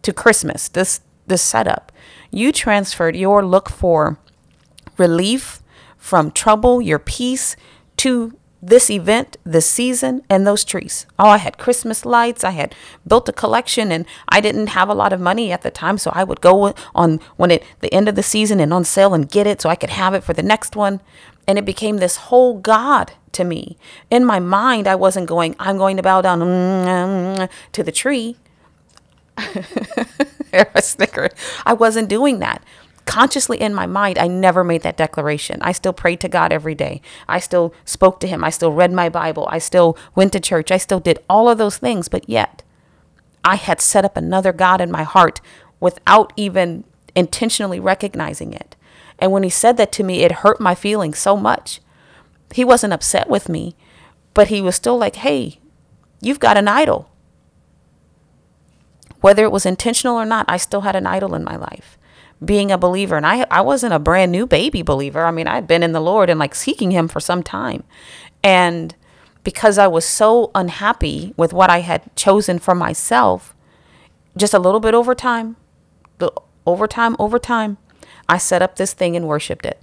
to 0.02 0.14
Christmas, 0.14 0.70
this 0.70 1.02
this 1.28 1.42
setup. 1.42 1.92
You 2.32 2.52
transferred 2.52 3.16
your 3.16 3.46
look 3.46 3.70
for 3.70 4.18
relief 4.98 5.62
from 5.98 6.32
trouble, 6.32 6.82
your 6.82 7.00
peace 7.00 7.56
to 7.98 8.38
this 8.66 8.89
event, 8.89 9.36
this 9.43 9.70
season, 9.70 10.22
and 10.30 10.47
those 10.47 10.64
trees. 10.64 11.05
Oh, 11.20 11.28
I 11.28 11.38
had 11.38 11.57
Christmas 11.57 12.05
lights. 12.05 12.45
I 12.45 12.51
had 12.51 12.74
built 13.05 13.28
a 13.28 13.34
collection, 13.34 13.91
and 13.91 14.05
I 14.30 14.39
didn't 14.39 14.68
have 14.68 14.88
a 14.88 14.93
lot 14.93 15.11
of 15.11 15.20
money 15.20 15.51
at 15.51 15.64
the 15.64 15.72
time, 15.72 15.97
so 15.97 16.11
I 16.14 16.24
would 16.24 16.39
go 16.39 16.74
on 16.95 17.20
when 17.36 17.51
it 17.51 17.64
the 17.82 17.93
end 17.93 18.07
of 18.07 18.16
the 18.16 18.24
season 18.24 18.59
and 18.61 18.74
on 18.74 18.86
sale 18.86 19.14
and 19.14 19.30
get 19.30 19.47
it, 19.47 19.61
so 19.61 19.70
I 19.70 19.76
could 19.76 19.89
have 19.89 20.14
it 20.14 20.24
for 20.24 20.34
the 20.34 20.43
next 20.43 20.76
one. 20.76 21.01
and 21.47 21.57
it 21.57 21.66
became 21.66 21.97
this 21.97 22.16
whole 22.16 22.57
God 22.57 23.11
to 23.34 23.43
me. 23.43 23.78
In 24.09 24.24
my 24.24 24.39
mind, 24.39 24.88
I 24.88 24.95
wasn't 24.95 25.28
going, 25.28 25.55
I'm 25.59 25.78
going 25.78 25.97
to 25.97 26.03
bow 26.03 26.22
down 26.22 26.39
mm, 26.39 27.49
to 27.74 27.84
the 27.84 27.91
tree. 27.91 28.38
I 29.38 30.80
snickered. 30.80 31.34
I 31.66 31.74
wasn't 31.74 32.07
doing 32.07 32.39
that. 32.39 32.64
Consciously 33.06 33.60
in 33.60 33.74
my 33.74 33.86
mind, 33.86 34.18
I 34.18 34.28
never 34.28 34.64
made 34.64 34.82
that 34.84 34.97
declaration. 34.97 35.62
I 35.62 35.74
still 35.74 35.93
prayed 35.93 36.22
to 36.22 36.30
God 36.30 36.54
every 36.54 36.74
day. 36.74 37.01
I 37.28 37.39
still 37.39 37.74
spoke 37.84 38.20
to 38.22 38.28
Him. 38.28 38.43
I 38.43 38.49
still 38.49 38.72
read 38.72 38.93
my 38.93 39.10
Bible. 39.10 39.47
I 39.51 39.60
still 39.60 39.97
went 40.16 40.32
to 40.34 40.39
church. 40.39 40.72
I 40.72 40.78
still 40.78 40.99
did 40.99 41.20
all 41.30 41.49
of 41.49 41.58
those 41.58 41.78
things. 41.78 42.08
But 42.08 42.30
yet, 42.30 42.64
I 43.43 43.56
had 43.56 43.82
set 43.82 44.06
up 44.06 44.16
another 44.16 44.54
God 44.54 44.80
in 44.80 44.89
my 44.89 45.04
heart 45.04 45.41
without 45.80 46.32
even 46.38 46.86
intentionally 47.14 47.80
recognizing 47.80 48.54
it. 48.54 48.76
And 49.20 49.32
when 49.32 49.43
He 49.43 49.49
said 49.49 49.76
that 49.78 49.91
to 49.93 50.04
me, 50.04 50.24
it 50.24 50.32
hurt 50.32 50.62
my 50.62 50.74
feelings 50.74 51.20
so 51.20 51.36
much. 51.36 51.82
He 52.54 52.64
wasn't 52.64 52.93
upset 52.93 53.30
with 53.30 53.49
me, 53.49 53.76
but 54.34 54.47
He 54.47 54.62
was 54.62 54.76
still 54.76 54.97
like, 54.97 55.18
hey, 55.18 55.60
you've 56.22 56.39
got 56.39 56.58
an 56.58 56.70
idol. 56.70 57.10
Whether 59.20 59.43
it 59.43 59.51
was 59.51 59.66
intentional 59.66 60.16
or 60.16 60.26
not, 60.26 60.45
I 60.47 60.58
still 60.58 60.82
had 60.82 60.95
an 60.95 61.08
idol 61.08 61.36
in 61.36 61.43
my 61.43 61.56
life. 61.56 61.97
Being 62.44 62.72
a 62.72 62.78
believer, 62.78 63.16
and 63.16 63.26
I, 63.26 63.46
I 63.50 63.62
wasn't 63.62 63.94
a 63.94 64.00
brand 64.00 64.32
new 64.32 64.46
baby 64.46 64.82
believer. 64.82 65.26
I 65.26 65.32
mean, 65.32 65.48
I'd 65.48 65.68
been 65.68 65.84
in 65.84 65.91
the 65.91 66.02
Lord 66.02 66.30
and 66.30 66.39
like 66.39 66.56
seeking 66.56 66.91
Him 66.91 67.08
for 67.08 67.20
some 67.20 67.44
time. 67.44 67.84
And 68.44 68.96
because 69.44 69.78
I 69.78 69.88
was 69.88 70.06
so 70.06 70.52
unhappy 70.56 71.34
with 71.38 71.54
what 71.54 71.70
I 71.70 71.80
had 71.80 72.14
chosen 72.16 72.60
for 72.60 72.76
myself, 72.76 73.56
just 74.36 74.54
a 74.54 74.60
little 74.60 74.80
bit 74.80 74.94
over 74.94 75.14
time, 75.14 75.56
over 76.66 76.88
time, 76.88 77.16
over 77.20 77.39
time, 77.39 77.78
I 78.28 78.38
set 78.38 78.62
up 78.62 78.76
this 78.76 78.94
thing 78.94 79.16
and 79.16 79.28
worshiped 79.28 79.66
it. 79.66 79.80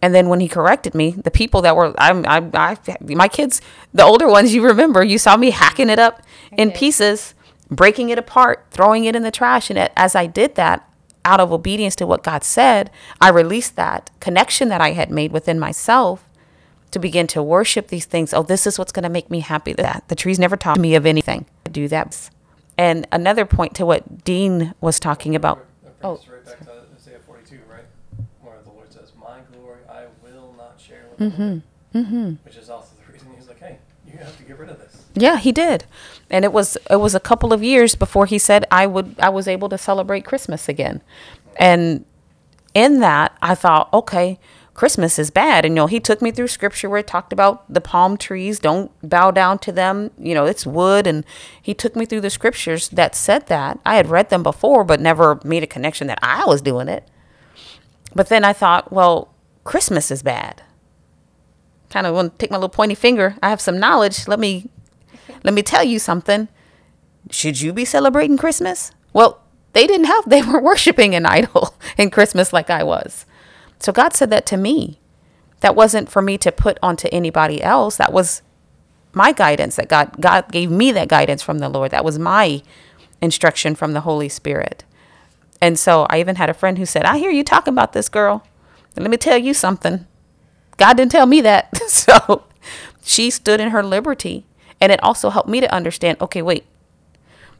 And 0.00 0.14
then 0.14 0.28
when 0.28 0.40
he 0.40 0.48
corrected 0.48 0.94
me, 0.94 1.10
the 1.10 1.30
people 1.30 1.62
that 1.62 1.74
were, 1.74 1.92
I'm, 1.98 2.24
I, 2.26 2.48
I, 2.54 2.76
my 3.00 3.26
kids, 3.26 3.60
the 3.92 4.04
older 4.04 4.28
ones, 4.28 4.54
you 4.54 4.64
remember, 4.64 5.02
you 5.02 5.18
saw 5.18 5.36
me 5.36 5.50
hacking 5.50 5.90
it 5.90 5.98
up 5.98 6.22
in 6.52 6.70
pieces, 6.70 7.34
breaking 7.70 8.10
it 8.10 8.18
apart, 8.18 8.66
throwing 8.70 9.04
it 9.04 9.16
in 9.16 9.22
the 9.22 9.30
trash. 9.30 9.70
And 9.70 9.90
as 9.96 10.14
I 10.14 10.26
did 10.26 10.54
that, 10.56 10.84
out 11.24 11.40
of 11.40 11.52
obedience 11.52 11.94
to 11.96 12.06
what 12.06 12.22
God 12.22 12.42
said, 12.42 12.90
I 13.20 13.28
released 13.28 13.76
that 13.76 14.10
connection 14.20 14.68
that 14.68 14.80
I 14.80 14.92
had 14.92 15.10
made 15.10 15.32
within 15.32 15.58
myself 15.58 16.28
to 16.90 16.98
begin 16.98 17.26
to 17.28 17.42
worship 17.42 17.88
these 17.88 18.06
things. 18.06 18.32
Oh, 18.32 18.42
this 18.42 18.66
is 18.66 18.78
what's 18.78 18.92
going 18.92 19.02
to 19.02 19.10
make 19.10 19.30
me 19.30 19.40
happy. 19.40 19.74
That 19.74 20.04
the 20.08 20.14
trees 20.14 20.38
never 20.38 20.56
taught 20.56 20.78
me 20.78 20.94
of 20.94 21.04
anything. 21.04 21.44
I 21.66 21.70
do 21.70 21.86
that. 21.88 22.30
And 22.78 23.06
another 23.12 23.44
point 23.44 23.74
to 23.74 23.84
what 23.84 24.24
Dean 24.24 24.74
was 24.80 24.98
talking 24.98 25.34
about. 25.34 25.66
Us 26.02 26.26
right 26.28 26.44
back 26.44 26.60
to 26.64 26.72
Isaiah 26.96 27.18
42, 27.26 27.58
right? 27.68 27.84
Where 28.40 28.54
the 28.64 28.70
Lord 28.70 28.90
says, 28.92 29.12
My 29.18 29.40
glory 29.52 29.80
I 29.90 30.06
will 30.22 30.54
not 30.56 30.80
share 30.80 31.08
with 31.10 31.34
mm-hmm 31.34 31.58
mm-hmm. 31.94 32.32
Which 32.44 32.56
is 32.56 32.70
also 32.70 32.90
the 33.04 33.12
reason 33.12 33.28
he's 33.36 33.48
like, 33.48 33.60
hey, 33.60 33.78
you 34.06 34.18
have 34.18 34.36
to 34.36 34.42
get 34.44 34.58
rid 34.58 34.70
of 34.70 34.78
this. 34.78 34.87
Yeah, 35.20 35.38
he 35.38 35.52
did. 35.52 35.84
And 36.30 36.44
it 36.44 36.52
was 36.52 36.76
it 36.90 36.96
was 36.96 37.14
a 37.14 37.20
couple 37.20 37.52
of 37.52 37.62
years 37.62 37.94
before 37.94 38.26
he 38.26 38.38
said 38.38 38.64
I 38.70 38.86
would 38.86 39.16
I 39.18 39.28
was 39.28 39.48
able 39.48 39.68
to 39.70 39.78
celebrate 39.78 40.24
Christmas 40.24 40.68
again. 40.68 41.02
And 41.56 42.04
in 42.74 43.00
that 43.00 43.36
I 43.42 43.54
thought, 43.54 43.92
okay, 43.92 44.38
Christmas 44.78 45.18
is 45.18 45.32
bad. 45.32 45.64
And 45.64 45.72
you 45.72 45.76
know, 45.76 45.86
he 45.88 45.98
took 45.98 46.22
me 46.22 46.30
through 46.30 46.46
scripture 46.46 46.88
where 46.88 47.00
it 47.00 47.08
talked 47.08 47.32
about 47.32 47.64
the 47.72 47.80
palm 47.80 48.16
trees, 48.16 48.60
don't 48.60 48.92
bow 49.02 49.32
down 49.32 49.58
to 49.60 49.72
them. 49.72 50.12
You 50.16 50.34
know, 50.34 50.44
it's 50.44 50.64
wood. 50.64 51.06
And 51.06 51.24
he 51.60 51.74
took 51.74 51.96
me 51.96 52.06
through 52.06 52.20
the 52.20 52.30
scriptures 52.30 52.88
that 52.90 53.16
said 53.16 53.48
that. 53.48 53.80
I 53.84 53.96
had 53.96 54.08
read 54.08 54.30
them 54.30 54.44
before, 54.44 54.84
but 54.84 55.00
never 55.00 55.40
made 55.42 55.64
a 55.64 55.66
connection 55.66 56.06
that 56.06 56.20
I 56.22 56.44
was 56.44 56.62
doing 56.62 56.88
it. 56.88 57.08
But 58.14 58.28
then 58.28 58.44
I 58.44 58.52
thought, 58.52 58.92
well, 58.92 59.34
Christmas 59.64 60.12
is 60.12 60.22
bad. 60.22 60.62
Kind 61.90 62.06
of 62.06 62.14
want 62.14 62.34
to 62.34 62.38
take 62.38 62.52
my 62.52 62.56
little 62.56 62.68
pointy 62.68 62.94
finger. 62.94 63.36
I 63.42 63.48
have 63.48 63.60
some 63.60 63.80
knowledge. 63.80 64.28
Let 64.28 64.38
me 64.38 64.70
let 65.44 65.54
me 65.54 65.62
tell 65.62 65.84
you 65.84 65.98
something. 65.98 66.48
Should 67.30 67.60
you 67.60 67.72
be 67.72 67.84
celebrating 67.84 68.38
Christmas? 68.38 68.92
Well, 69.12 69.42
they 69.72 69.86
didn't 69.86 70.06
have 70.06 70.24
they 70.28 70.42
were 70.42 70.60
worshiping 70.60 71.14
an 71.14 71.26
idol 71.26 71.74
in 71.98 72.10
Christmas 72.10 72.52
like 72.52 72.70
I 72.70 72.82
was. 72.82 73.26
So 73.78 73.92
God 73.92 74.12
said 74.12 74.30
that 74.30 74.46
to 74.46 74.56
me. 74.56 74.98
That 75.60 75.74
wasn't 75.74 76.08
for 76.08 76.22
me 76.22 76.38
to 76.38 76.52
put 76.52 76.78
onto 76.82 77.08
anybody 77.10 77.60
else. 77.62 77.96
That 77.96 78.12
was 78.12 78.42
my 79.12 79.32
guidance 79.32 79.76
that 79.76 79.88
God 79.88 80.20
God 80.20 80.50
gave 80.52 80.70
me 80.70 80.92
that 80.92 81.08
guidance 81.08 81.42
from 81.42 81.58
the 81.58 81.68
Lord. 81.68 81.90
That 81.90 82.04
was 82.04 82.18
my 82.18 82.62
instruction 83.20 83.74
from 83.74 83.92
the 83.92 84.02
Holy 84.02 84.28
Spirit. 84.28 84.84
And 85.60 85.76
so 85.76 86.06
I 86.08 86.20
even 86.20 86.36
had 86.36 86.48
a 86.48 86.54
friend 86.54 86.78
who 86.78 86.86
said, 86.86 87.04
"I 87.04 87.18
hear 87.18 87.30
you 87.30 87.42
talking 87.42 87.74
about 87.74 87.92
this 87.92 88.08
girl. 88.08 88.44
Let 88.96 89.10
me 89.10 89.16
tell 89.16 89.38
you 89.38 89.54
something. 89.54 90.06
God 90.76 90.96
didn't 90.96 91.12
tell 91.12 91.26
me 91.26 91.40
that." 91.40 91.76
so 91.88 92.44
she 93.02 93.30
stood 93.30 93.60
in 93.60 93.70
her 93.70 93.82
liberty, 93.82 94.46
and 94.80 94.92
it 94.92 95.02
also 95.02 95.30
helped 95.30 95.48
me 95.48 95.60
to 95.60 95.74
understand, 95.74 96.20
okay, 96.20 96.42
wait. 96.42 96.64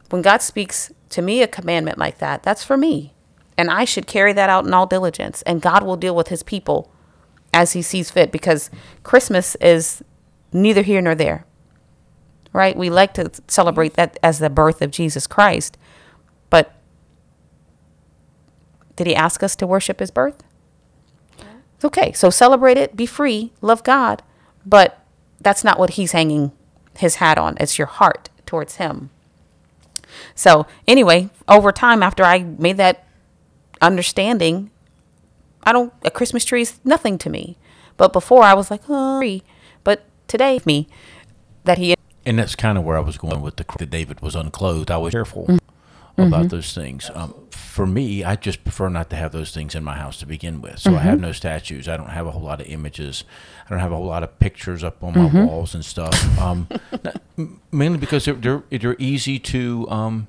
When 0.09 0.21
God 0.21 0.41
speaks 0.41 0.91
to 1.09 1.21
me 1.21 1.41
a 1.41 1.47
commandment 1.47 1.97
like 1.97 2.19
that, 2.19 2.43
that's 2.43 2.63
for 2.63 2.77
me. 2.77 3.13
And 3.57 3.69
I 3.69 3.85
should 3.85 4.07
carry 4.07 4.33
that 4.33 4.49
out 4.49 4.65
in 4.65 4.73
all 4.73 4.87
diligence. 4.87 5.41
And 5.43 5.61
God 5.61 5.83
will 5.83 5.97
deal 5.97 6.15
with 6.15 6.29
his 6.29 6.43
people 6.43 6.91
as 7.53 7.73
he 7.73 7.81
sees 7.81 8.09
fit 8.09 8.31
because 8.31 8.69
Christmas 9.03 9.55
is 9.55 10.03
neither 10.53 10.81
here 10.81 11.01
nor 11.01 11.13
there. 11.13 11.45
Right? 12.53 12.75
We 12.75 12.89
like 12.89 13.13
to 13.15 13.31
celebrate 13.47 13.93
that 13.95 14.17
as 14.23 14.39
the 14.39 14.49
birth 14.49 14.81
of 14.81 14.91
Jesus 14.91 15.27
Christ. 15.27 15.77
But 16.49 16.73
did 18.95 19.05
he 19.05 19.15
ask 19.15 19.43
us 19.43 19.55
to 19.57 19.67
worship 19.67 19.99
his 19.99 20.09
birth? 20.09 20.41
Okay, 21.83 22.11
so 22.11 22.29
celebrate 22.29 22.77
it, 22.77 22.97
be 22.97 23.05
free, 23.05 23.53
love 23.61 23.83
God, 23.83 24.21
but 24.65 25.05
that's 25.39 25.63
not 25.63 25.79
what 25.79 25.91
he's 25.91 26.11
hanging 26.11 26.51
his 26.99 27.15
hat 27.15 27.37
on. 27.37 27.57
It's 27.59 27.77
your 27.77 27.87
heart 27.87 28.29
towards 28.45 28.75
him. 28.75 29.09
So, 30.35 30.65
anyway, 30.87 31.29
over 31.47 31.71
time, 31.71 32.01
after 32.01 32.23
I 32.23 32.39
made 32.39 32.77
that 32.77 33.05
understanding. 33.81 34.71
I 35.63 35.71
don't, 35.71 35.93
a 36.03 36.11
Christmas 36.11 36.45
tree 36.45 36.61
is 36.61 36.79
nothing 36.83 37.17
to 37.19 37.29
me. 37.29 37.57
But 37.97 38.13
before 38.13 38.43
I 38.43 38.53
was 38.53 38.71
like, 38.71 38.81
oh, 38.87 39.39
but 39.83 40.05
today, 40.27 40.59
me, 40.65 40.87
that 41.65 41.77
he. 41.77 41.95
And 42.25 42.39
that's 42.39 42.55
kind 42.55 42.77
of 42.77 42.83
where 42.83 42.97
I 42.97 43.01
was 43.01 43.17
going 43.17 43.41
with 43.41 43.57
the 43.57 43.65
that 43.77 43.89
David 43.89 44.21
was 44.21 44.35
unclothed. 44.35 44.91
I 44.91 44.97
was 44.97 45.11
careful 45.11 45.43
mm-hmm. 45.43 45.57
About 46.27 46.49
those 46.49 46.73
things. 46.73 47.09
Um, 47.13 47.33
for 47.51 47.85
me, 47.85 48.23
I 48.23 48.35
just 48.35 48.63
prefer 48.63 48.89
not 48.89 49.09
to 49.11 49.15
have 49.15 49.31
those 49.31 49.51
things 49.51 49.75
in 49.75 49.83
my 49.83 49.95
house 49.95 50.17
to 50.19 50.25
begin 50.25 50.61
with. 50.61 50.79
So 50.79 50.89
mm-hmm. 50.89 50.99
I 50.99 51.01
have 51.03 51.19
no 51.19 51.31
statues. 51.31 51.87
I 51.87 51.97
don't 51.97 52.09
have 52.09 52.25
a 52.27 52.31
whole 52.31 52.41
lot 52.41 52.59
of 52.59 52.67
images. 52.67 53.23
I 53.65 53.69
don't 53.69 53.79
have 53.79 53.91
a 53.91 53.95
whole 53.95 54.05
lot 54.05 54.23
of 54.23 54.37
pictures 54.39 54.83
up 54.83 55.03
on 55.03 55.13
my 55.13 55.29
mm-hmm. 55.29 55.45
walls 55.45 55.75
and 55.75 55.85
stuff. 55.85 56.39
Um, 56.39 56.67
mainly 57.71 57.97
because 57.97 58.25
they're, 58.25 58.33
they're, 58.33 58.63
they're 58.69 58.95
easy 58.99 59.39
to 59.39 59.87
um, 59.89 60.27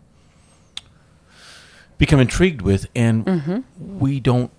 become 2.01 2.19
intrigued 2.19 2.63
with, 2.63 2.87
and 2.97 3.25
mm-hmm. 3.25 3.99
we 3.99 4.19
don't. 4.19 4.51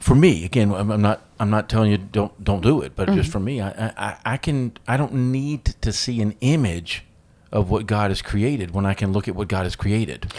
For 0.00 0.14
me, 0.14 0.44
again, 0.44 0.74
I'm, 0.74 1.00
not. 1.00 1.22
I'm 1.40 1.48
not 1.48 1.70
telling 1.70 1.90
you 1.90 1.96
don't 1.96 2.44
don't 2.44 2.60
do 2.60 2.82
it, 2.82 2.94
but 2.94 3.08
mm-hmm. 3.08 3.16
just 3.16 3.32
for 3.32 3.40
me, 3.40 3.62
I, 3.62 3.92
I 3.96 4.16
I 4.24 4.36
can. 4.36 4.72
I 4.86 4.98
don't 4.98 5.14
need 5.32 5.64
to 5.80 5.92
see 5.92 6.20
an 6.20 6.34
image 6.42 7.04
of 7.50 7.70
what 7.70 7.86
God 7.86 8.10
has 8.10 8.20
created 8.20 8.72
when 8.72 8.84
I 8.84 8.92
can 8.92 9.12
look 9.12 9.28
at 9.28 9.34
what 9.34 9.48
God 9.48 9.62
has 9.62 9.76
created. 9.76 10.32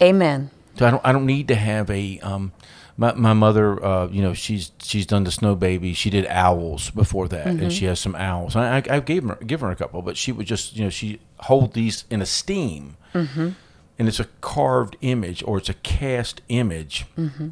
Amen. 0.00 0.50
So 0.76 0.86
I 0.86 0.90
don't. 0.90 1.06
I 1.06 1.12
don't 1.12 1.26
need 1.26 1.48
to 1.48 1.54
have 1.54 1.90
a. 1.90 2.18
Um, 2.20 2.52
my, 2.96 3.14
my 3.14 3.32
mother, 3.32 3.84
uh, 3.84 4.08
you 4.08 4.22
know, 4.22 4.34
she's 4.34 4.72
she's 4.80 5.06
done 5.06 5.24
the 5.24 5.30
snow 5.30 5.54
baby. 5.54 5.92
She 5.92 6.10
did 6.10 6.26
owls 6.26 6.90
before 6.90 7.28
that, 7.28 7.46
mm-hmm. 7.46 7.64
and 7.64 7.72
she 7.72 7.84
has 7.84 8.00
some 8.00 8.16
owls. 8.16 8.56
I, 8.56 8.82
I 8.88 9.00
gave 9.00 9.24
her 9.24 9.36
give 9.46 9.60
her 9.60 9.70
a 9.70 9.76
couple, 9.76 10.02
but 10.02 10.16
she 10.16 10.32
would 10.32 10.46
just 10.46 10.76
you 10.76 10.84
know 10.84 10.90
she 10.90 11.20
hold 11.40 11.74
these 11.74 12.04
in 12.10 12.20
esteem. 12.20 12.96
Mm-hmm 13.14 13.50
and 13.98 14.06
it's 14.06 14.20
a 14.20 14.26
carved 14.40 14.96
image 15.00 15.42
or 15.42 15.58
it's 15.58 15.68
a 15.68 15.74
cast 15.74 16.40
image 16.48 17.06
mm-hmm. 17.18 17.48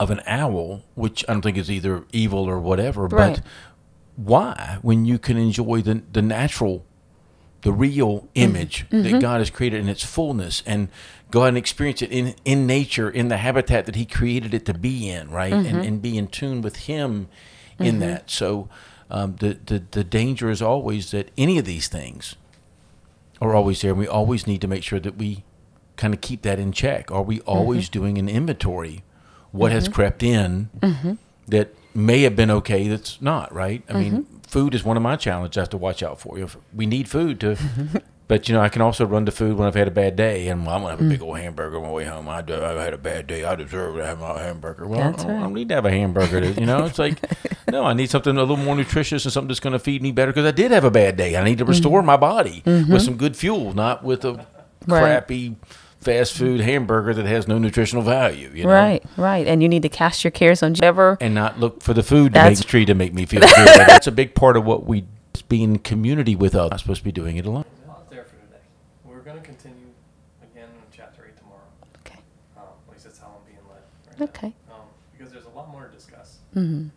of 0.00 0.10
an 0.10 0.22
owl, 0.26 0.82
which 0.94 1.24
I 1.28 1.32
don't 1.32 1.42
think 1.42 1.58
is 1.58 1.70
either 1.70 2.04
evil 2.12 2.48
or 2.48 2.58
whatever. 2.58 3.06
Right. 3.06 3.36
But 3.36 3.44
why, 4.16 4.78
when 4.82 5.04
you 5.04 5.18
can 5.18 5.36
enjoy 5.36 5.82
the 5.82 6.02
the 6.12 6.22
natural, 6.22 6.84
the 7.62 7.72
real 7.72 8.20
mm-hmm. 8.20 8.26
image 8.34 8.86
mm-hmm. 8.90 9.02
that 9.02 9.20
God 9.20 9.40
has 9.40 9.50
created 9.50 9.80
in 9.80 9.88
its 9.88 10.04
fullness, 10.04 10.62
and 10.66 10.88
go 11.30 11.42
out 11.42 11.48
and 11.48 11.58
experience 11.58 12.02
it 12.02 12.10
in 12.10 12.34
in 12.44 12.66
nature, 12.66 13.10
in 13.10 13.28
the 13.28 13.38
habitat 13.38 13.86
that 13.86 13.94
He 13.94 14.04
created 14.04 14.54
it 14.54 14.64
to 14.66 14.74
be 14.74 15.08
in, 15.08 15.30
right, 15.30 15.52
and 15.52 15.66
mm-hmm. 15.66 15.80
and 15.80 16.02
be 16.02 16.16
in 16.16 16.28
tune 16.28 16.62
with 16.62 16.76
Him 16.76 17.28
in 17.78 17.86
mm-hmm. 17.86 18.00
that. 18.00 18.30
So. 18.30 18.68
Um, 19.10 19.36
the, 19.40 19.58
the 19.66 19.82
the 19.90 20.04
danger 20.04 20.48
is 20.48 20.62
always 20.62 21.10
that 21.10 21.32
any 21.36 21.58
of 21.58 21.66
these 21.66 21.86
things 21.86 22.34
are 23.42 23.54
always 23.54 23.82
there, 23.82 23.90
and 23.90 24.00
we 24.00 24.08
always 24.08 24.46
need 24.46 24.62
to 24.62 24.66
make 24.66 24.82
sure 24.82 24.98
that 25.00 25.18
we 25.18 25.44
kind 25.96 26.14
of 26.14 26.20
keep 26.20 26.42
that 26.42 26.58
in 26.58 26.72
check? 26.72 27.10
Are 27.10 27.22
we 27.22 27.40
always 27.40 27.84
mm-hmm. 27.84 28.00
doing 28.00 28.18
an 28.18 28.28
inventory? 28.28 29.04
What 29.50 29.68
mm-hmm. 29.68 29.74
has 29.74 29.88
crept 29.88 30.22
in 30.22 30.70
mm-hmm. 30.80 31.12
that 31.48 31.74
may 31.94 32.22
have 32.22 32.34
been 32.34 32.50
okay 32.50 32.88
that's 32.88 33.20
not, 33.20 33.52
right? 33.54 33.82
I 33.88 33.92
mean, 33.94 34.12
mm-hmm. 34.12 34.31
Food 34.52 34.74
is 34.74 34.84
one 34.84 34.96
of 34.96 35.02
my 35.02 35.16
challenges 35.16 35.56
I 35.56 35.62
have 35.62 35.70
to 35.70 35.78
watch 35.78 36.02
out 36.02 36.20
for. 36.20 36.38
If 36.38 36.56
we 36.74 36.86
need 36.86 37.08
food 37.08 37.40
to 37.40 37.56
But 38.28 38.48
you 38.48 38.54
know, 38.54 38.62
I 38.62 38.70
can 38.70 38.80
also 38.80 39.04
run 39.04 39.26
to 39.26 39.32
food 39.32 39.58
when 39.58 39.68
I've 39.68 39.74
had 39.74 39.88
a 39.88 39.90
bad 39.90 40.16
day, 40.16 40.48
and 40.48 40.64
well, 40.64 40.76
I'm 40.76 40.82
gonna 40.82 40.96
have 40.96 41.04
a 41.04 41.08
big 41.08 41.20
mm. 41.20 41.24
old 41.24 41.38
hamburger 41.38 41.76
on 41.76 41.82
my 41.82 41.90
way 41.90 42.04
home. 42.04 42.30
I, 42.30 42.38
I 42.38 42.82
had 42.82 42.94
a 42.94 42.98
bad 42.98 43.26
day. 43.26 43.44
I 43.44 43.54
deserve 43.56 43.96
to 43.96 44.06
have 44.06 44.20
my 44.20 44.38
hamburger. 44.40 44.86
Well, 44.86 45.00
I, 45.00 45.12
don't, 45.12 45.30
I 45.30 45.40
don't 45.40 45.52
need 45.52 45.68
to 45.68 45.74
have 45.74 45.84
a 45.84 45.90
hamburger. 45.90 46.40
To, 46.40 46.58
you 46.58 46.64
know, 46.64 46.86
it's 46.86 46.98
like 46.98 47.18
no, 47.70 47.84
I 47.84 47.92
need 47.92 48.08
something 48.08 48.34
a 48.34 48.40
little 48.40 48.56
more 48.56 48.74
nutritious 48.74 49.26
and 49.26 49.32
something 49.34 49.48
that's 49.48 49.60
going 49.60 49.74
to 49.74 49.78
feed 49.78 50.02
me 50.02 50.12
better 50.12 50.32
because 50.32 50.46
I 50.46 50.52
did 50.52 50.70
have 50.70 50.84
a 50.84 50.90
bad 50.90 51.18
day. 51.18 51.36
I 51.36 51.44
need 51.44 51.58
to 51.58 51.66
restore 51.66 51.98
mm-hmm. 51.98 52.06
my 52.06 52.16
body 52.16 52.62
with 52.64 52.86
mm-hmm. 52.86 52.98
some 52.98 53.18
good 53.18 53.36
fuel, 53.36 53.74
not 53.74 54.02
with 54.02 54.24
a 54.24 54.46
Right. 54.86 55.00
crappy 55.00 55.56
fast 56.02 56.34
food 56.34 56.60
hamburger 56.60 57.14
that 57.14 57.26
has 57.26 57.46
no 57.48 57.58
nutritional 57.58 58.02
value. 58.02 58.50
You 58.54 58.64
know? 58.64 58.70
Right, 58.70 59.02
right. 59.16 59.46
And 59.46 59.62
you 59.62 59.68
need 59.68 59.82
to 59.82 59.88
cast 59.88 60.24
your 60.24 60.30
cares 60.30 60.62
on 60.62 60.72
whatever. 60.72 61.16
and 61.20 61.34
not 61.34 61.58
look 61.60 61.82
for 61.82 61.94
the 61.94 62.02
food 62.02 62.32
to 62.34 62.38
That's- 62.40 62.58
make 62.60 62.68
tree 62.68 62.84
to 62.86 62.94
make 62.94 63.14
me 63.14 63.24
feel 63.32 63.40
good. 63.40 63.56
And 63.56 63.88
that's 63.88 64.06
a 64.06 64.12
big 64.12 64.34
part 64.34 64.56
of 64.56 64.64
what 64.64 64.84
we 64.86 65.04
be 65.48 65.62
in 65.62 65.78
community 65.78 66.34
with 66.36 66.54
others. 66.54 66.70
Not 66.72 66.80
supposed 66.80 67.00
to 67.00 67.04
be 67.04 67.12
doing 67.12 67.36
it 67.36 67.46
alone. 67.46 67.64
Out 67.88 68.10
there 68.10 68.24
for 68.24 68.36
today. 68.36 68.60
We're 69.04 69.20
going 69.20 69.36
to 69.38 69.42
continue 69.42 69.88
again 70.42 70.68
in 70.68 70.82
chapter 70.94 71.24
8 71.26 71.36
tomorrow. 71.36 71.60
Okay. 72.06 72.18
Um, 72.56 72.64
at 72.86 72.92
least 72.92 73.04
that's 73.04 73.18
how 73.18 73.28
I'm 73.38 73.44
being 73.46 73.64
led. 73.70 73.82
Right. 74.20 74.28
Okay. 74.28 74.54
Um, 74.70 74.86
because 75.16 75.32
there's 75.32 75.46
a 75.46 75.50
lot 75.56 75.70
more 75.70 75.86
to 75.86 75.92
discuss. 75.94 76.38
Mm-hmm. 76.56 76.88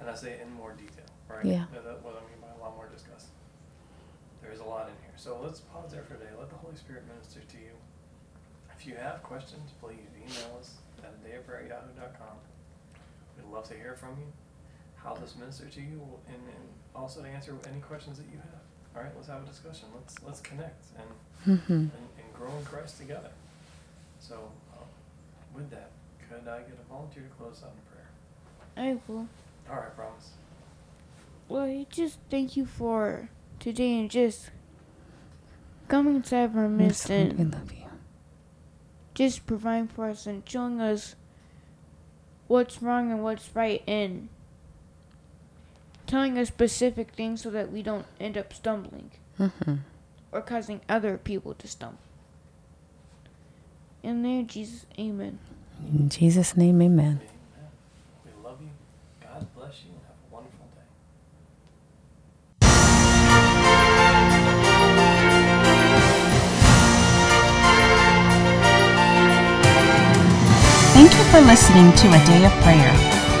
And 0.00 0.10
I 0.10 0.14
say 0.14 0.38
in 0.42 0.52
more 0.54 0.72
detail, 0.72 1.06
right? 1.28 1.44
Yeah. 1.44 1.66
That- 1.72 1.84
that- 1.84 2.02
what 2.04 2.14
I 2.16 2.22
mean 2.30 2.40
by 2.40 2.48
a 2.58 2.60
lot 2.62 2.74
more 2.76 2.86
to 2.86 2.94
discuss. 2.94 3.26
There 4.42 4.52
is 4.52 4.60
a 4.60 4.64
lot 4.64 4.86
in 4.88 4.94
here. 5.02 5.14
So 5.16 5.38
let's 5.42 5.60
pause 5.60 5.90
there 5.92 6.02
for 6.02 6.14
today. 6.14 6.30
Let 6.38 6.50
the 6.50 6.56
Holy 6.56 6.76
Spirit 6.76 7.02
minister 7.08 7.40
to 7.40 7.56
you. 7.58 7.74
If 8.78 8.86
you 8.86 8.94
have 8.94 9.22
questions, 9.22 9.70
please 9.80 10.06
email 10.14 10.58
us 10.60 10.74
at 11.02 11.10
a 11.10 11.18
dayofprayer@yahoo.com. 11.26 12.36
We'd 13.36 13.52
love 13.52 13.66
to 13.68 13.74
hear 13.74 13.94
from 13.98 14.14
you, 14.20 14.26
how 15.06 15.14
this 15.14 15.34
minister 15.38 15.66
to 15.66 15.80
you, 15.80 16.02
and, 16.26 16.36
and 16.36 16.64
also 16.94 17.22
to 17.22 17.28
answer 17.28 17.54
any 17.70 17.80
questions 17.80 18.18
that 18.18 18.26
you 18.32 18.38
have. 18.38 18.60
All 18.96 19.02
right, 19.02 19.12
let's 19.14 19.28
have 19.28 19.42
a 19.42 19.46
discussion. 19.46 19.86
Let's 19.94 20.16
let's 20.26 20.40
connect 20.40 20.84
and 20.98 21.08
Mm-hmm. 21.58 21.72
and, 21.72 21.90
and 21.92 22.34
grow 22.34 22.50
in 22.58 22.64
Christ 22.64 22.98
together. 22.98 23.30
So, 24.18 24.34
um, 24.76 24.88
with 25.54 25.70
that, 25.70 25.90
could 26.28 26.48
I 26.48 26.58
get 26.60 26.76
a 26.84 26.92
volunteer 26.92 27.22
to 27.22 27.28
close 27.42 27.62
out 27.62 27.70
in 27.70 27.82
prayer? 27.92 28.08
I 28.76 28.98
will. 29.06 29.28
All 29.70 29.76
right, 29.76 29.94
promise. 29.94 30.30
Well, 31.48 31.62
I 31.62 31.86
just 31.88 32.18
thank 32.30 32.56
you 32.56 32.66
for 32.66 33.28
today 33.60 34.00
and 34.00 34.10
just 34.10 34.50
coming 35.86 36.16
inside 36.16 36.44
of 36.44 36.56
our 36.56 36.68
midst 36.68 37.08
We 37.08 37.14
and 37.14 37.52
love 37.54 37.72
you. 37.72 37.84
just 39.14 39.46
providing 39.46 39.86
for 39.88 40.08
us 40.10 40.26
and 40.26 40.42
showing 40.48 40.80
us 40.80 41.14
what's 42.48 42.82
wrong 42.82 43.12
and 43.12 43.22
what's 43.22 43.54
right 43.54 43.82
and 43.86 44.28
telling 46.06 46.38
us 46.38 46.48
specific 46.48 47.12
things 47.12 47.42
so 47.42 47.50
that 47.50 47.72
we 47.72 47.82
don't 47.82 48.06
end 48.20 48.36
up 48.38 48.52
stumbling 48.52 49.10
Mm-hmm. 49.38 49.74
or 50.32 50.40
causing 50.40 50.80
other 50.88 51.18
people 51.18 51.52
to 51.54 51.68
stumble. 51.68 51.98
In 54.02 54.22
the 54.22 54.28
name 54.28 54.40
of 54.40 54.46
Jesus, 54.46 54.86
amen. 54.98 55.38
In 55.92 56.08
Jesus' 56.08 56.56
name, 56.56 56.80
amen. 56.80 57.20
Amen. 57.20 57.70
We 58.24 58.30
love 58.42 58.58
you. 58.62 58.68
God 59.22 59.46
bless 59.54 59.82
you 59.84 59.90
and 59.90 60.00
have 60.06 60.16
a 60.30 60.34
wonderful 60.34 60.66
day. 60.74 60.86
Thank 70.94 71.12
you 71.12 71.24
for 71.24 71.40
listening 71.40 71.92
to 71.92 72.06
A 72.08 72.24
Day 72.24 72.44
of 72.46 72.52
Prayer. 72.62 73.15